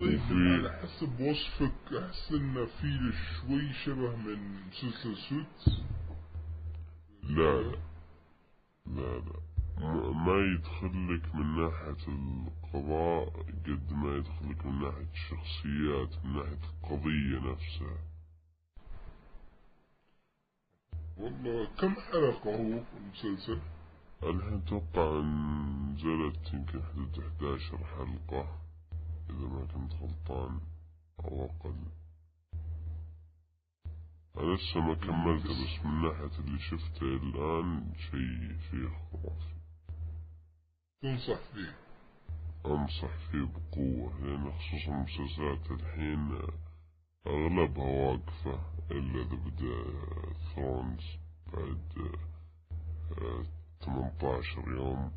[0.00, 1.92] طيب على حسب وصفك.
[1.94, 5.80] احس انه في شوي شبه من مسلسل Suits
[7.22, 7.76] لا لا.
[8.86, 9.40] لا لا.
[9.78, 13.28] ما- ما يدخلك من ناحية القضاء
[13.66, 17.98] قد ما يدخلك من ناحية الشخصيات من ناحية القضية نفسها.
[21.16, 23.58] والله كم حلقة هو المسلسل؟
[24.30, 28.58] الحين أتوقع نزلت يمكن حدود 11 حلقة
[29.30, 30.60] إذا ما كنت غلطان
[31.24, 31.76] أو أقل.
[34.38, 39.56] أنا لسه ما كملته بس من ناحية اللي شفته الآن شيء شيء خرافي.
[41.02, 41.74] تنصح فيه؟
[42.66, 46.38] أنصح فيه بقوة لأن خصوصا المسلسلات الحين
[47.26, 48.60] أغلبها واقفة
[48.90, 49.84] إلا اذا بدا
[50.54, 51.04] Thrones
[51.52, 52.16] بعد
[53.86, 55.12] 18 يوم.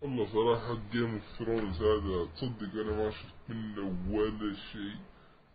[0.00, 4.96] والله صراحة Game of Thrones هذا تصدق أنا ما شفت منه ولا شيء.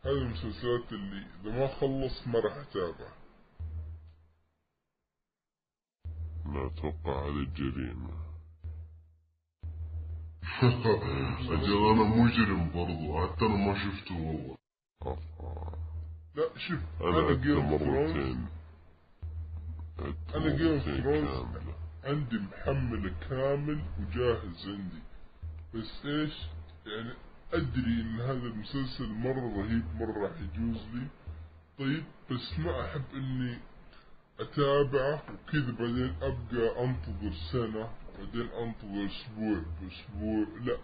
[0.06, 3.14] هذه المسلسلات اللي إذا ما خلص ما راح اتابعه
[6.46, 8.10] لا أتوقع هذه جريمة.
[11.54, 13.28] أجل أنا مجرم برضو.
[13.28, 14.56] حتى أنا ما شفته
[15.02, 15.80] والله.
[16.36, 18.59] لا شوف أنا أنا جيم اوف ثرونز
[20.00, 21.76] of مرتين Thrones كاملة.
[22.04, 25.02] عندي محمله كامل وجاهز عندي.
[25.74, 26.34] بس إيش؟
[26.86, 27.14] يعني
[27.54, 31.08] أدري إن هذا المسلسل مرة رهيب مرة راح يجوز لي.
[31.80, 33.58] طيب بس ما أحب إني
[34.40, 37.90] أتابعه وكذا بعدين أبقى أنتظر سنة
[38.20, 40.48] بعدين أنتظر أسبوع بأسبوع.
[40.64, 40.78] لا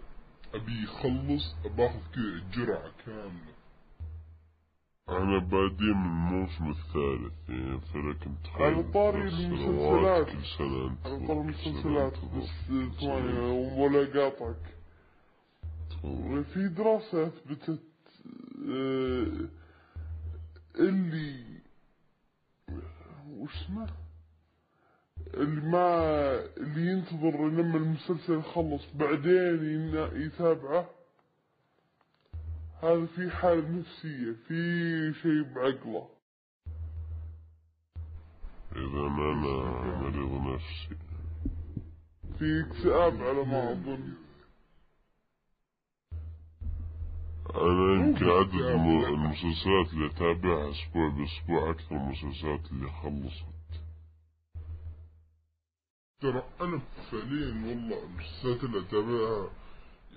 [0.54, 3.55] أبي يخلص باخذ كذا جرعة كاملة.
[5.08, 10.26] أنا بادي من الموسم الثالث يعني فلك متخيل على طاري المسلسلات.
[10.26, 12.48] كل سنة على سنة المسلسلات بس
[13.00, 13.38] ثواني
[13.80, 14.56] ولا قاطعك
[15.90, 16.42] تطور.
[16.42, 17.82] في دراسة أثبتت
[18.68, 19.48] آه،
[20.80, 21.44] اللي
[23.30, 23.86] وش اسمه
[25.34, 25.86] اللي ما
[26.56, 30.90] اللي ينتظر لما المسلسل يخلص بعدين ين- يتابعه
[32.82, 36.08] هذا في حالة نفسية في شيء بعقله.
[38.72, 39.32] إذا أنا
[40.00, 40.96] مريض نفسي.
[42.38, 44.14] في اكتئاب على ما أظن
[47.54, 48.54] أنا يمكن عدد.
[48.54, 53.46] المسلسلات اللي أتابعها أسبوع بأسبوع أكثر من المسلسلات اللي خلصت.
[56.20, 59.50] ترى أنا فعليا والله المسلسلات اللي أتابعها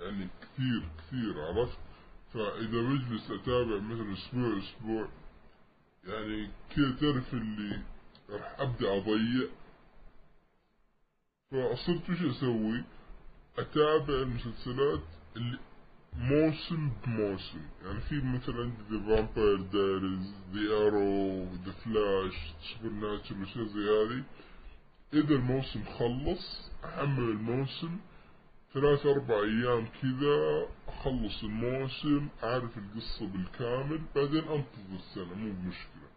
[0.01, 1.88] يعني كثير كثير عرفت؟
[2.33, 5.09] فإذا بجلس أتابع مثلا أسبوع أسبوع
[6.07, 7.81] يعني كذا تعرف اللي
[8.29, 9.47] راح أبدأ أضيع.
[11.51, 12.83] فصرت وش أسوي؟
[13.57, 15.03] أتابع المسلسلات
[15.35, 15.59] اللي
[16.13, 17.61] موسم بموسم.
[17.85, 24.23] يعني في مثلا The Vampire Diaries The Arrow The Flash Supernatural وشي زي هذه.
[25.13, 27.99] إذا الموسم خلص أحمل الموسم.
[28.73, 36.09] ثلاث أربع أيام كذا أخلص الموسم أعرف القصة بالكامل بعدين أنتظر السنة مو بمشكلة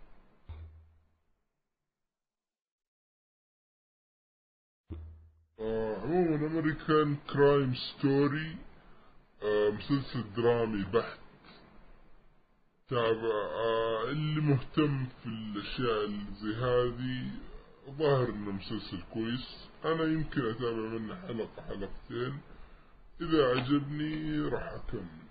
[5.60, 8.56] آه عموما American Crime Story
[9.42, 11.18] آه مسلسل درامي بحت.
[12.88, 13.34] تابع
[13.66, 16.08] آه اللي مهتم في الأشياء
[16.42, 17.30] زي هذه
[17.98, 19.68] ظاهر انه مسلسل كويس.
[19.84, 22.40] أنا يمكن أتابع منه حلقة حلقتين.
[23.20, 25.22] إذا عجبني راح أكمل.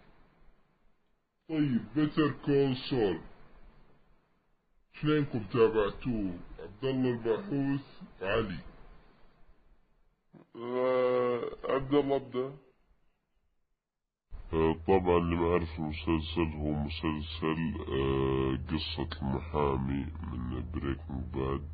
[1.49, 3.19] طيب بيتر كول سول
[4.97, 7.85] اثنينكم تابعتوه؟ عبد الله الباحوث
[8.21, 8.59] وعلي
[10.55, 12.57] آه، عبد الله ابدا.
[14.53, 21.69] آه، طبعا اللي ما يعرف المسلسل هو مسلسل آه، قصة المحامي من بريكنج باد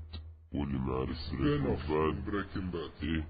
[0.53, 3.25] واللي سبين بريكنج اوف باد بريكنج باد إيه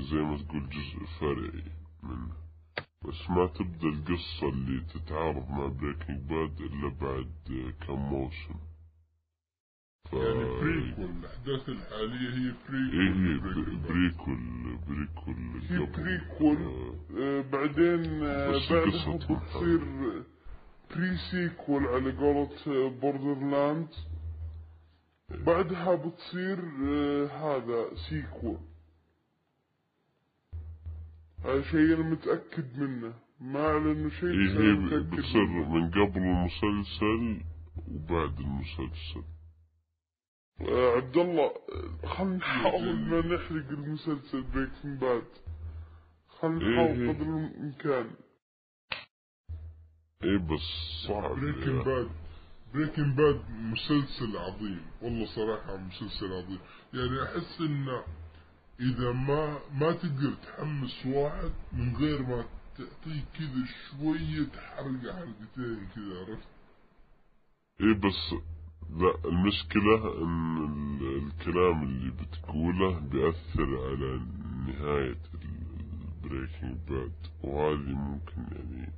[0.00, 1.62] زي ما تقول جزء فرعي
[2.02, 2.34] منه
[3.04, 8.54] بس ما تبدأ القصة اللي تتعارض مع Breaking Bad إلا بعد كم موسم
[10.10, 10.12] ف...
[10.12, 13.38] يعني prequel الاحداث الحالية هي prequel إيه هي.
[13.88, 14.38] prequel
[14.88, 15.36] prequel
[15.70, 16.02] قبل.
[16.02, 16.56] prequel
[17.18, 19.80] آه، بعدين بس بعدها قصة بتصير
[20.90, 22.50] pre-sequel على قولة
[23.00, 23.88] Borderlands
[25.42, 28.58] بعدها بتصير آه، هذا sequel
[31.44, 33.14] هذا شيء أنا متأكد منه.
[33.40, 37.40] ما اعلنوا شيء إيه هي أنا متأكد بتصير من قبل المسلسل
[37.88, 39.22] وبعد المسلسل.
[40.60, 45.24] آه، عبد الله آه، خلنا نحاول ما نحرق المسلسل Breaking Bad.
[46.44, 47.12] إيه نحاول إيه.
[47.12, 48.10] قدر الإمكان.
[50.24, 50.60] إيه بس
[51.08, 52.10] صعب Breaking Bad.
[52.74, 56.58] Breaking Bad مسلسل عظيم والله صراحة مسلسل عظيم.
[56.94, 58.04] يعني أحس إنه
[58.80, 62.44] إذا ما ما تقدر تحمس واحد من غير ما
[62.78, 66.48] تعطيه كذا شوية حرقة حرقتين كذا عرفت؟
[67.80, 68.34] إيه بس
[68.90, 74.20] لا المشكلة ال- الكلام اللي بتقوله بيأثر على
[74.66, 77.12] نهاية ال Breaking Bad
[77.42, 78.92] وهذه ممكن يعني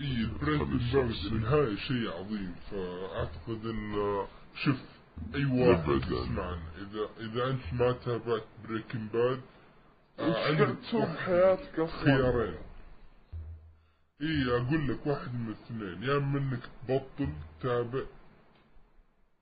[0.00, 1.26] اي باد الشخص.
[1.32, 2.54] النهاية شيء عظيم.
[2.70, 3.94] فأعتقد إن
[4.64, 4.76] شوف
[5.34, 6.02] أي واحد.
[6.12, 6.62] يسمعنا.
[6.78, 9.40] إذا إذا أنت ما تابعت Breaking Bad
[10.82, 12.54] تسوي بحياتك أصلا خيارين.
[14.22, 16.02] اي أقول لك واحد من الاثنين.
[16.02, 18.02] يا إما إنك تبطل تتابع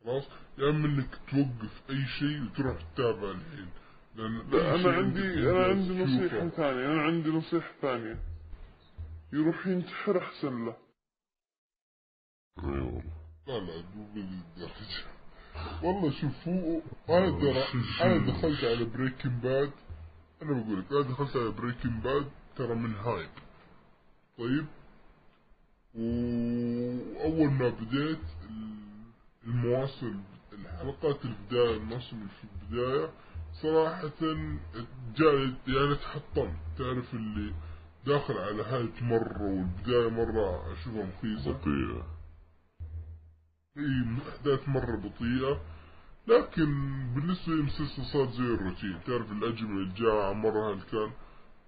[0.04, 0.24] خلاص؟
[0.58, 3.68] يا إما إنك توقف أي شيء وتروح تتابع الحين.
[4.16, 6.24] لأن أنا عندي أنا عندي تشوفه.
[6.24, 6.86] نصيحة ثانية.
[6.86, 8.33] أنا عندي نصيحة ثانية.
[9.34, 10.76] يروح ينتحر أحسن له.
[12.58, 13.02] اي والله
[13.46, 15.04] لا لا مو بذي الدرجة
[15.82, 17.64] والله شوف هو أنا ترى
[18.02, 19.70] أنا دخلت على Breaking Bad
[20.42, 23.30] أنا بقول لك أنا دخلت على Breaking Bad ترى من hype
[24.38, 24.66] طيب؟
[25.94, 28.18] وأول ما بديت
[29.46, 30.22] المواسم
[30.52, 33.10] الحلقات البداية الموسم اللي في البداية
[33.62, 34.10] صراحة
[35.16, 36.56] جاي يعني تحطمت.
[36.78, 37.54] تعرف اللي
[38.06, 42.06] داخل على hype مرة والبداية مرة اشوفها مخيسة بطيئة.
[43.78, 45.60] إي احداث مرة بطيئة.
[46.26, 46.64] لكن
[47.14, 51.10] بالنسبة للمسلسل صار زي الروتين تعرف الأجمل الجاعة مرة هل كان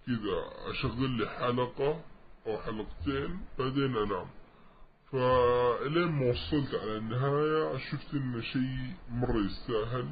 [0.07, 2.01] كذا أشغل لي حلقة
[2.47, 4.27] أو حلقتين بعدين أنام.
[5.13, 10.11] فإلين ما وصلت على النهاية شفت انه شيء مرة يستاهل.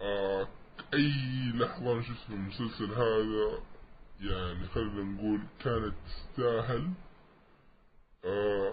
[0.00, 0.48] آه
[0.94, 3.60] أي لحظة أنا شفت المسلسل هذا
[4.20, 6.90] يعني خلينا نقول كانت تستاهل.
[8.24, 8.72] آه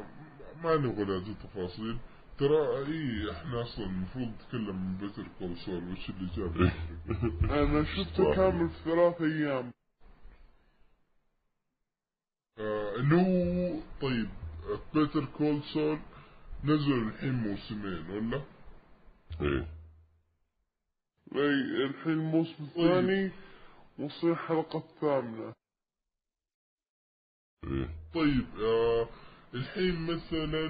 [0.64, 1.98] ما نبغى نعطي تفاصيل
[2.38, 6.72] ترى إي إحنا أصلا المفروض نتكلم من Better Call Saul وش اللي جاب؟
[7.60, 9.72] أنا شفته كامل في ثلاث أيام.
[12.60, 14.30] آه اللي هو طيب
[14.93, 15.99] Better Call Saul
[16.64, 18.41] نزلوا الحين موسمين ولا؟
[19.41, 19.68] إيه.
[21.36, 23.32] إي الحين الموسم الثاني
[24.00, 25.54] وصل الحلقة الثامنة
[27.64, 27.89] إيه.
[28.14, 29.10] طيب آه
[29.54, 30.66] الحين مثلا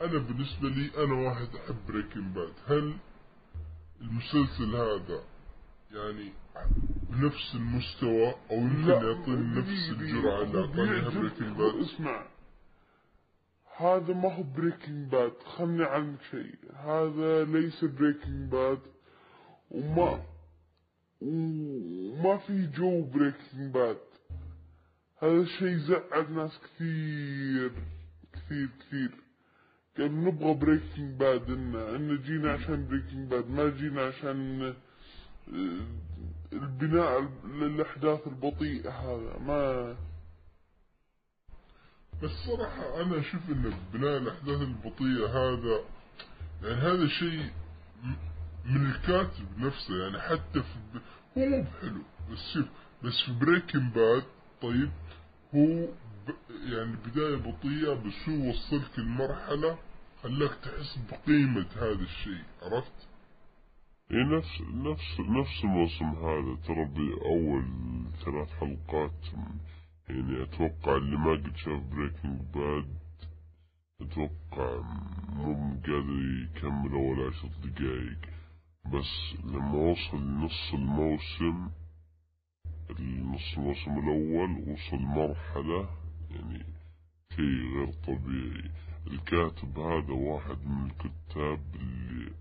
[0.00, 2.54] أنا بالنسبة لي أنا واحد أحب Breaking Bad.
[2.66, 2.96] هل
[4.00, 5.24] المسلسل هذا
[5.90, 6.32] يعني
[7.10, 12.26] بنفس المستوى أو يمكن يعطيني نفس الجرعة اللي أعطاني Breaking Bad؟ اسمع.
[13.76, 16.58] هذا ما هو Breaking Bad خلني عنك شيء.
[16.74, 18.80] هذا ليس Breaking Bad
[19.70, 20.24] وما
[21.20, 23.96] وما في جو Breaking Bad.
[25.22, 27.72] هذا الشيء زعل ناس كثير
[28.32, 29.10] كثير كثير.
[29.98, 35.86] قال نبغى Breaking Bad إن جينا عشان Breaking Bad ما جينا عشان آه،
[36.52, 39.38] البناء للأحداث البطيئة هذا.
[39.38, 39.96] ما
[42.22, 45.80] بس صراحة أنا أشوف إن بناء الأحداث البطيئة هذا
[46.62, 47.50] يعني هذا شيء م-
[48.64, 51.00] من الكاتب نفسه يعني حتى في.
[51.38, 52.02] هو مو بحلو
[52.32, 52.66] بس شوف
[53.04, 54.22] بس في Breaking Bad
[54.62, 54.90] طيب
[55.54, 55.86] هو
[56.26, 56.30] ب...
[56.72, 59.78] يعني بداية بطيئة بس هو وصلك المرحلة
[60.22, 63.08] خلاك تحس بقيمة هذا الشيء عرفت؟
[64.10, 67.64] إيه نفس نفس نفس الموسم هذا ترى بأول
[68.24, 69.24] ثلاث حلقات
[70.08, 72.98] يعني أتوقع اللي ما قد شاف Breaking Bad
[74.00, 74.80] أتوقع
[75.32, 78.18] مو قادر يكمل اول عشر دقايق
[78.84, 81.70] بس لما وصل نص الموسم
[82.90, 85.88] النص الموسم الأول وصل مرحلة
[86.30, 86.64] يعني
[87.36, 88.70] شيء غير طبيعي.
[89.06, 92.32] الكاتب هذا واحد من الكتاب اللي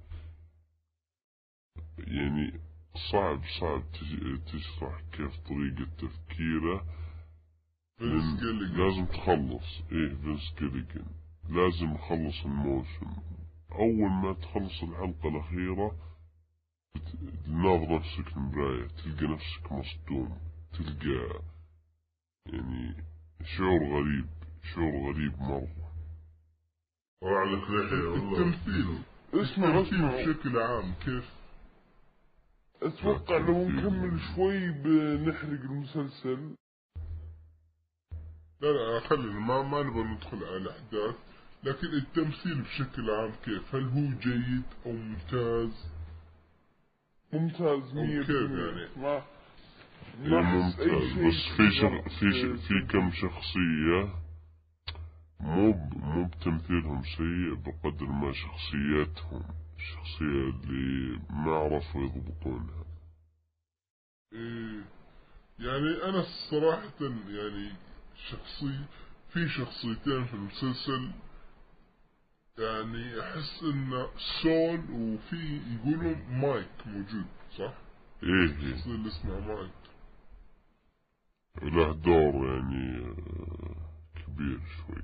[1.97, 2.59] يعني
[3.11, 3.83] صعب صعب
[4.45, 6.85] تشرح كيف طريقة تفكيره.
[8.77, 9.81] لازم تخلص.
[9.91, 10.53] إيه فينس
[11.49, 13.13] لازم يخلص الموسم.
[13.71, 16.08] أول ما تخلص الحلقة الأخيرة
[16.95, 20.37] بت- تناظر نفسك المراية تلقى نفسك مصدوم
[20.73, 21.41] تلقى
[22.45, 23.03] يعني
[23.57, 24.25] شعور غريب
[24.75, 25.67] شعور غريب مرة.
[27.21, 28.97] وعلى لحية والله التمثيل.
[29.33, 31.29] اسمع التمثيل اسمع بشكل عام كيف؟
[32.83, 36.55] أتوقع لو نكمل شوي بنحرق المسلسل.
[38.61, 41.15] لا لا خلينا ما ما نبغى ندخل على الأحداث.
[41.63, 45.91] لكن التمثيل بشكل عام كيف؟ هل هو جيد أو ممتاز؟
[47.33, 48.65] ممتاز أو مية كيف بالمية.
[48.65, 49.23] يعني؟ ما
[50.19, 52.01] ما ممتاز بس في شغ...
[52.19, 52.67] في ش...
[52.67, 54.13] في كم شخصية
[55.39, 55.73] مو.
[55.93, 59.43] مو بتمثيلهم سيء بقدر ما شخصياتهم
[59.77, 62.85] الشخصية اللي ما عرفوا يضبطونها
[64.33, 64.83] إيه
[65.59, 67.71] يعني أنا صراحة يعني
[68.29, 68.79] شخصي
[69.33, 71.11] في شخصيتين في المسلسل
[72.59, 74.07] يعني أحس إن
[74.41, 77.25] سول وفي يقولوا مايك موجود
[77.57, 77.73] صح؟
[78.23, 79.71] إيه الشخصية اللي اسمها مايك.
[81.61, 83.75] له دور يعني آه،
[84.27, 85.03] كبير شوي.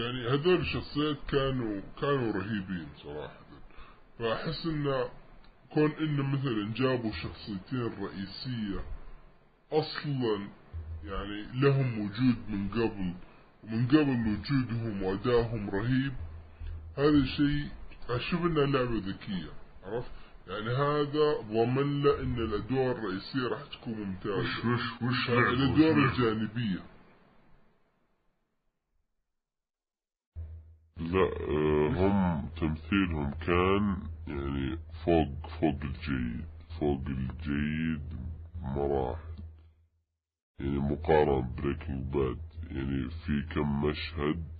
[0.00, 3.44] يعني هذول الشخصيات كانوا كانوا رهيبين صراحة.
[4.18, 5.04] فأحس إن
[5.74, 8.84] كون إن مثلا جابوا شخصيتين رئيسية
[9.72, 10.48] أصلا
[11.04, 13.14] يعني لهم وجود من قبل
[13.64, 16.12] ومن قبل وجودهم وأدائهم رهيب
[16.98, 17.68] هذا شيء
[18.08, 19.50] أشوف إنها لعبة ذكية
[19.84, 20.10] عرفت؟
[20.48, 24.38] يعني هذا ضمن له إن الأدوار الرئيسية راح تكون ممتازة.
[24.38, 24.64] وش
[25.02, 26.82] وش يعني وش الأدوار لعبة؟ الجانبية.
[30.96, 36.44] لا آه، هم تمثيلهم كان يعني فوق فوق الجيد
[36.80, 38.02] فوق الجيد
[38.62, 39.34] مراحل.
[40.60, 42.38] يعني مقارنة Breaking Bad
[42.70, 44.53] يعني في كم مشهد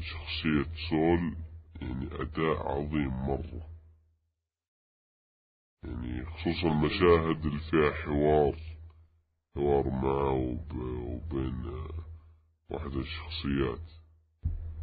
[0.00, 1.36] شخصية Saul
[1.80, 3.68] يعني أداء عظيم مرة.
[5.84, 8.56] يعني خصوصا المشاهد اللي فيها حوار
[9.54, 11.64] حوار معه وب- وبين
[12.70, 13.90] واحدة الشخصيات.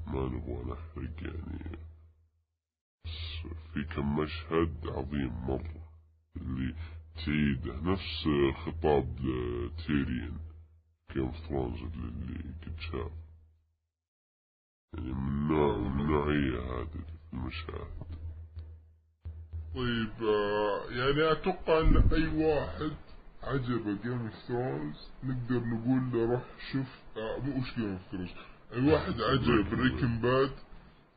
[0.08, 1.78] ما نبغى نحرق يعني
[3.06, 5.90] بس في كم مشهد عظيم مرة.
[6.38, 6.76] اللي
[7.26, 8.28] تعيده نفس
[8.66, 9.16] خطاب
[9.88, 10.40] Tyrion
[11.14, 13.12] Game of Thrones اللي قد شاف
[14.94, 18.10] يعني النوعية هذه في المشاهد.
[19.76, 20.22] طيب
[20.90, 22.92] يعني أتوقع أن أي واحد
[23.44, 26.88] عجبه Game of Thrones نقدر نقول له روح شوف
[27.18, 28.30] آه مو وش Game of Thrones
[28.74, 30.52] أي واحد Breaking بريكن باد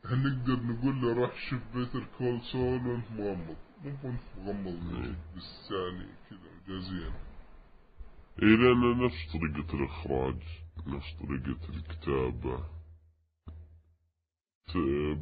[0.05, 5.15] هنقدر نقول له روح شوف Better Call Saul وأنت مغمض؟ مو وأنت مغمض إيه.
[5.37, 7.13] بس يعني كذا مجازيا
[8.43, 10.37] اي لأن نفس طريقة الإخراج
[10.87, 12.65] نفس طريقة الكتابة.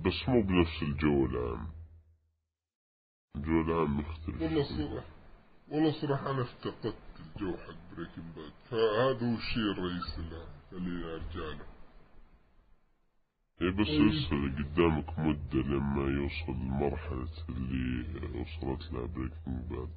[0.05, 1.69] بس مو بنفس الجو العام
[3.37, 4.65] الجو العام يختلف والله.
[4.65, 5.07] صراحة
[5.69, 11.67] والله صراحة أنا افتقدت الجو حق Breaking Bad فهذا هو الشيء الرئيسي اللي أرجع له.
[13.63, 14.03] اي بس طيب.
[14.03, 19.91] لسه قدامك مدة لما يوصل لمرحلة اللي وصلت لها Breaking Bad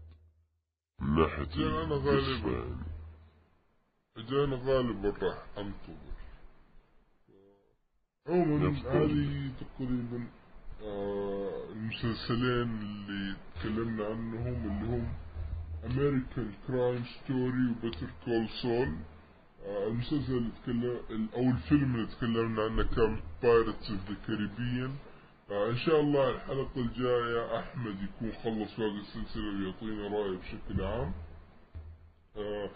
[1.00, 2.78] من ناحية أنا غالباً.
[4.18, 6.22] أنا غالبا راح أنتظر.
[8.28, 10.28] عموما هذه تقريبا
[10.84, 15.13] آه المسلسلين اللي تكلمنا عنهم اللي هم
[15.84, 18.95] American Crime Story وبتر كول سول
[19.65, 20.99] آه المسلسل اللي
[21.36, 24.91] أو الفيلم اللي تكلمنا عنه كان Pirates of the Caribbean.
[25.51, 31.13] آه إن شاء الله الحلقة الجاية أحمد يكون خلص باقي السلسلة ويعطينا رأيه بشكل عام.
[32.38, 32.69] آه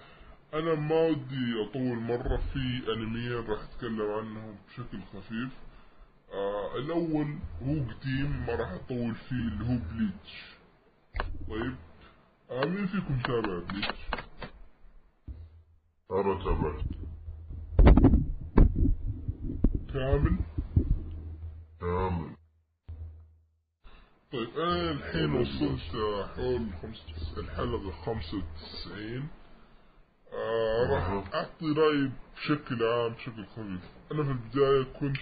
[0.53, 5.49] أنا ما ودي اطول مرة في انميين راح اتكلم عنهم بشكل خفيف.
[6.33, 10.57] آه الأول هو قديم ما راح اطول فيه اللي هو بليتش.
[11.49, 11.75] طيب
[12.51, 13.99] آه مين فيكم تابع بليتش؟
[16.11, 16.85] أنا تابعت
[19.93, 20.39] كامل؟
[21.79, 22.35] كامل.
[24.31, 25.91] طيب أنا الحين وصلت
[26.35, 26.69] حول
[27.37, 29.27] الحلقة خمسة وتسعين.
[30.33, 33.81] آه راح أعطي رأيي بشكل عام بشكل خفيف.
[34.11, 35.17] أنا في البداية كنت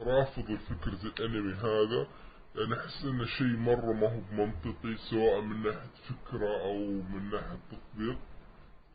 [0.00, 2.06] رافض فكرة الأنمي هذا
[2.54, 7.58] لأن أحس انه شيء مرة ما هو بمنطقي سواء من ناحية فكرة أو من ناحية
[7.70, 8.18] تطبيق.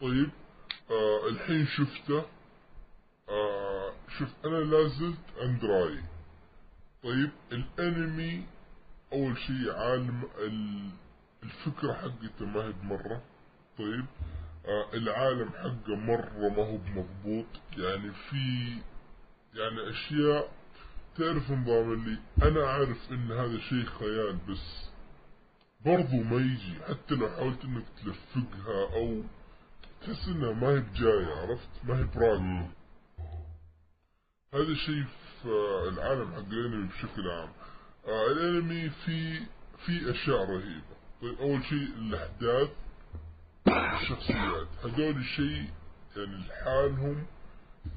[0.01, 0.29] طيب
[0.91, 2.25] آه الحين شفته.
[3.29, 6.03] آه شوف أنا لازلت عند رأيي.
[7.03, 8.45] طيب الأنمي
[9.13, 10.89] أول شيء عالم ال-
[11.43, 13.21] الفكرة حقته ما هي بمرة.
[13.77, 14.44] طيب آه
[14.93, 17.45] العالم حقه مرة ما هو بمضبوط.
[17.77, 18.67] يعني في
[19.53, 20.51] يعني أشياء
[21.17, 24.89] تعرف نظام اللي أنا أعرف إن هذا شيء خيال بس
[25.85, 26.73] برضو ما يجي.
[26.89, 29.21] حتى لو حاولت إنك تلفقها أو
[30.01, 32.67] تحس إنها ما هي بجاية عرفت؟ ما هي براقة
[34.53, 35.03] هذا شيء
[35.41, 35.49] في
[35.87, 37.49] العالم حق الأنمي بشكل عام.
[38.07, 39.39] آه الأنمي في
[39.85, 40.95] في أشياء رهيبة.
[41.21, 42.69] طيب أول شيء الأحداث.
[43.67, 45.69] الشخصيات هذول شيء
[46.17, 47.25] يعني لحالهم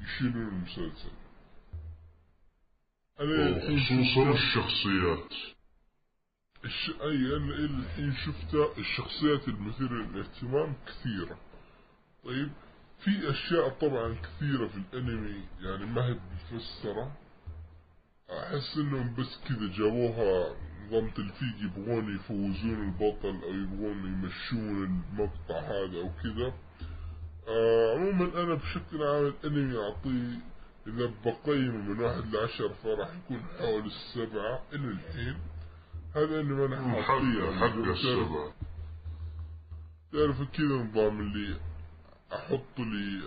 [0.01, 1.11] يشيلون المسلسل.
[3.19, 5.33] الحين خصوصا الشخصيات؟
[6.65, 6.89] الش...
[7.01, 11.39] أي أنا الحين شفت الشخصيات المثيرة للاهتمام كثيرة.
[12.23, 12.51] طيب
[13.03, 16.19] في أشياء طبعا كثيرة في الأنمي يعني ما هي
[16.53, 17.17] مفسرة.
[18.29, 20.55] أحس إنهم بس كذا جابوها
[20.89, 26.53] نظام تلفيق يبغون يفوزون البطل أو يبغون يمشون المقطع هذا أو كذا.
[27.47, 30.39] آه عموما أنا بشكل عام الانمي اعطيه
[30.87, 35.37] إذا بقيمه من واحد لعشر فراح يكون حول السبعة إلى الحين.
[36.15, 38.53] هذا اللي ما نحن حق حق السبعة.
[40.11, 41.59] تعرف كذا نظام اللي
[42.33, 43.21] أحط لي.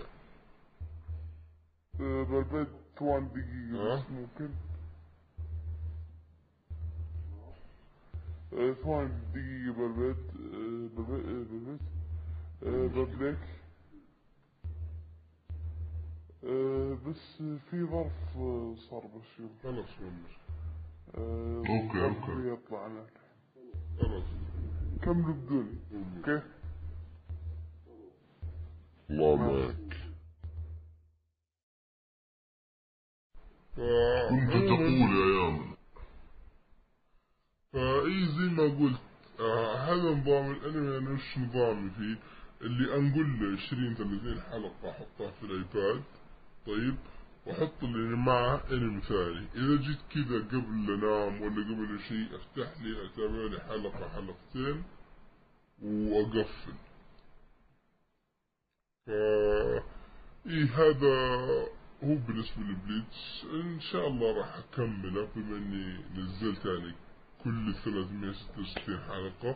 [1.99, 2.67] آه، بالبيت
[2.99, 3.95] ثوان دقيقة.
[3.95, 4.49] بس ممكن.
[8.57, 8.73] آه،
[10.43, 11.81] آه، آه، بالبيت
[12.65, 13.37] آه، بابليك.
[16.43, 17.37] آه، بس
[17.69, 19.07] في ظرف آه، صار
[19.63, 20.33] خلاص والله
[21.17, 22.47] آه، أوكي، ظرف أوكي.
[22.49, 23.13] يطلع لك
[23.99, 24.23] خلاص
[25.01, 25.77] كملوا بدوني
[26.17, 26.41] أوكي.
[29.09, 29.97] الله معك.
[34.29, 35.72] كنت تقول يا يامن.
[37.73, 39.01] فاي زي ما قلت
[39.39, 42.17] آه هذا نظام الأنمي أنا وش نظامي فيه؟
[42.61, 46.03] اللي انقل له 20 30 حلقة أحطها في الآيباد
[46.65, 46.95] طيب؟
[47.45, 49.47] وأحط اللي معه أنمي ثاني.
[49.55, 54.83] إذا جيت كذا قبل أنام ولا قبل شيء أفتح لي أتابع لي حلقة حلقتين
[55.81, 56.73] وأقفل.
[59.07, 59.83] فا
[60.47, 61.15] إيه هذا
[62.03, 63.45] هو بالنسبة لبليتش.
[63.53, 66.93] إن شاء الله راح أكمله بما إني نزلت يعني
[67.43, 69.55] كل 366 حلقة.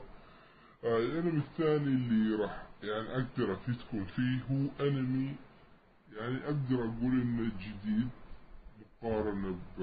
[0.83, 5.35] آه الأنمي الثاني اللي راح يعني أقدر أفيدكم فيه هو أنمي
[6.17, 8.09] يعني أقدر أقول إنه جديد
[9.03, 9.81] مقارنة ب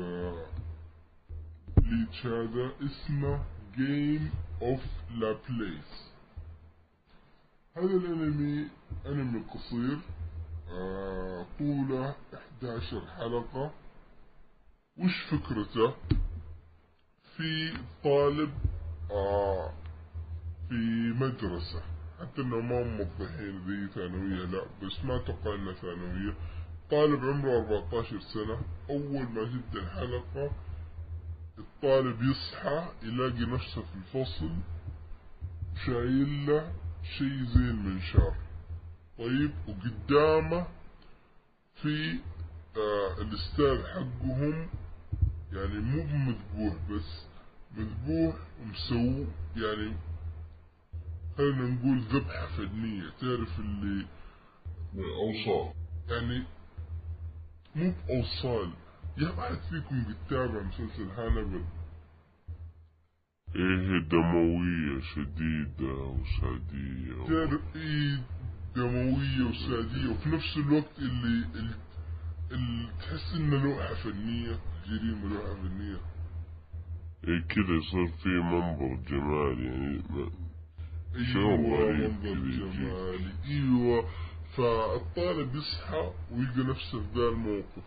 [1.76, 3.44] Bleach هذا اسمه
[3.76, 4.30] Game
[4.62, 6.10] of Laplace
[7.76, 8.68] هذا الأنمي
[9.06, 9.98] أنمي قصير
[10.68, 13.70] آه طوله 11 حلقة.
[14.96, 15.94] وش فكرته؟
[17.36, 17.72] في
[18.04, 18.50] طالب
[19.10, 19.72] آه
[20.68, 20.74] في
[21.20, 21.82] مدرسة.
[22.20, 26.34] حتى انه ما هم موضحين زي ثانوية لا بس ما أتوقع إنها ثانوية.
[26.90, 28.58] طالب عمره 14 سنة.
[28.90, 30.50] أول ما تبدا الحلقة
[31.58, 34.50] الطالب يصحى يلاقي نفسه في الفصل
[35.86, 36.72] شايل له
[37.18, 38.34] شي زي المنشار
[39.18, 40.66] طيب وقدامه
[41.82, 42.18] في
[42.76, 44.68] آه الأستاذ حقهم
[45.54, 47.26] يعني مو مذبوح بس
[47.76, 49.26] مذبوح ومسوو
[49.56, 49.96] يعني
[51.38, 54.06] خلينا نقول ذبحة فنية تعرف اللي
[54.94, 55.74] أوصاف
[56.10, 56.42] يعني
[57.76, 58.70] مو بأوصال.
[59.18, 61.64] يا واحد فيكم بيتابع مسلسل هانبل؟
[63.56, 67.26] إيه دموية شديدة وسادية.
[67.28, 68.22] تعرف إيه
[68.76, 71.74] دموية وسادية؟ وفي نفس الوقت اللي, اللي,
[72.50, 74.58] اللي تحس إنه لوحة فنية.
[74.86, 76.00] جريمة فنية
[77.28, 80.02] إيه كده يصير في منظر جمالي يعني
[81.14, 82.72] أيوه غريب منظر.
[82.72, 84.08] جمالي أيوه
[84.56, 87.82] فالطالب يصحى ويلقى نفسه في ذا الموقف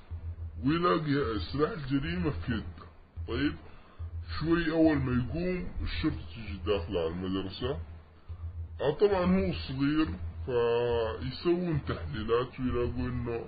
[0.65, 2.87] ويلاقي سلاح الجريمة في يده.
[3.27, 3.53] طيب
[4.39, 7.79] شوي أول ما يقوم الشرطة تجي داخلة على المدرسة.
[8.81, 10.07] آه طبعا هو صغير
[10.45, 13.45] فيسوون تحليلات ويلاقوا إنه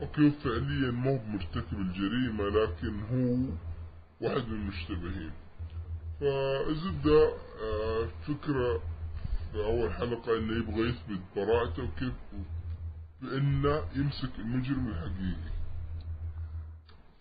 [0.00, 3.54] okay فعليا ما هو مرتكب الجريمة لكن هو
[4.20, 5.32] واحد من المشتبهين.
[6.20, 7.32] فالزبدة
[7.62, 8.82] آه فكرة
[9.52, 12.12] في أول حلقة إنه يبغى يثبت براءته وكيف
[13.22, 15.52] بإنه يمسك المجرم الحقيقي.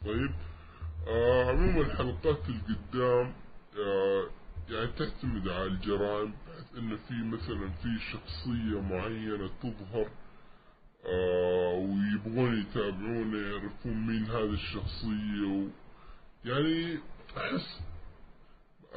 [0.06, 0.32] طيب
[1.08, 3.34] آه عموما الحلقات القدام
[3.80, 4.24] آه
[4.70, 10.08] يعني تعتمد على الجرائم بحيث إنه في مثلا في شخصية معينة تظهر
[11.76, 15.68] ويبغون يتابعونه يعرفون مين هذه الشخصية و
[16.46, 17.00] يعني
[17.38, 17.80] أحس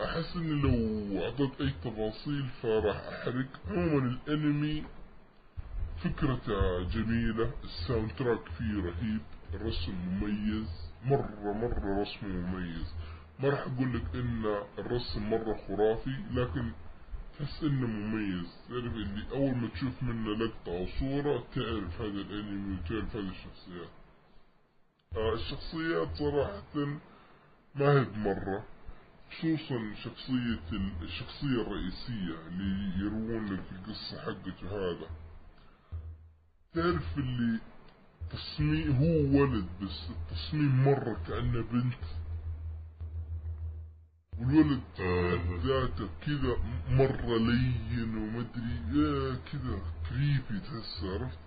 [0.05, 4.85] أحس إني لو أعطيت أي تفاصيل فراح أحرق عموما الأنمي
[6.05, 9.21] فكرته جميلة ال soundtrack فيه رهيب
[9.55, 12.95] الرسم مميز مرة مرة رسمه مميز
[13.41, 14.45] ما راح أقول لك إن
[14.79, 16.73] الرسم مرة خرافي لكن
[17.39, 18.47] تحس إنه مميز.
[18.69, 23.91] تعرف اللي أول ما تشوف منه لقطة أو صورة تعرف هذا الأنمي وتعرف هذه الشخصيات.
[25.17, 26.63] آه الشخصيات صراحة
[27.75, 28.65] ما هي بمرة
[29.39, 35.09] خصوصا شخصية ال- الشخصية الرئيسية اللي يروون لك القصة حقته هذا.
[36.75, 37.61] تعرف اللي
[38.31, 42.05] تصميم هو ولد بس التصميم مرة كأنه بنت.
[44.41, 45.39] والولد آه.
[45.67, 46.57] ذاته كذا
[46.91, 49.79] مرة لين ومدري يا كذا
[50.09, 51.39] كريبي تحس عرفت؟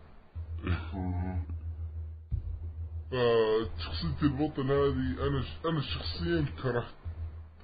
[3.11, 6.93] فشخصية البطل هذه أنا أنا شخصيا كرهت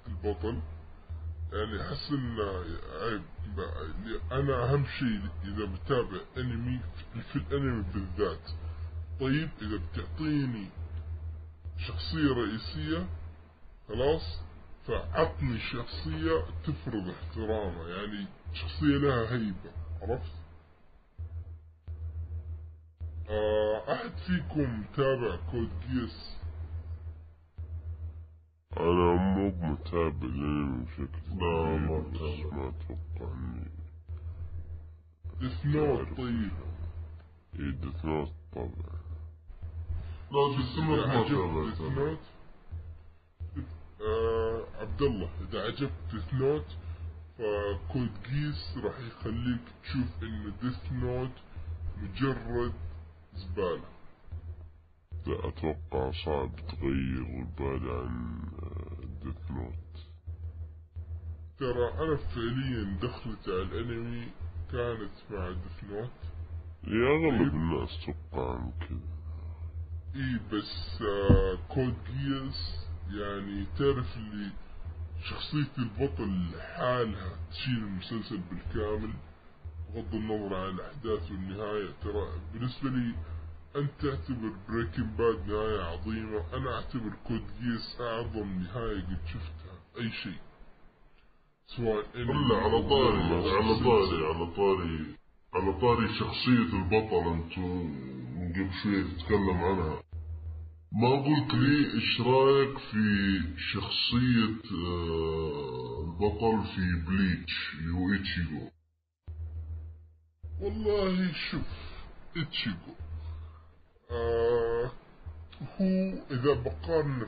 [0.08, 0.62] البطل.
[1.54, 2.44] يعني أحس إنه
[3.02, 3.22] عيب.
[4.32, 6.80] أنا أهم شيء إذا بتابع أنمي
[7.14, 8.50] في- في الأنمي بالذات.
[9.20, 10.70] طيب إذا بتعطيني
[11.88, 13.08] شخصية رئيسية
[13.88, 14.40] خلاص
[14.88, 20.32] فعطني شخصية تفرض احترامه يعني شخصية لها هيبة عرفت؟
[23.30, 26.38] آه أحد فيكم تابع Code Geass؟
[28.78, 32.04] أنا مو متابع لأني بشكل لا، ما.
[32.52, 33.70] ما أتوقع إني
[35.40, 36.08] Death Note.
[36.18, 36.52] طيب.
[37.60, 38.98] إيه Death Note طبعا.
[40.32, 41.96] لا تستمر ما عجبك تابعت Death أنا.
[41.96, 42.20] Note
[43.58, 43.78] آه
[44.82, 46.78] عبد الله إذا عجبك Death Note
[47.38, 51.32] ف Code Geass راح يخليك تشوف إن Death Note
[51.98, 52.74] مجرد
[53.34, 53.98] زبالة.
[55.28, 58.42] أتوقع صعب تغير البال عن
[59.24, 59.74] Death Note
[61.60, 64.28] ترى أنا فعليا دخلتي على الأنمي
[64.72, 66.10] كانت مع Death Note
[66.84, 69.18] يا أغلب الناس توقع عن كذا.
[70.16, 74.50] اي بس آه Code Geass يعني تعرف اللي
[75.30, 79.14] شخصية البطل لحالها تشيل المسلسل بالكامل
[79.94, 83.14] بغض النظر عن الأحداث والنهاية ترى بالنسبة لي
[83.76, 90.12] أنت تعتبر Breaking Bad نهاية عظيمة أنا أعتبر Code Geass أعظم نهاية قد شفتها أي
[90.12, 90.38] شيء
[91.68, 93.22] سواء إلا على طاري.
[93.58, 95.06] على طاري على طاري
[95.54, 97.62] على طاري شخصية البطل انتو
[98.36, 100.02] من قبل شوية تتكلم عنها
[100.92, 103.42] ما قلت لي إيش رأيك في
[103.74, 108.72] شخصية آه، البطل في Bleach اللي هو ايتشيغو
[110.62, 111.68] والله شوف
[112.38, 112.94] اتشيجو
[114.12, 114.92] آه
[115.82, 117.26] هو إذا بقارن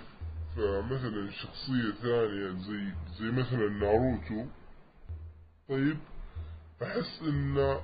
[0.56, 4.46] في مثلا شخصية ثانية زي زي مثلا ناروتو
[5.70, 5.98] طيب
[6.84, 7.82] أحس إنه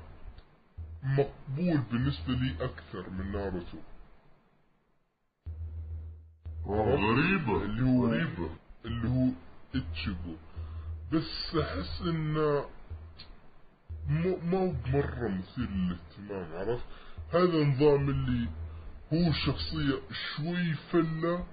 [1.03, 3.77] مقبول بالنسبة لي أكثر من ناروتو.
[6.67, 7.63] غريبة.
[7.63, 8.49] اللي هو غريبة.
[8.85, 9.27] اللي هو
[9.75, 10.35] اتشيجو
[11.11, 12.65] بس أحس إنه
[14.09, 16.85] مو مو مرة مثير للاهتمام عرفت؟
[17.33, 18.47] هذا نظام اللي
[19.13, 19.99] هو شخصية
[20.35, 21.45] شوي فلة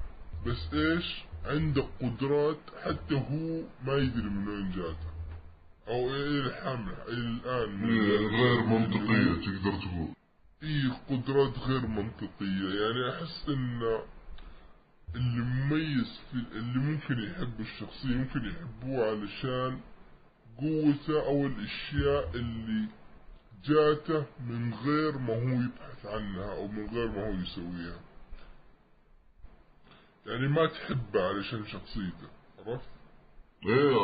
[0.46, 5.12] بس إيش؟ عنده قدرات حتى هو ما يدري من وين جاته.
[5.88, 7.84] أو إلى الحامل إلى الآن.
[7.84, 10.08] إيه، غير منطقية تقدر تقول.
[10.62, 12.80] اي قدرات غير منطقية.
[12.80, 13.98] يعني أحس إن
[15.14, 19.80] اللي مميز في اللي ممكن يحب الشخصية ممكن يحبوه علشان
[20.58, 22.88] قوته أو الأشياء اللي
[23.64, 28.00] جاته من غير ما هو يبحث عنها أو من غير ما هو يسويها.
[30.26, 32.28] يعني ما تحبه علشان شخصيته
[32.58, 32.88] عرفت؟
[33.66, 33.96] إيه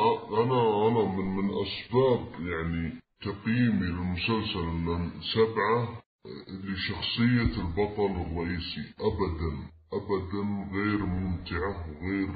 [0.42, 6.02] أنا أنا من من أسباب يعني تقييمي للمسلسل إنه سبعة
[6.48, 9.77] اللي شخصية البطل الرئيسي ابدا.
[9.92, 12.28] ابدا غير ممتعة وغير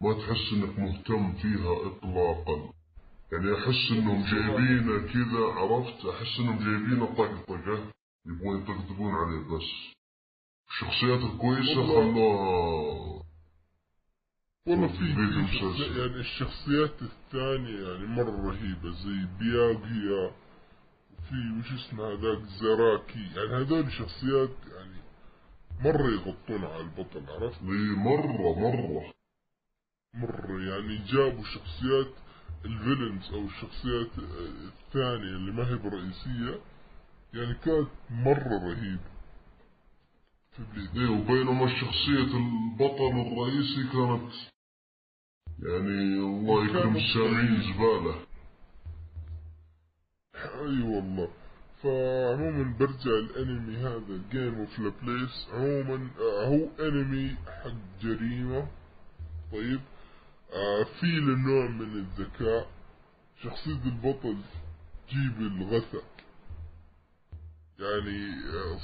[0.00, 2.72] ما تحس إنك مهتم فيها اطلاقا.
[3.32, 7.92] يعني أحس إنهم جايبينه كذا عرفت؟ أحس إنهم جايبينه طقطقة
[8.26, 9.92] يبغون يطقطقون عليه بس.
[10.68, 11.82] الشخصيات الكويسة والله.
[11.86, 13.22] خلوها
[14.66, 20.32] والله في في يعني الشخصيات الثانية يعني مرة رهيبة زي بياغيا
[21.18, 23.26] وفي وش اسمه هذاك زراكي.
[23.36, 25.01] يعني هذول شخصيات يعني
[25.80, 29.12] مرة يغطون على البطل عرفت؟ مرة مرة.
[30.14, 32.14] مرة يعني جابوا شخصيات
[32.64, 36.60] الفيلنز أو الشخصيات الثانية اللي ما هي برئيسية
[37.34, 39.12] يعني كانت مرة رهيبة.
[40.56, 44.32] في بليد وبينما شخصية البطل الرئيسي كانت
[45.62, 48.26] يعني الله يكرم السامعين زبالة
[50.34, 51.28] أي والله.
[51.82, 58.68] فعموما برجع الأنمي هذا Game of Laplace عموما آه، هو أنمي حق جريمة.
[59.52, 59.80] طيب
[60.52, 62.70] آه في نوع من الذكاء.
[63.42, 64.36] شخصية البطل
[65.08, 66.04] تجيب الغثاء.
[67.78, 68.78] يعني آه،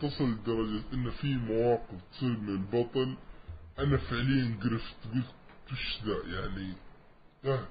[0.00, 3.16] تصل لدرجة إن في مواقف تصير من البطل.
[3.78, 5.34] أنا فعليا قرفت قلت
[5.72, 6.72] وش ذا؟ يعني
[7.44, 7.68] آه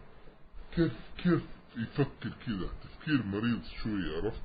[0.75, 1.41] كيف كيف
[1.77, 2.69] يفكر كذا؟
[3.07, 4.41] تفكير مريض شوي عرفت؟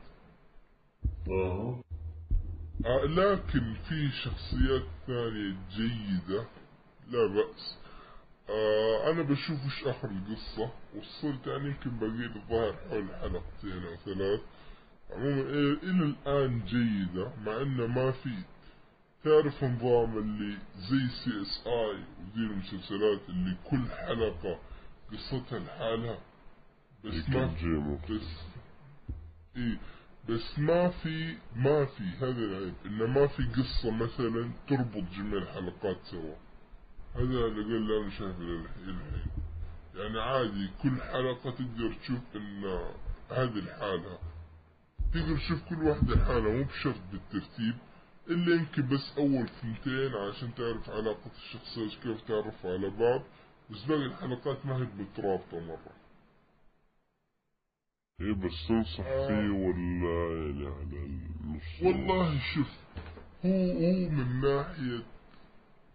[1.31, 1.83] آه
[2.87, 6.47] آه لكن في شخصيات ثانية جيدة
[7.11, 7.77] لا بأس.
[8.51, 13.97] آه أنا بشوف وش آخر القصة؟ وصلت يعني يمكن باقي لي الظاهر حول حلقتين أو
[14.05, 14.41] ثلاث.
[15.11, 18.31] عموما إيه إلى الآن جيدة مع إنه ما في.
[19.25, 24.59] تعرف نظام اللي زي CSI وزي المسلسلات اللي كل حلقة
[25.13, 26.19] قصتها لحالها؟
[27.05, 27.47] بس ما
[28.11, 28.52] بس
[29.57, 29.79] اي
[30.29, 32.75] بس ما في ما في هذا العيب.
[32.87, 36.35] إنه ما في قصة مثلا تربط جميع الحلقات سوا.
[37.15, 38.99] هذا اللي أنا شايفه الحين
[39.95, 42.65] يعني عادي كل حلقة تقدر تشوف إن
[43.31, 44.19] هذه الحالة.
[45.15, 47.75] تقدر تشوف كل واحدة حالة مو بشرط بالترتيب.
[48.29, 53.23] إلا يمكن بس أول ثنتين عشان تعرف علاقة الشخصيات كيف تعرفوا على بعض.
[53.71, 56.02] بس باقي الحلقات ما هي مترابطة مرة.
[58.21, 59.29] إيه بس تنصح آه.
[59.29, 62.69] فيه ولا يعني على النص والله شوف
[63.45, 65.03] هو هو من ناحية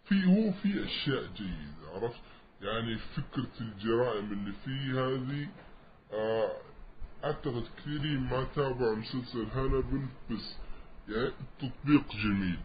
[0.06, 2.22] في هو في أشياء جيدة عرفت؟
[2.62, 5.48] يعني فكرة الجرائم اللي فيه هذه
[6.14, 6.52] آه
[7.24, 10.58] أعتقد كثيرين ما تابعوا مسلسل هانبل بس
[11.10, 12.60] يعني التطبيق جميل.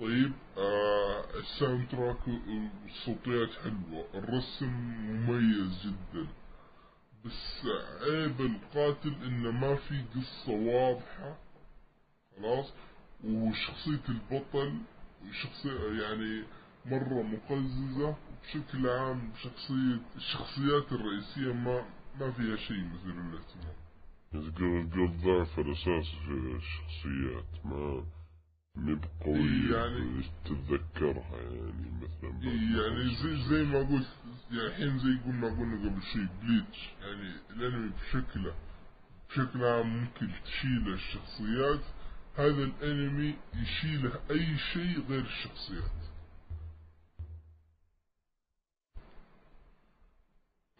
[0.00, 4.68] طيب آه ال soundtrack والصوتيات حلوة الرسم
[5.08, 6.26] مميز جدا.
[7.24, 7.66] بس
[8.02, 11.36] عيب القاتل انه ما في قصة واضحة.
[12.36, 12.72] خلاص؟
[13.24, 14.78] وشخصية البطل
[15.42, 16.42] شخصية يعني
[16.86, 21.84] مرة مقززة بشكل عام شخصية الشخصيات الرئيسية ما
[22.20, 23.74] ما فيها شيء مثير للاهتمام
[24.90, 28.04] تقول ضعف الأساس في الشخصيات ما
[28.76, 34.08] مي بقوية يعني- تتذكرها يعني مثلا إيه يعني زي زي ما قلت
[34.50, 38.54] يعني الحين زي قلنا قلنا قبل شوي بليتش يعني الأنمي بشكله
[39.28, 41.80] بشكل عام ممكن تشيل الشخصيات.
[42.36, 45.92] هذا الأنمي يشيله أي شيء غير الشخصيات.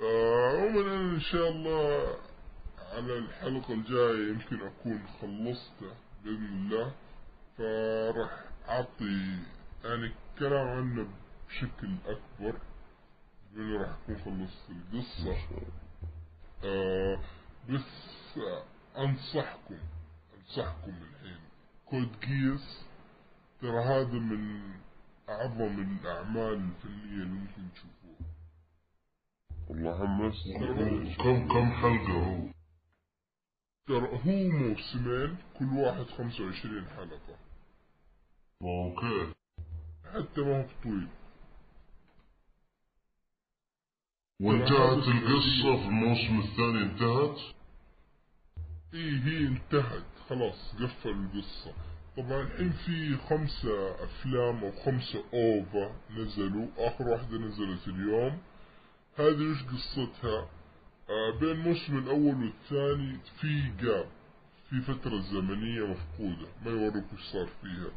[0.01, 2.16] آه، عموما أنا إن شاء الله
[2.93, 5.94] على الحلقة الجاية يمكن أكون خلصته
[6.24, 6.93] بإذن الله.
[7.62, 9.39] فراح اعطي
[9.84, 11.09] يعني كلام عنه
[11.48, 12.59] بشكل أكبر.
[13.55, 14.16] بانه راح اكون
[14.48, 15.36] خلصت القصة
[16.64, 17.18] آه
[17.70, 18.39] بس
[18.98, 19.78] أنصحكم
[20.39, 21.40] أنصحكم الحين.
[21.86, 22.84] كود جيس
[23.60, 24.72] ترى هذا من
[25.28, 28.32] أعظم الأعمال الفنية اللي ممكن تشوفوها
[29.68, 30.47] والله حمست
[31.22, 32.48] كم كم حلقة هو؟
[33.86, 37.36] ترى هو موسمين كل واحد خمسة وعشرين حلقة.
[38.62, 39.32] أوكي
[40.14, 41.09] حتى ما هو طويل
[44.40, 47.39] وانتهت القصة في الموسم الثاني انتهت
[48.94, 51.72] إيه هي انتهت خلاص قفلوا القصة
[52.16, 58.39] طبعا الحين في خمسة افلام أو خمسة OVA نزلوا اخر واحدة نزلت اليوم
[59.18, 60.48] هذه وش قصتها
[61.10, 64.06] آه بين الموسم الأول والثاني في gap
[64.70, 67.90] في فترة زمنية مفقودة ما يوروك وش صار فيها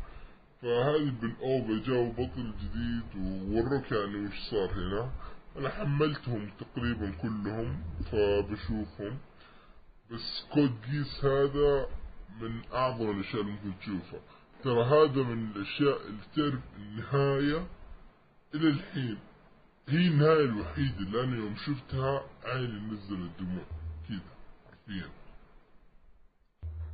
[0.62, 5.12] فهذه بال OVA جاوا بطل جديد ووروك يعني وش صار هنا؟
[5.58, 9.18] أنا حملتهم تقريبا كلهم فبشوفهم.
[10.12, 11.88] بس Code Geass هذا
[12.42, 14.20] من أعظم الأشياء اللي ممكن تشوفها.
[14.64, 17.68] ترى هذا من الأشياء اللي تعرف النهاية
[18.56, 19.18] إلى الحين.
[19.90, 23.66] هي النهاية الوحيدة اللي أنا يوم شفتها عيني نزل الدموع
[24.10, 24.20] كذا
[24.66, 25.10] حرفيا.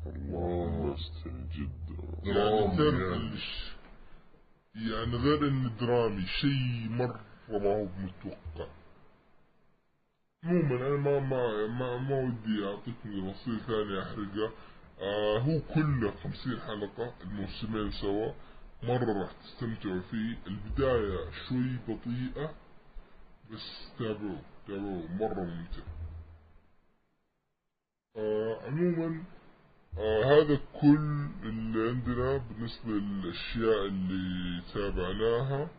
[0.06, 2.02] والله حمستني جدا.
[2.24, 3.42] يعني تعرف
[4.76, 5.18] يعني.
[5.18, 8.68] غير انه درامي شيء مرة ما هو متوقع.
[10.44, 14.52] عموما أنا ما ما ما, ما ودي أعطيكم تفاصيل ثانية أحرقها.
[15.02, 18.32] آه هو كله خمسين حلقة الموسمين سوا.
[18.84, 20.38] مرة راح تستمتعوا فيه.
[20.48, 22.54] البداية شوي بطيئة
[23.52, 25.12] بس تابعوه تابعوه.
[25.12, 25.84] مرة ممتع.
[28.18, 29.24] آه عموما
[29.98, 35.70] هذا كل اللي عندنا بالنسبة للأشياء اللي تابعناها.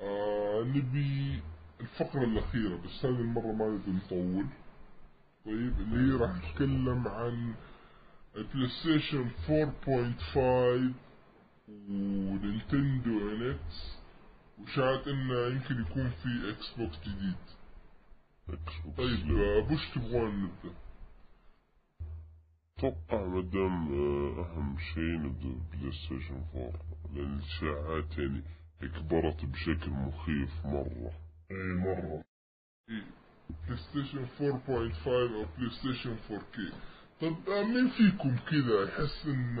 [0.00, 1.40] آه نبي
[1.80, 4.46] الفقرة الأخيرة بس هذه المرة ما نبي نطول.
[5.44, 7.54] طيب اللي هي راح نتكلم عن
[8.36, 10.92] ال PlayStation 4.5
[11.90, 13.96] و Nintendo NX
[14.58, 17.36] وشاعت إنه يمكن يكون في Xbox جديد
[18.96, 20.74] طيب آه، بوش تبغون نبدأ؟
[22.78, 26.72] أتوقع مدام آه، أهم شيء نبدأ PlayStation 4
[27.14, 28.42] لأن الإشاعات يعني
[28.80, 31.12] كبرت بشكل مخيف مرة.
[31.50, 32.24] أي مرة.
[33.66, 36.72] PlayStation 4.5 أو PlayStation 4K
[37.20, 39.58] طب آه، مين فيكم كذا يحس إن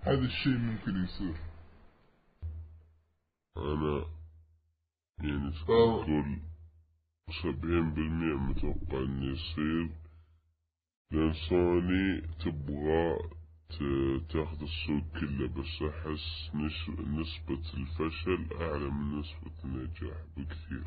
[0.00, 1.34] هذا الشيء ممكن يصير؟
[3.56, 4.04] أنا
[5.18, 6.04] يعني آه.
[6.04, 6.38] تقول
[7.42, 10.03] سبعين بالمئة متوقع إنه يصير.
[11.14, 13.18] لأن سوني تبغى
[13.70, 20.84] ت- تاخذ السوق كله بس أحس نش- نسبة الفشل أعلى من نسبة النجاح بكثير.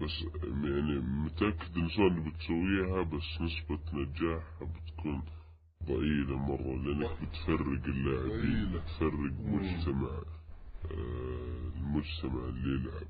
[0.00, 5.22] بس يعني متأكد ان سوني بتسويها بس نسبة نجاحها بتكون
[5.86, 8.72] ضئيلة مرة لأنك بتفرق اللاعبين.
[8.72, 10.08] بتفرق مجتمع
[10.90, 13.06] آه، المجتمع اللي يلعب.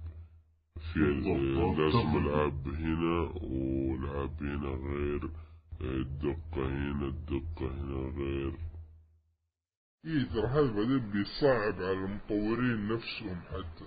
[0.92, 0.98] في.
[1.00, 2.16] لازم.
[2.16, 5.30] العاب هنا والعاب هنا غير
[5.80, 8.52] الدقة هنا الدقة هنا غير
[10.06, 13.84] إيه ترى هذا بعدين بيصعب على المطورين نفسهم حتى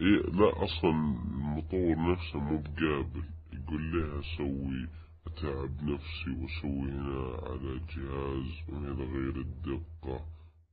[0.00, 4.88] إيه لا أصلا المطور نفسه مو بقابل يقول لها أسوي
[5.26, 10.26] أتعب نفسي وأسوي هنا على جهاز وهنا غير الدقة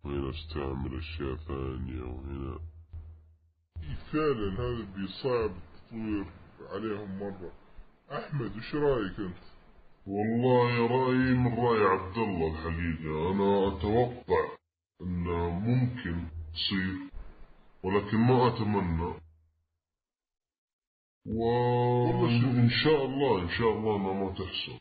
[0.03, 2.59] وهنا أستعمل أشياء ثانية وهنا
[3.95, 6.25] فعلا هذا بيصعب التطوير
[6.69, 7.51] عليهم مرة.
[8.11, 9.43] أحمد وش رأيك أنت؟
[10.07, 14.57] والله رأيي من رأي عبد الله الحقيقة أنا أتوقع
[15.01, 16.95] أنه ممكن تصير
[17.83, 19.13] ولكن ما أتمنى.
[21.25, 24.79] وإن شاء الله إن شاء الله أنها ما تحصل.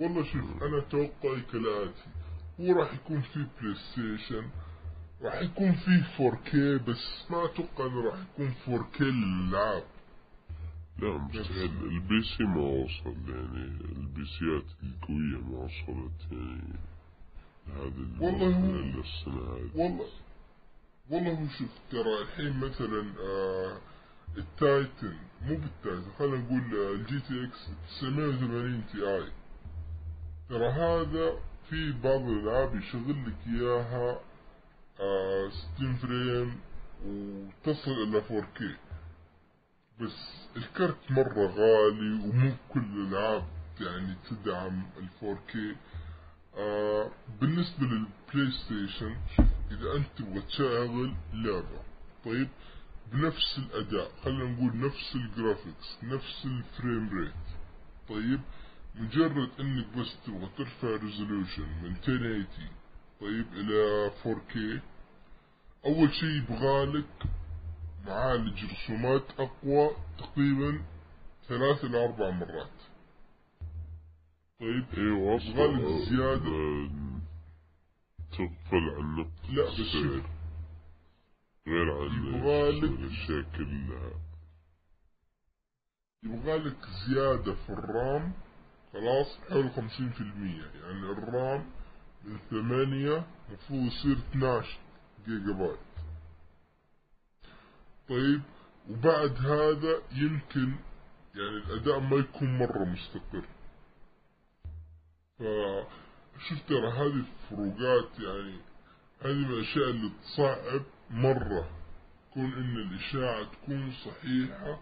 [0.00, 2.10] والله شوف أنا توقعي كالآتي
[2.60, 4.50] هو راح يكون في PlayStation
[5.24, 6.56] راح يكون في 4K
[6.88, 9.82] بس ما أتوقع إنه راح يكون 4K للألعاب
[10.98, 13.64] لا مستحيل ال PC ما وصل يعني
[13.96, 16.78] البيسيات القوية ما وصلت يعني
[17.68, 19.70] هذه والله هو- السنة هذه.
[19.74, 20.06] والله
[21.10, 23.78] والله هو شوف ترى الحين مثلا آه
[24.38, 27.70] ال Titan مو بال Titan خلينا نقول آه، ال GTX
[28.00, 29.28] 980 Ti.
[30.48, 31.32] ترى هذا
[31.70, 34.20] في بعض الألعاب يشغل لك إياها
[34.98, 36.60] 60 frame
[37.06, 38.62] وتصل إلى 4K
[40.00, 43.44] بس الكرت مرة غالي ومو كل الألعاب
[43.80, 45.56] يعني تدعم ال 4K
[46.58, 47.10] آه
[47.40, 49.16] بالنسبة لل PlayStation
[49.70, 51.80] إذا أنت تبغى تشغل لعبة
[52.24, 52.48] طيب؟
[53.12, 57.34] بنفس الأداء خلينا نقول نفس ال graphics نفس ال frame rate
[58.08, 58.40] طيب؟
[58.94, 62.46] مجرد إنك بس تبغى ترفع ريزولوشن من 1080
[63.20, 64.80] طيب إلى 4K
[65.86, 67.24] أول شي يبغالك
[68.06, 70.82] معالج رسومات أقوى تقريبا
[71.48, 72.70] ثلاث إلى أربع مرات.
[74.60, 76.48] طيب أيوه يبغالك أصلا زيادة.
[76.48, 76.90] آه،
[78.30, 79.96] تغفل عن نقطة لا، بس.
[81.66, 82.08] غير عن
[83.56, 84.10] كلها
[86.24, 86.76] يبغالك
[87.08, 88.32] زيادة في الرام.
[88.92, 90.64] خلاص حول خمسين في المية.
[90.82, 91.64] يعني الرام
[92.24, 94.78] من ثمانية مفروض يصير 12
[95.26, 95.78] جيجا بايت
[98.08, 98.42] طيب
[98.90, 100.74] وبعد هذا يمكن
[101.34, 103.44] يعني الأداء ما يكون مرة مستقر
[105.38, 108.58] فشوف ترى هذه الفروقات يعني
[109.22, 111.70] هذه من الأشياء اللي تصعب مرة
[112.34, 114.80] كون إن الإشاعة تكون صحيحة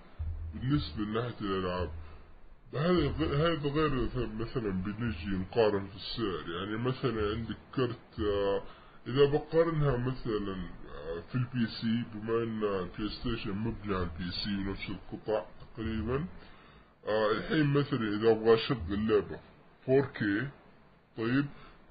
[0.55, 1.91] بالنسبة لناحية الألعاب
[2.75, 4.09] هذا غير
[4.39, 8.63] مثلا- بنجي نقارن في السعر؟ يعني مثلا عندك كرت آه،
[9.07, 10.55] إذا بقارنها مثلا
[10.95, 16.25] آه، في ال PC بما أن ال PlayStation مبني على ال PC ونفس القطع تقريبا
[17.07, 19.41] آه، الحين مثلا إذا أبغى أشغل لعبة
[19.89, 20.25] 4K
[21.19, 21.47] طيب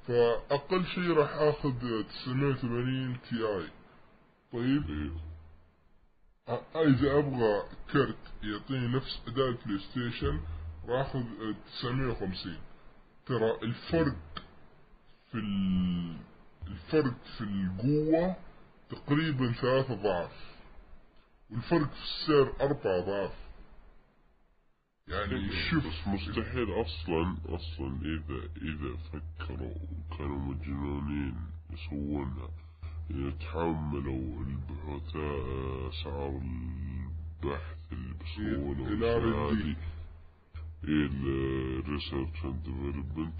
[0.07, 3.67] فأقل شيء راح آخذ 980 Ti
[4.53, 5.11] طيب.
[6.49, 7.63] آه، إذا أبغى
[7.93, 10.39] كرت يعطيني نفس أداء ال PlayStation
[10.87, 12.57] راح آخذ آه، 950
[13.25, 14.43] ترى الفرق
[15.31, 16.17] في ال...
[16.67, 18.35] الفرق في القوة
[18.89, 20.55] تقريبا ثلاثة أضعاف
[21.49, 23.33] والفرق في السعر أربع أضعاف
[25.07, 29.75] يعني شوف بس مستحيل أصلا أصلا إذا إذا فكروا
[30.11, 31.35] وكانوا مجنونين
[31.69, 32.49] يسوونها
[33.09, 35.15] يتحملوا البحوثات
[35.93, 38.87] اسعار البحث اللي بيسوونه.
[39.51, 39.75] هذه.
[40.83, 43.33] ال research and development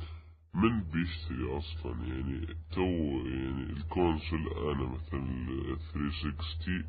[0.53, 2.81] من بيشتري أصلا؟ يعني تو
[3.27, 6.85] يعني ال console أنا مثلا ال 360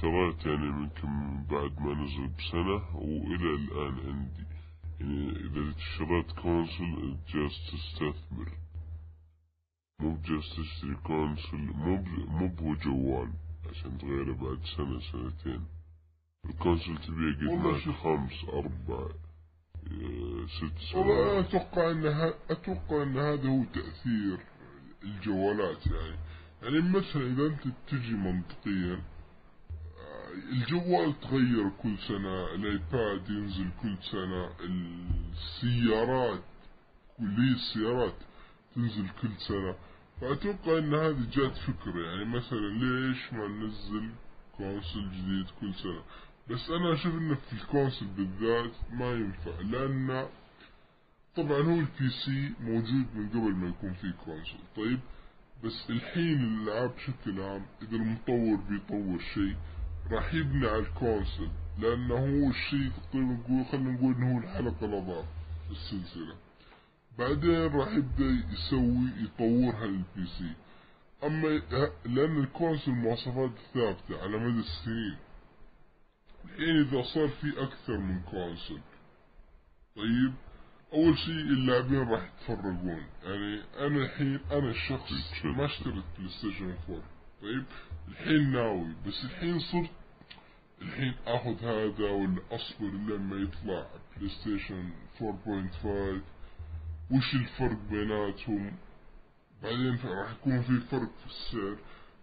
[0.00, 4.44] شريت يعني يمكن بعد ما نزل بسنة وإلى الآن عندي.
[5.00, 8.48] يعني إذا شريت console جالس تستثمر.
[10.00, 11.96] مو بجالس تشتري console مو
[12.28, 13.32] مو بهو جوال
[13.70, 15.64] عشان تغيره بعد سنة سنتين.
[16.44, 17.92] ال console تبيه قد.
[17.92, 18.94] خمس أربع.
[18.94, 19.25] آه،
[20.46, 22.32] ست سنوات أتوقع أن.
[22.50, 24.38] أتوقع أن هذا هو تأثير
[25.02, 26.16] الجوالات يعني
[26.62, 29.02] يعني مثلا إذا أنت تجي منطقيا
[30.52, 36.42] الجوال تغير كل سنة ال iPad ينزل كل سنة السيارات
[37.18, 38.14] كلية السيارات
[38.74, 39.74] تنزل كل سنة
[40.20, 44.10] فأتوقع أن هذه جات فكرة يعني مثلا ليش ما ننزل
[44.56, 46.02] console جديد كل سنة
[46.50, 50.26] بس أنا أشوف إنه في ال console بالذات ما ينفع لأن
[51.36, 55.00] طبعا هو ال PC موجود من قبل ما يكون في console طيب
[55.64, 59.56] بس الحين الالعاب بشكل عام إذا المطور بيطور شيء
[60.10, 61.48] راح يبني على ال console
[61.78, 65.28] لأنه هو الشيء تقريبا نقول خلينا نقول إنه هو الحلقة الأضعف
[65.66, 66.34] في السلسلة.
[67.18, 70.52] بعدين راح يبدأ يسوي يطورها لل PC
[71.26, 71.48] أما
[72.04, 75.16] لأن ال console مواصفات ثابتة على مدى السنين.
[76.46, 78.80] الحين إذا صار في أكثر من console
[79.96, 80.34] طيب
[80.92, 85.12] أول شيء اللاعبين راح يتفرقون يعني أنا الحين أنا الشخص
[85.44, 87.02] ما اشتريت PlayStation 4
[87.42, 87.64] طيب
[88.08, 88.94] الحين ناوي.
[89.06, 89.90] بس الحين صرت
[90.82, 93.86] الحين آخذ هذا ولا اصبر لما يطلع
[94.16, 94.90] PlayStation
[95.20, 95.86] 4.5
[97.10, 98.76] وش الفرق بيناتهم؟
[99.62, 101.76] بعدين راح يكون في فرق في السعر.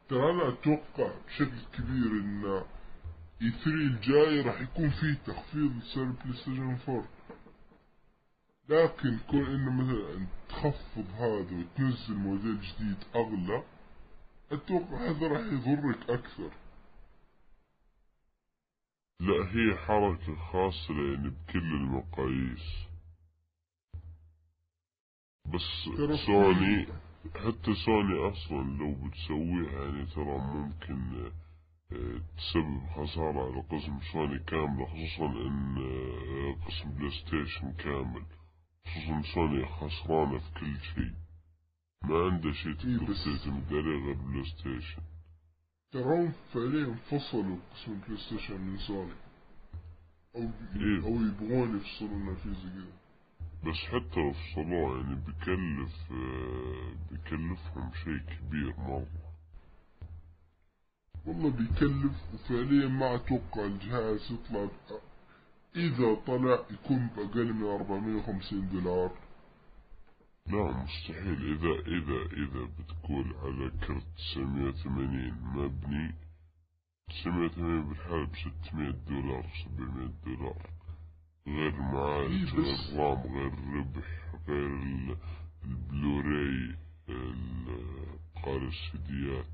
[0.10, 2.64] ترى أنا أتوقع بشكل كبير إن
[3.44, 7.08] E3 الجاي راح يكون في تخفيض لسعر PlayStation 4
[8.70, 13.64] لكن كون إنه مثلا تخفض هذا وتنزل موديل جديد أغلى
[14.52, 16.52] أتوقع هذا راح يضرك أكثر.
[19.20, 22.88] لا هي حركة خاصة يعني بكل المقاييس.
[25.46, 25.90] بس
[26.26, 26.88] سوني
[27.36, 31.32] حتى سوني أصلا لو بتسويها يعني ترى ممكن
[32.38, 38.24] تسبب خسارة على قسم سوني كاملة خصوصا إن آه، قسم PlayStation كامل
[38.86, 41.14] خصوصا سوني خسرانة في كل شيء.
[42.04, 45.02] ما عنده شيء تقدر تعتمد عليه غير PlayStation.
[45.92, 49.14] تراهم فعليا انفصلوا قسم PlayStation من سوني.
[50.36, 50.42] أو
[50.76, 53.04] إيه؟ أو يبغون يفصلون في زي كذا.
[53.64, 59.23] بس حتى لو فصلوه يعني بكلف آه، بكلفهم شيء كبير مرة.
[61.26, 64.68] والله بيكلف وفعليا ما أتوقع الجهاز يطلع
[65.76, 69.12] إذا طلع يكون بأقل من 450 دولار.
[70.48, 71.58] لا مستحيل.
[71.58, 76.16] إذا إذا إذا بتقول على كرت 980 مبني
[77.10, 79.46] 980 بالحال ب 600 دولار
[79.78, 80.70] 700 دولار.
[81.48, 84.08] غير معالج إيه غير رام غير ربح
[84.48, 85.18] غير ال-
[85.64, 86.76] البلوراي
[87.10, 89.46] ال- قال السيديات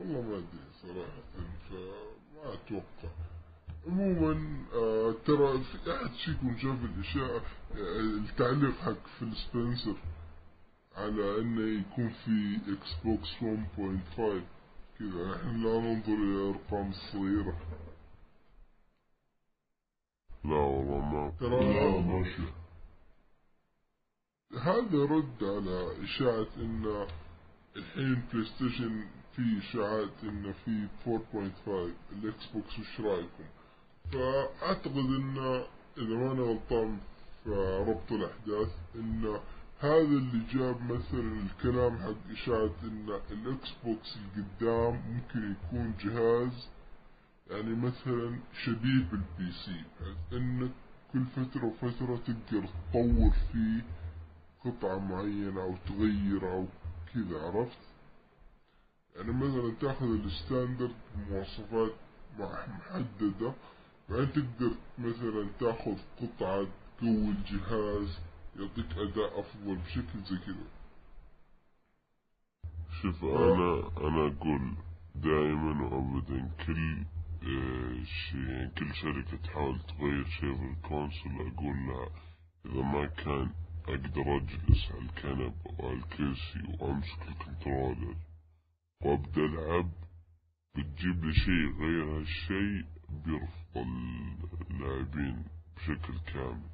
[0.00, 1.22] والله ما أدري صراحة
[1.70, 3.14] فما أتوقع.
[3.86, 7.42] عموما آه ترى في احد فيكم شاف الاشاعة
[7.76, 9.96] آه التعليق حق فيل سبنسر
[10.96, 14.42] على إنه يكون في إكس بوكس 1.5
[14.98, 17.56] كذا إحنا لا ننظر إلى الأرقام الصغيرة.
[20.44, 22.42] لا والله ما ترى لا ماشي
[24.62, 27.06] هذا رد على إشاعة إن
[27.76, 29.04] الحين بلاي ستيشن
[29.40, 31.68] في اشاعات إن في 4.5
[32.12, 33.44] الإكس بوكس وش رأيكم؟
[34.12, 35.38] فأعتقد إن
[35.98, 36.98] إذا ما أنا غلطان
[37.44, 37.50] في
[37.88, 39.38] ربط الأحداث إن
[39.80, 46.68] هذا اللي جاب مثلا الكلام حق إشاعة إن الإكس بوكس القدام ممكن يكون جهاز
[47.50, 49.84] يعني مثلا شبيه بال PC
[50.32, 50.70] انك
[51.12, 53.84] كل فترة وفترة تقدر تطور فيه
[54.64, 56.66] قطعة معينة أو تغير أو
[57.14, 57.89] كذا عرفت؟
[59.16, 60.94] يعني مثلا تاخذ ال standard
[61.30, 61.92] مواصفات
[62.38, 63.54] محددة
[64.08, 66.66] بعدين تقدر مثلا تاخذ قطعة
[66.98, 68.18] تقوي الجهاز
[68.56, 70.66] يعطيك أداء أفضل بشكل زي كذا.
[73.02, 74.74] شوف أنا أنا أقول
[75.14, 77.04] دائما وابدا كل
[77.42, 82.08] آه، شيء يعني كل شركة تحاول تغير شيء في ال console أقول لها
[82.66, 83.50] إذا ما كان
[83.88, 88.16] أقدر أجلس على الكنب أو على الكرسي وأمسك ال controller.
[89.04, 89.90] وابدا العب
[90.76, 93.86] بتجيب لي شيء غير هالشيء بيرفض
[94.70, 95.44] اللاعبين
[95.76, 96.70] بشكل كامل.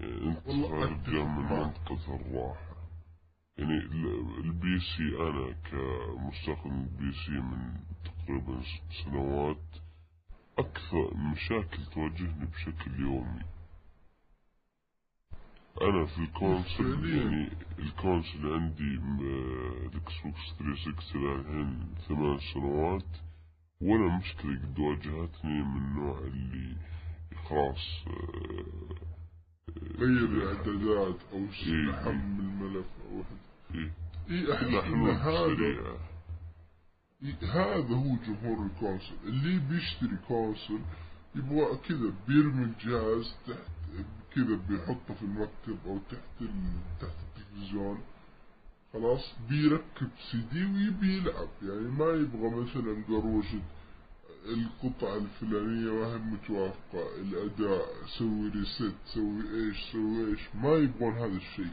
[0.00, 1.36] يعني انت خارج من.
[1.36, 2.76] منطقة الراحة.
[3.58, 9.64] يعني ال- ال PC أنا كمستخدم PC من تقريبا ست سنوات
[10.58, 13.42] أكثر مشاكل تواجهني بشكل يومي.
[15.82, 17.16] أنا في ال console.
[17.16, 19.00] يعني ال console عندي
[19.86, 23.16] الاكس بوكس 360 الحين ثمان سنوات
[23.80, 26.76] ولا مشكلة قد واجهتني من النوع اللي
[27.48, 28.94] خلاص آه،
[29.98, 31.92] غير الاعدادات أو إيه.
[31.92, 33.22] حمل الملف أو
[33.74, 33.92] إيه،
[34.30, 35.64] اي إن حلول هذا
[37.22, 40.80] إيه، هذا هو جمهور ال console اللي بيشتري console
[41.34, 43.70] يبغى كذا بيرمي الجهاز تحت
[44.34, 46.50] كذا بيحطه في المكتب أو تحت.
[47.00, 47.98] تحت التلفزيون.
[48.92, 53.62] خلاص بيركب سي دي ويبي يلعب يعني ما يبغى مثلا قروشة
[54.46, 57.16] القطعة الفلانية ما هي متوافقة.
[57.20, 57.86] الأداء
[58.18, 60.40] سوي reset سوي إيش سوي إيش.
[60.54, 61.72] ما يبغون هذا الشيء.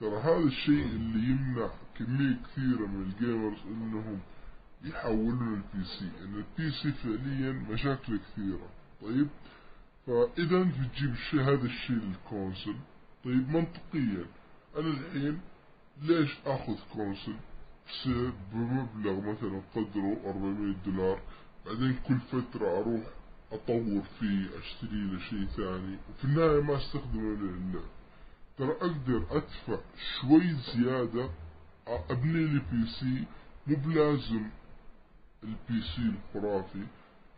[0.00, 4.18] ترى هذا الشيء اللي يمنع كمية كثيرة من ال gamers إنهم
[4.84, 8.68] يحولون ال PC إن ال PC فعليا مشاكل كثيرة.
[9.02, 9.28] طيب؟
[10.06, 12.76] فإذا تجيب الشيء هذا الشيء لل console
[13.24, 14.26] طيب منطقيا
[14.76, 15.40] أنا الحين
[16.02, 17.36] ليش أخذ console؟
[18.52, 21.20] بمبلغ مثلا قدره 400 دولار.
[21.66, 23.02] بعدين كل فترة أروح
[23.52, 25.98] أطور فيه أشتري له شيء ثاني.
[26.10, 27.84] وفي النهاية ما أستخدمه للعب
[28.58, 29.78] ترى أقدر أدفع
[30.20, 31.30] شوي زيادة
[32.10, 33.24] أبني لي PC
[33.66, 34.50] مو بلازم
[35.42, 36.86] ال PC الخرافي.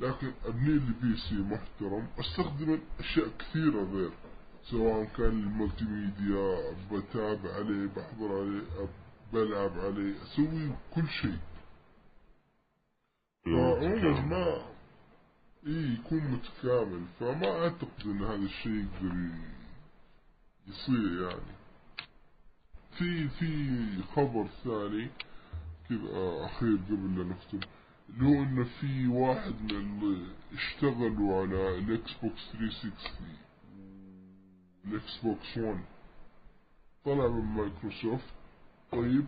[0.00, 2.08] لكن أبني لي PC محترم.
[2.18, 4.10] أستخدم أشياء كثيرة غير
[4.70, 8.88] سواء كان ال multimedia بتابع عليه بحضر عليه
[9.32, 11.38] بلعب عليه أسوي كل شيء.
[13.44, 14.66] فعموما ما
[15.66, 17.04] إيه يكون متكامل.
[17.20, 19.28] فما أعتقد أن هذا الشيء يقدر
[20.66, 21.54] يصير يعني.
[22.98, 25.10] في في خبر ثاني
[25.88, 27.60] كذا أخير قبل لا نختم.
[28.20, 32.93] هو إن في واحد من اللي اشتغلوا على الإكس بوكس 360
[34.85, 35.85] والإكس بوكس 1
[37.05, 38.35] طلع من مايكروسوفت.
[38.93, 39.26] طيب.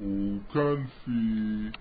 [0.00, 1.72] وكان في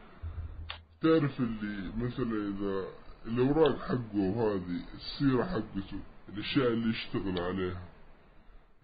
[1.01, 2.87] تعرف اللي مثلا إذا
[3.25, 7.81] الأوراق حقه وهذه السيرة حقته الأشياء اللي يشتغل عليها.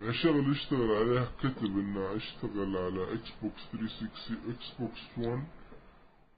[0.02, 5.44] الأشياء اللي يشتغل عليها كتب إنه اشتغل على إكس بوكس 360 إكس بوكس 1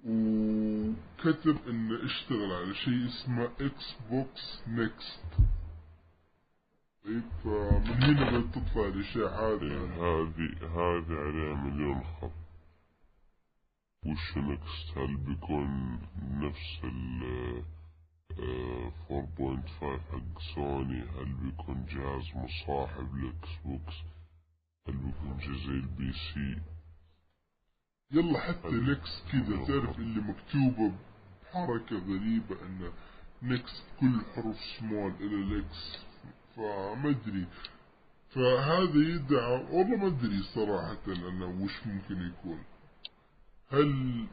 [0.06, 5.26] وكتب إنه اشتغل على شيء اسمه إكس بوكس next
[7.06, 12.32] طيب فمن هنا بتطلع الأشياء هذه؟ هذه هذه عليها مليون خط.
[14.06, 15.99] وش next هل بيكون
[16.32, 17.64] نفس ال
[19.10, 23.95] 4.5 حق سوني هل بيكون جهاز مصاحب للاكس بوكس؟
[24.88, 26.61] هل بيكون جزء ال PC
[28.13, 30.93] يلا حتى نكس كذا تعرف اللي مكتوبة
[31.43, 32.91] بحركة غريبة إن
[33.43, 35.98] نكس كل حروف سمول إلى ال X
[36.55, 37.45] فما أدري.
[38.29, 42.59] فهذا يدعى والله ما أدري صراحة أنه وش ممكن يكون.
[43.71, 44.25] هل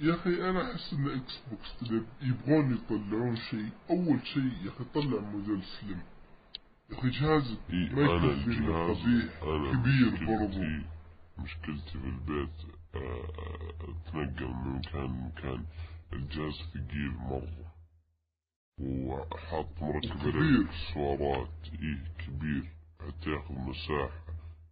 [0.00, 3.70] يا أخي أنا أحس إن إكس بوكس يبغون يطلعون شيء.
[3.90, 6.00] أول شيء يا أخي طلع موديل slim
[6.90, 10.60] يا أخي جهاز إيه ما الجهاز قبيح كبير برضو.
[11.38, 15.64] مشكلتي في البيت آه، أتنقل من مكان لمكان
[16.12, 17.72] الجهاز ثقيل مرة.
[18.80, 20.38] وحاط مركب كبير.
[20.38, 22.64] الاكسسوارات إيه كبير.
[23.00, 24.26] حتى ياخذ مساحة.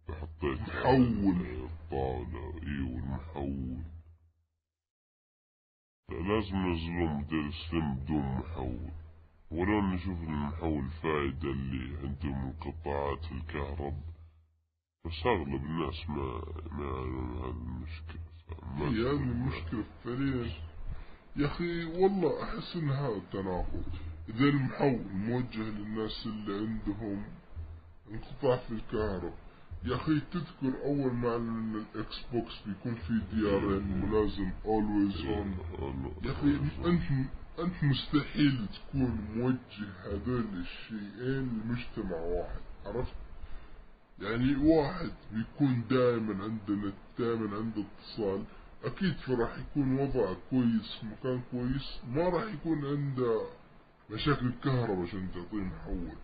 [0.07, 1.35] فحطيت محول.
[1.65, 3.83] الطاولة إيه والمحول.
[6.09, 8.91] لازم ينزلون موديل سليم بدون محول.
[9.51, 14.14] ولو نشوف المحول فائدة اللي عندهم انقطاعات الكهرب.
[15.05, 16.41] بس أغلب الناس ما
[16.71, 18.21] ما يعانون هذه المشكلة
[18.77, 20.51] ما- المشكلة فعليا
[21.35, 23.83] يا أخي والله أحس إن هذا تناقض
[24.29, 27.23] إذا المحول موجه للناس اللي عندهم
[28.11, 29.33] انقطاع في الكهرباء.
[29.83, 35.55] يا أخي تذكر أول ما إعلنوا إن الإكس بوكس بيكون في DRM ولازم always on
[36.23, 36.55] يا أخي
[36.85, 37.29] انت
[37.59, 43.13] أنت مستحيل تكون موجه هذول الشيئين لمجتمع واحد عرفت؟
[44.19, 48.43] يعني واحد بيكون دائما عنده نت دائما عنده اتصال.
[48.83, 53.47] أكيد فراح يكون وضعه كويس في مكان كويس ما راح يكون عنده
[54.09, 56.17] مشاكل كهرباء عشان تعطيه محول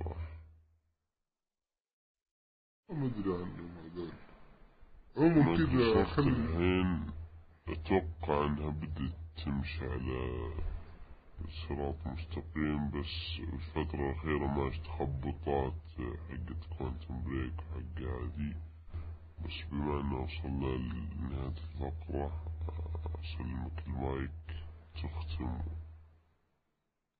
[0.00, 0.16] صح
[2.90, 3.34] ما أدري.
[3.34, 4.10] عنهم هذول
[5.16, 7.10] عموما كذا خلي الحين
[7.68, 10.52] أتوقع أنها بدأت تمشي على
[11.68, 15.74] صراط مستقيم بس الفترة الأخيرة ما تخبطات
[16.28, 18.54] حقت Quantum Break وحق هذه
[19.44, 22.42] بس بما أنه وصلنا لنهاية الفقرة
[23.24, 24.30] أسلمك المايك
[24.94, 25.58] تختم.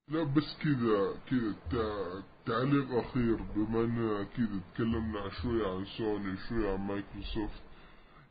[0.09, 6.73] لا بس كذا كذا تع- تعليق أخير بما أننا كذا تكلمنا شوية عن سوني وشوية
[6.73, 7.63] عن مايكروسوفت.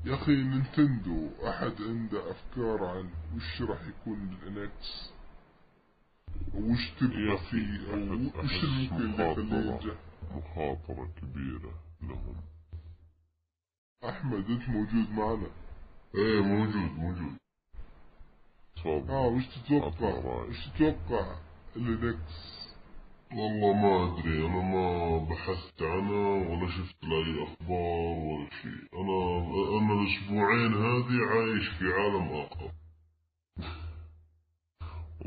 [0.05, 5.11] يا أخي نينتندو أحد عنده أفكار عن وش راح يكون ال NX
[6.53, 8.91] وش أخي فيه وش الممكن يخليه
[10.35, 11.09] مخاطرة.
[11.21, 12.35] كبيرة لهم
[14.09, 15.47] أحمد أنت موجود معنا
[16.15, 17.37] إيه موجود موجود
[18.75, 20.43] تفضل آه وش تتوقع.
[20.45, 21.35] وش تتوقع
[21.75, 22.55] الانكس
[23.31, 29.19] والله ما ادري أنا ما بحثت عنها ولا شفت لا اي أخبار ولا شيء أنا
[29.79, 32.71] أنا الاسبوعين هذه عايش في عالم اخر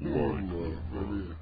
[0.06, 1.36] الله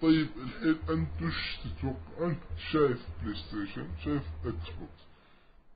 [0.00, 2.38] طيب الحين انت وش تتوقع انت
[2.72, 5.02] شايف بلاي ستيشن شايف إكس بوكس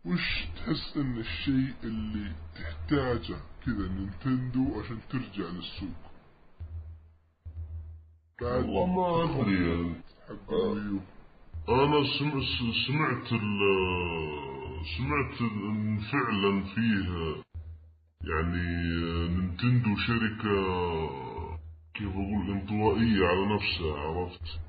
[0.05, 3.37] وش تحس إن الشيء اللي تحتاجه
[3.67, 6.03] كذا نينتندو عشان ترجع للسوق؟
[8.43, 9.95] بعد والله ما أدري.
[10.29, 11.01] حق ال Wii U
[11.69, 13.29] أنا سمعت
[14.99, 17.43] سمعت إن فعلا فيه
[18.25, 18.63] يعني
[19.29, 20.55] نينتندو شركة
[21.95, 24.61] كيف أقول انطوائية على نفسها عرفت؟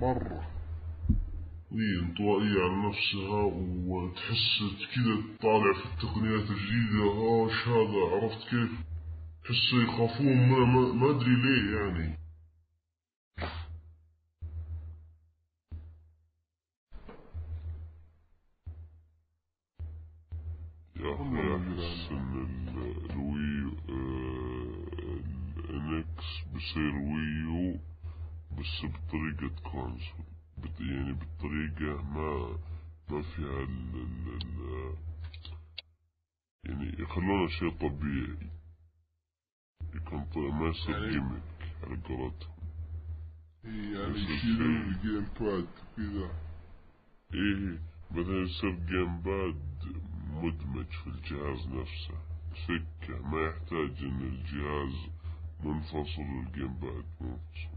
[0.00, 0.42] مرة.
[1.72, 3.42] هي انطوائية على نفسها
[3.86, 4.62] وتحس
[4.94, 7.02] كذا تطالع في التقنيات الجديدة.
[7.02, 8.70] آه وش هذا عرفت كيف؟
[9.44, 12.25] تحس يخافون ما, ما, ما أدري ليه يعني.
[21.00, 23.76] يا أخي أحس إن ال- الوي
[25.70, 27.78] ال NX بصير Wii U
[28.58, 30.26] بس بطريقة console
[30.80, 32.58] يعني بالطريقة ما
[33.10, 34.94] ما فيها ال ال ال
[36.64, 38.36] يعني يخلونه شيء طبيعي.
[39.94, 41.42] يكون ط- ما يصير gimmick
[41.82, 42.56] على قولتهم.
[43.64, 44.76] يعني يشيلون.
[44.82, 45.66] ال GamePad
[45.98, 46.30] وكذا
[47.34, 47.78] إيه
[48.10, 49.62] مثلا يصير GamePad
[50.26, 52.14] مدمج في الجهاز نفسه.
[52.66, 54.94] سكة ما يحتاج إن الجهاز
[55.64, 57.76] منفصل وال GamePad منفصل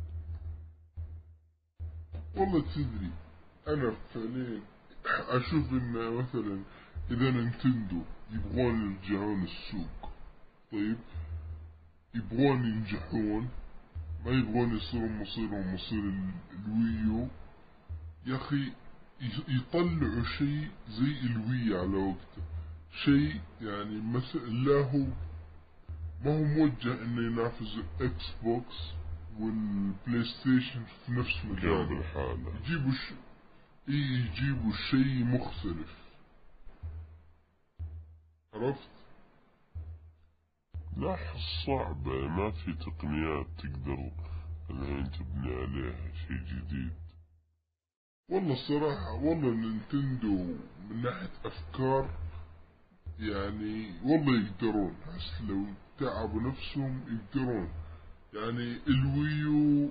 [2.36, 3.12] والله تدري
[3.68, 4.62] أنا فعليا
[5.06, 6.64] أشوف إن مثلا
[7.12, 8.02] إذا نينتندو
[8.32, 10.10] يبغون يرجعون السوق
[10.72, 10.98] طيب؟
[12.16, 13.50] يبغون ينجحون
[14.26, 17.28] ما يبغون يصيرون مصيرهم مصير ال- ال Wii U.
[18.26, 18.72] يا أخي
[19.48, 22.42] يطلعوا شيء زي ال Wii على وقته.
[23.04, 25.06] شيء يعني مثلا لا هو
[26.26, 28.92] ما هو موجه إنه ينافس الاكس بوكس
[29.40, 32.54] والبلاي ستيشن في نفس جنب مجاله الحالة.
[32.64, 33.14] يجيبوا ش...
[33.90, 35.98] إيه يجيبوا شيء مختلف.
[38.54, 38.90] عرفت؟
[40.98, 44.12] لا أحس صعبة ما في تقنيات تقدر
[44.70, 46.94] الحين تبني عليها شيء جديد.
[48.30, 50.56] والله الصراحة والله نينتندو
[50.90, 52.10] من ناحية أفكار
[53.20, 55.66] يعني والله يقدرون أحس لو
[56.00, 57.70] تعبوا نفسهم يقدرون.
[58.34, 59.90] يعني ال Wii U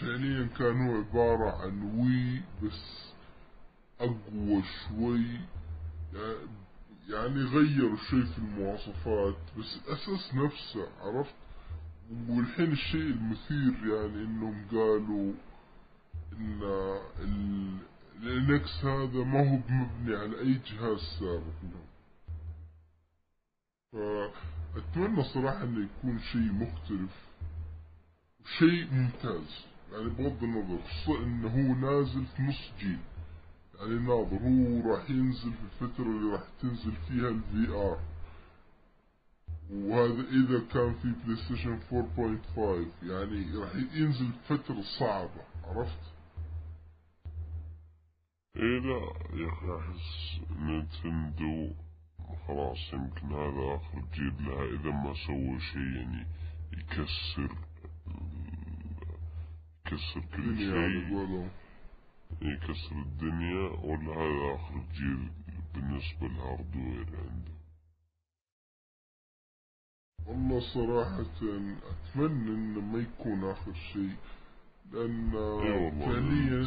[0.00, 3.12] فعليا كان هو عبارة عن Wii بس
[4.00, 5.26] أقوى شوي.
[7.08, 11.34] يعني غيروا شوي في المواصفات بس الأساس نفسه عرفت؟
[12.28, 15.32] والحين الشيء المثير يعني إنهم قالوا
[18.22, 21.92] ال NX هذا ما هو مبني على أي جهاز سابق لهم
[24.74, 27.10] فأتمنى صراحة إنه يكون شيء مختلف
[28.44, 29.66] وشيء ممتاز.
[29.92, 32.98] يعني بغض النظر خصوصا إنه هو نازل في نص جيل.
[33.78, 37.98] يعني ناظر هو راح ينزل في الفترة اللي راح تنزل فيها ال VR
[39.70, 46.11] وهذا إذا كان في بلاي ستيشن 4.5 يعني راح ينزل فترة صعبة عرفت؟
[48.56, 51.74] إيه لا يا أخي أحس نينتندو
[52.46, 56.26] خلاص يمكن هذا آخر جيل لها إذا ما سووا شيء يعني
[56.72, 57.56] يكسر
[59.86, 61.48] يكسر كل شيء.
[62.42, 65.30] يكسر الدنيا ولا هذا آخر جيل
[65.74, 67.52] بالنسبة لل hardware عنده.
[70.26, 71.20] والله صراحة
[71.90, 74.16] أتمنى إنه ما يكون آخر شيء
[74.92, 75.30] لأن
[76.00, 76.62] فعليا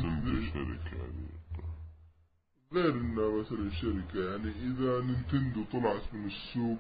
[0.94, 1.35] يعني
[2.74, 6.78] غير إنها مثلا شركة يعني إذا نينتندو طلعت من السوق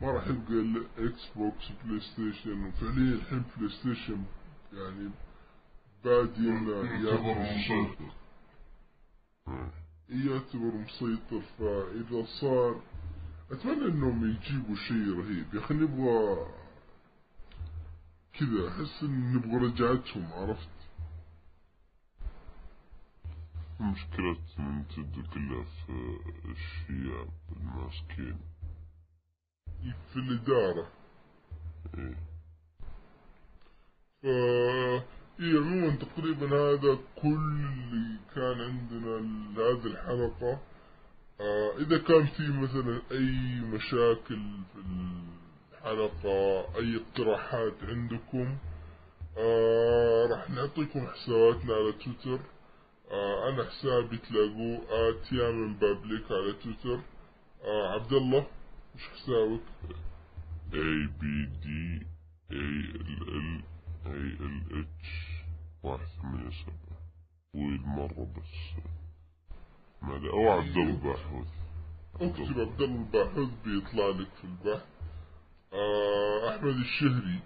[0.00, 4.24] ما راح يبقى إلا إكس بوكس وبلاي ستيشن وفعليا الحين بلاي ستيشن
[4.72, 5.10] يعني
[6.04, 8.12] بادي إنه يعتبر مسيطر.
[9.46, 9.70] مم.
[10.08, 11.42] يعتبر مسيطر.
[11.58, 12.80] فإذا صار
[13.50, 15.54] أتمنى إنهم يجيبوا شيء رهيب.
[15.54, 16.46] يا أخي نبغى
[18.38, 20.77] كذا أحس إن نبغى رجعتهم عرفت؟
[23.80, 28.38] مشكلة نينتندو كلها في الشياب الماسكين
[30.12, 30.88] في الإدارة.
[31.98, 32.16] إيه.
[34.22, 35.04] فا
[35.40, 39.18] إيه عموما تقريبا هذا كل اللي كان عندنا
[39.56, 40.60] لهذه الحلقة.
[41.40, 44.42] آه إذا كان في مثلا أي مشاكل
[44.72, 44.80] في
[45.72, 48.58] الحلقة أي اقتراحات عندكم
[49.38, 52.40] آه راح نعطيكم حساباتنا على تويتر.
[53.10, 57.00] آه أنا حسابي تلاقوه آت يامن بابليك على تويتر.
[57.64, 58.46] آه عبد الله
[58.94, 59.60] وش حسابك؟
[60.72, 61.22] A B
[61.62, 61.68] D
[64.06, 65.10] اتش
[65.82, 66.98] واحد ثمانية سبعة
[67.52, 68.82] طويل مرة بس.
[70.02, 71.46] ما أو عبد الله الباحوث.
[72.14, 74.86] أكتب عبد الله الباحوث بيطلع لك في البحث
[75.72, 77.40] آه أحمد الشهري.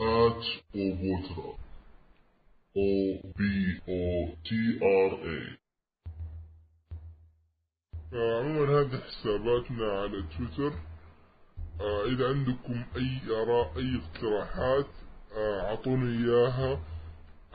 [0.00, 0.44] آت
[0.76, 1.63] أوبوترا
[2.76, 3.40] O B
[3.88, 5.58] O T R A.
[8.12, 10.72] عموما هذه حساباتنا على تويتر.
[11.80, 14.86] آه إذا عندكم أي آراء أي اقتراحات
[15.36, 16.80] آه أعطونا إياها.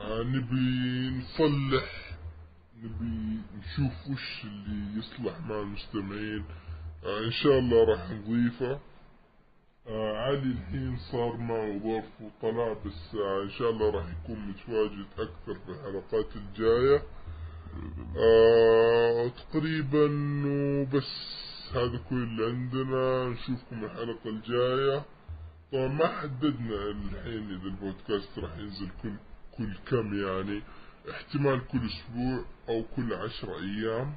[0.00, 2.18] آه نبي نصلح
[2.76, 6.44] نبي نشوف وش اللي يصلح مع المستمعين.
[7.04, 8.80] إن شاء الله راح نضيفه.
[9.90, 15.54] علي الحين صار معه ظرف وطلع بس آه إن شاء الله راح يكون متواجد أكثر
[15.54, 17.02] في الحلقات الجاية.
[18.16, 20.06] آه تقريبا
[20.46, 21.40] وبس.
[21.74, 25.04] هذا كل اللي عندنا نشوفكم الحلقة الجاية.
[25.72, 29.12] طبعا ما حددنا الحين إذا البودكاست راح ينزل كل
[29.58, 30.62] كل كم يعني.
[31.10, 34.14] احتمال كل أسبوع أو كل عشر أيام.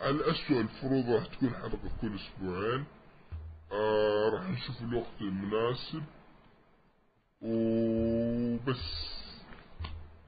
[0.00, 2.84] على أسوأ الفروض راح تكون حلقة كل أسبوعين.
[3.72, 6.02] آه راح نشوف الوقت المناسب.
[7.42, 9.16] وبس.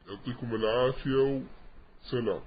[0.08, 1.42] يعطيكم العافية
[2.02, 2.40] وسلام.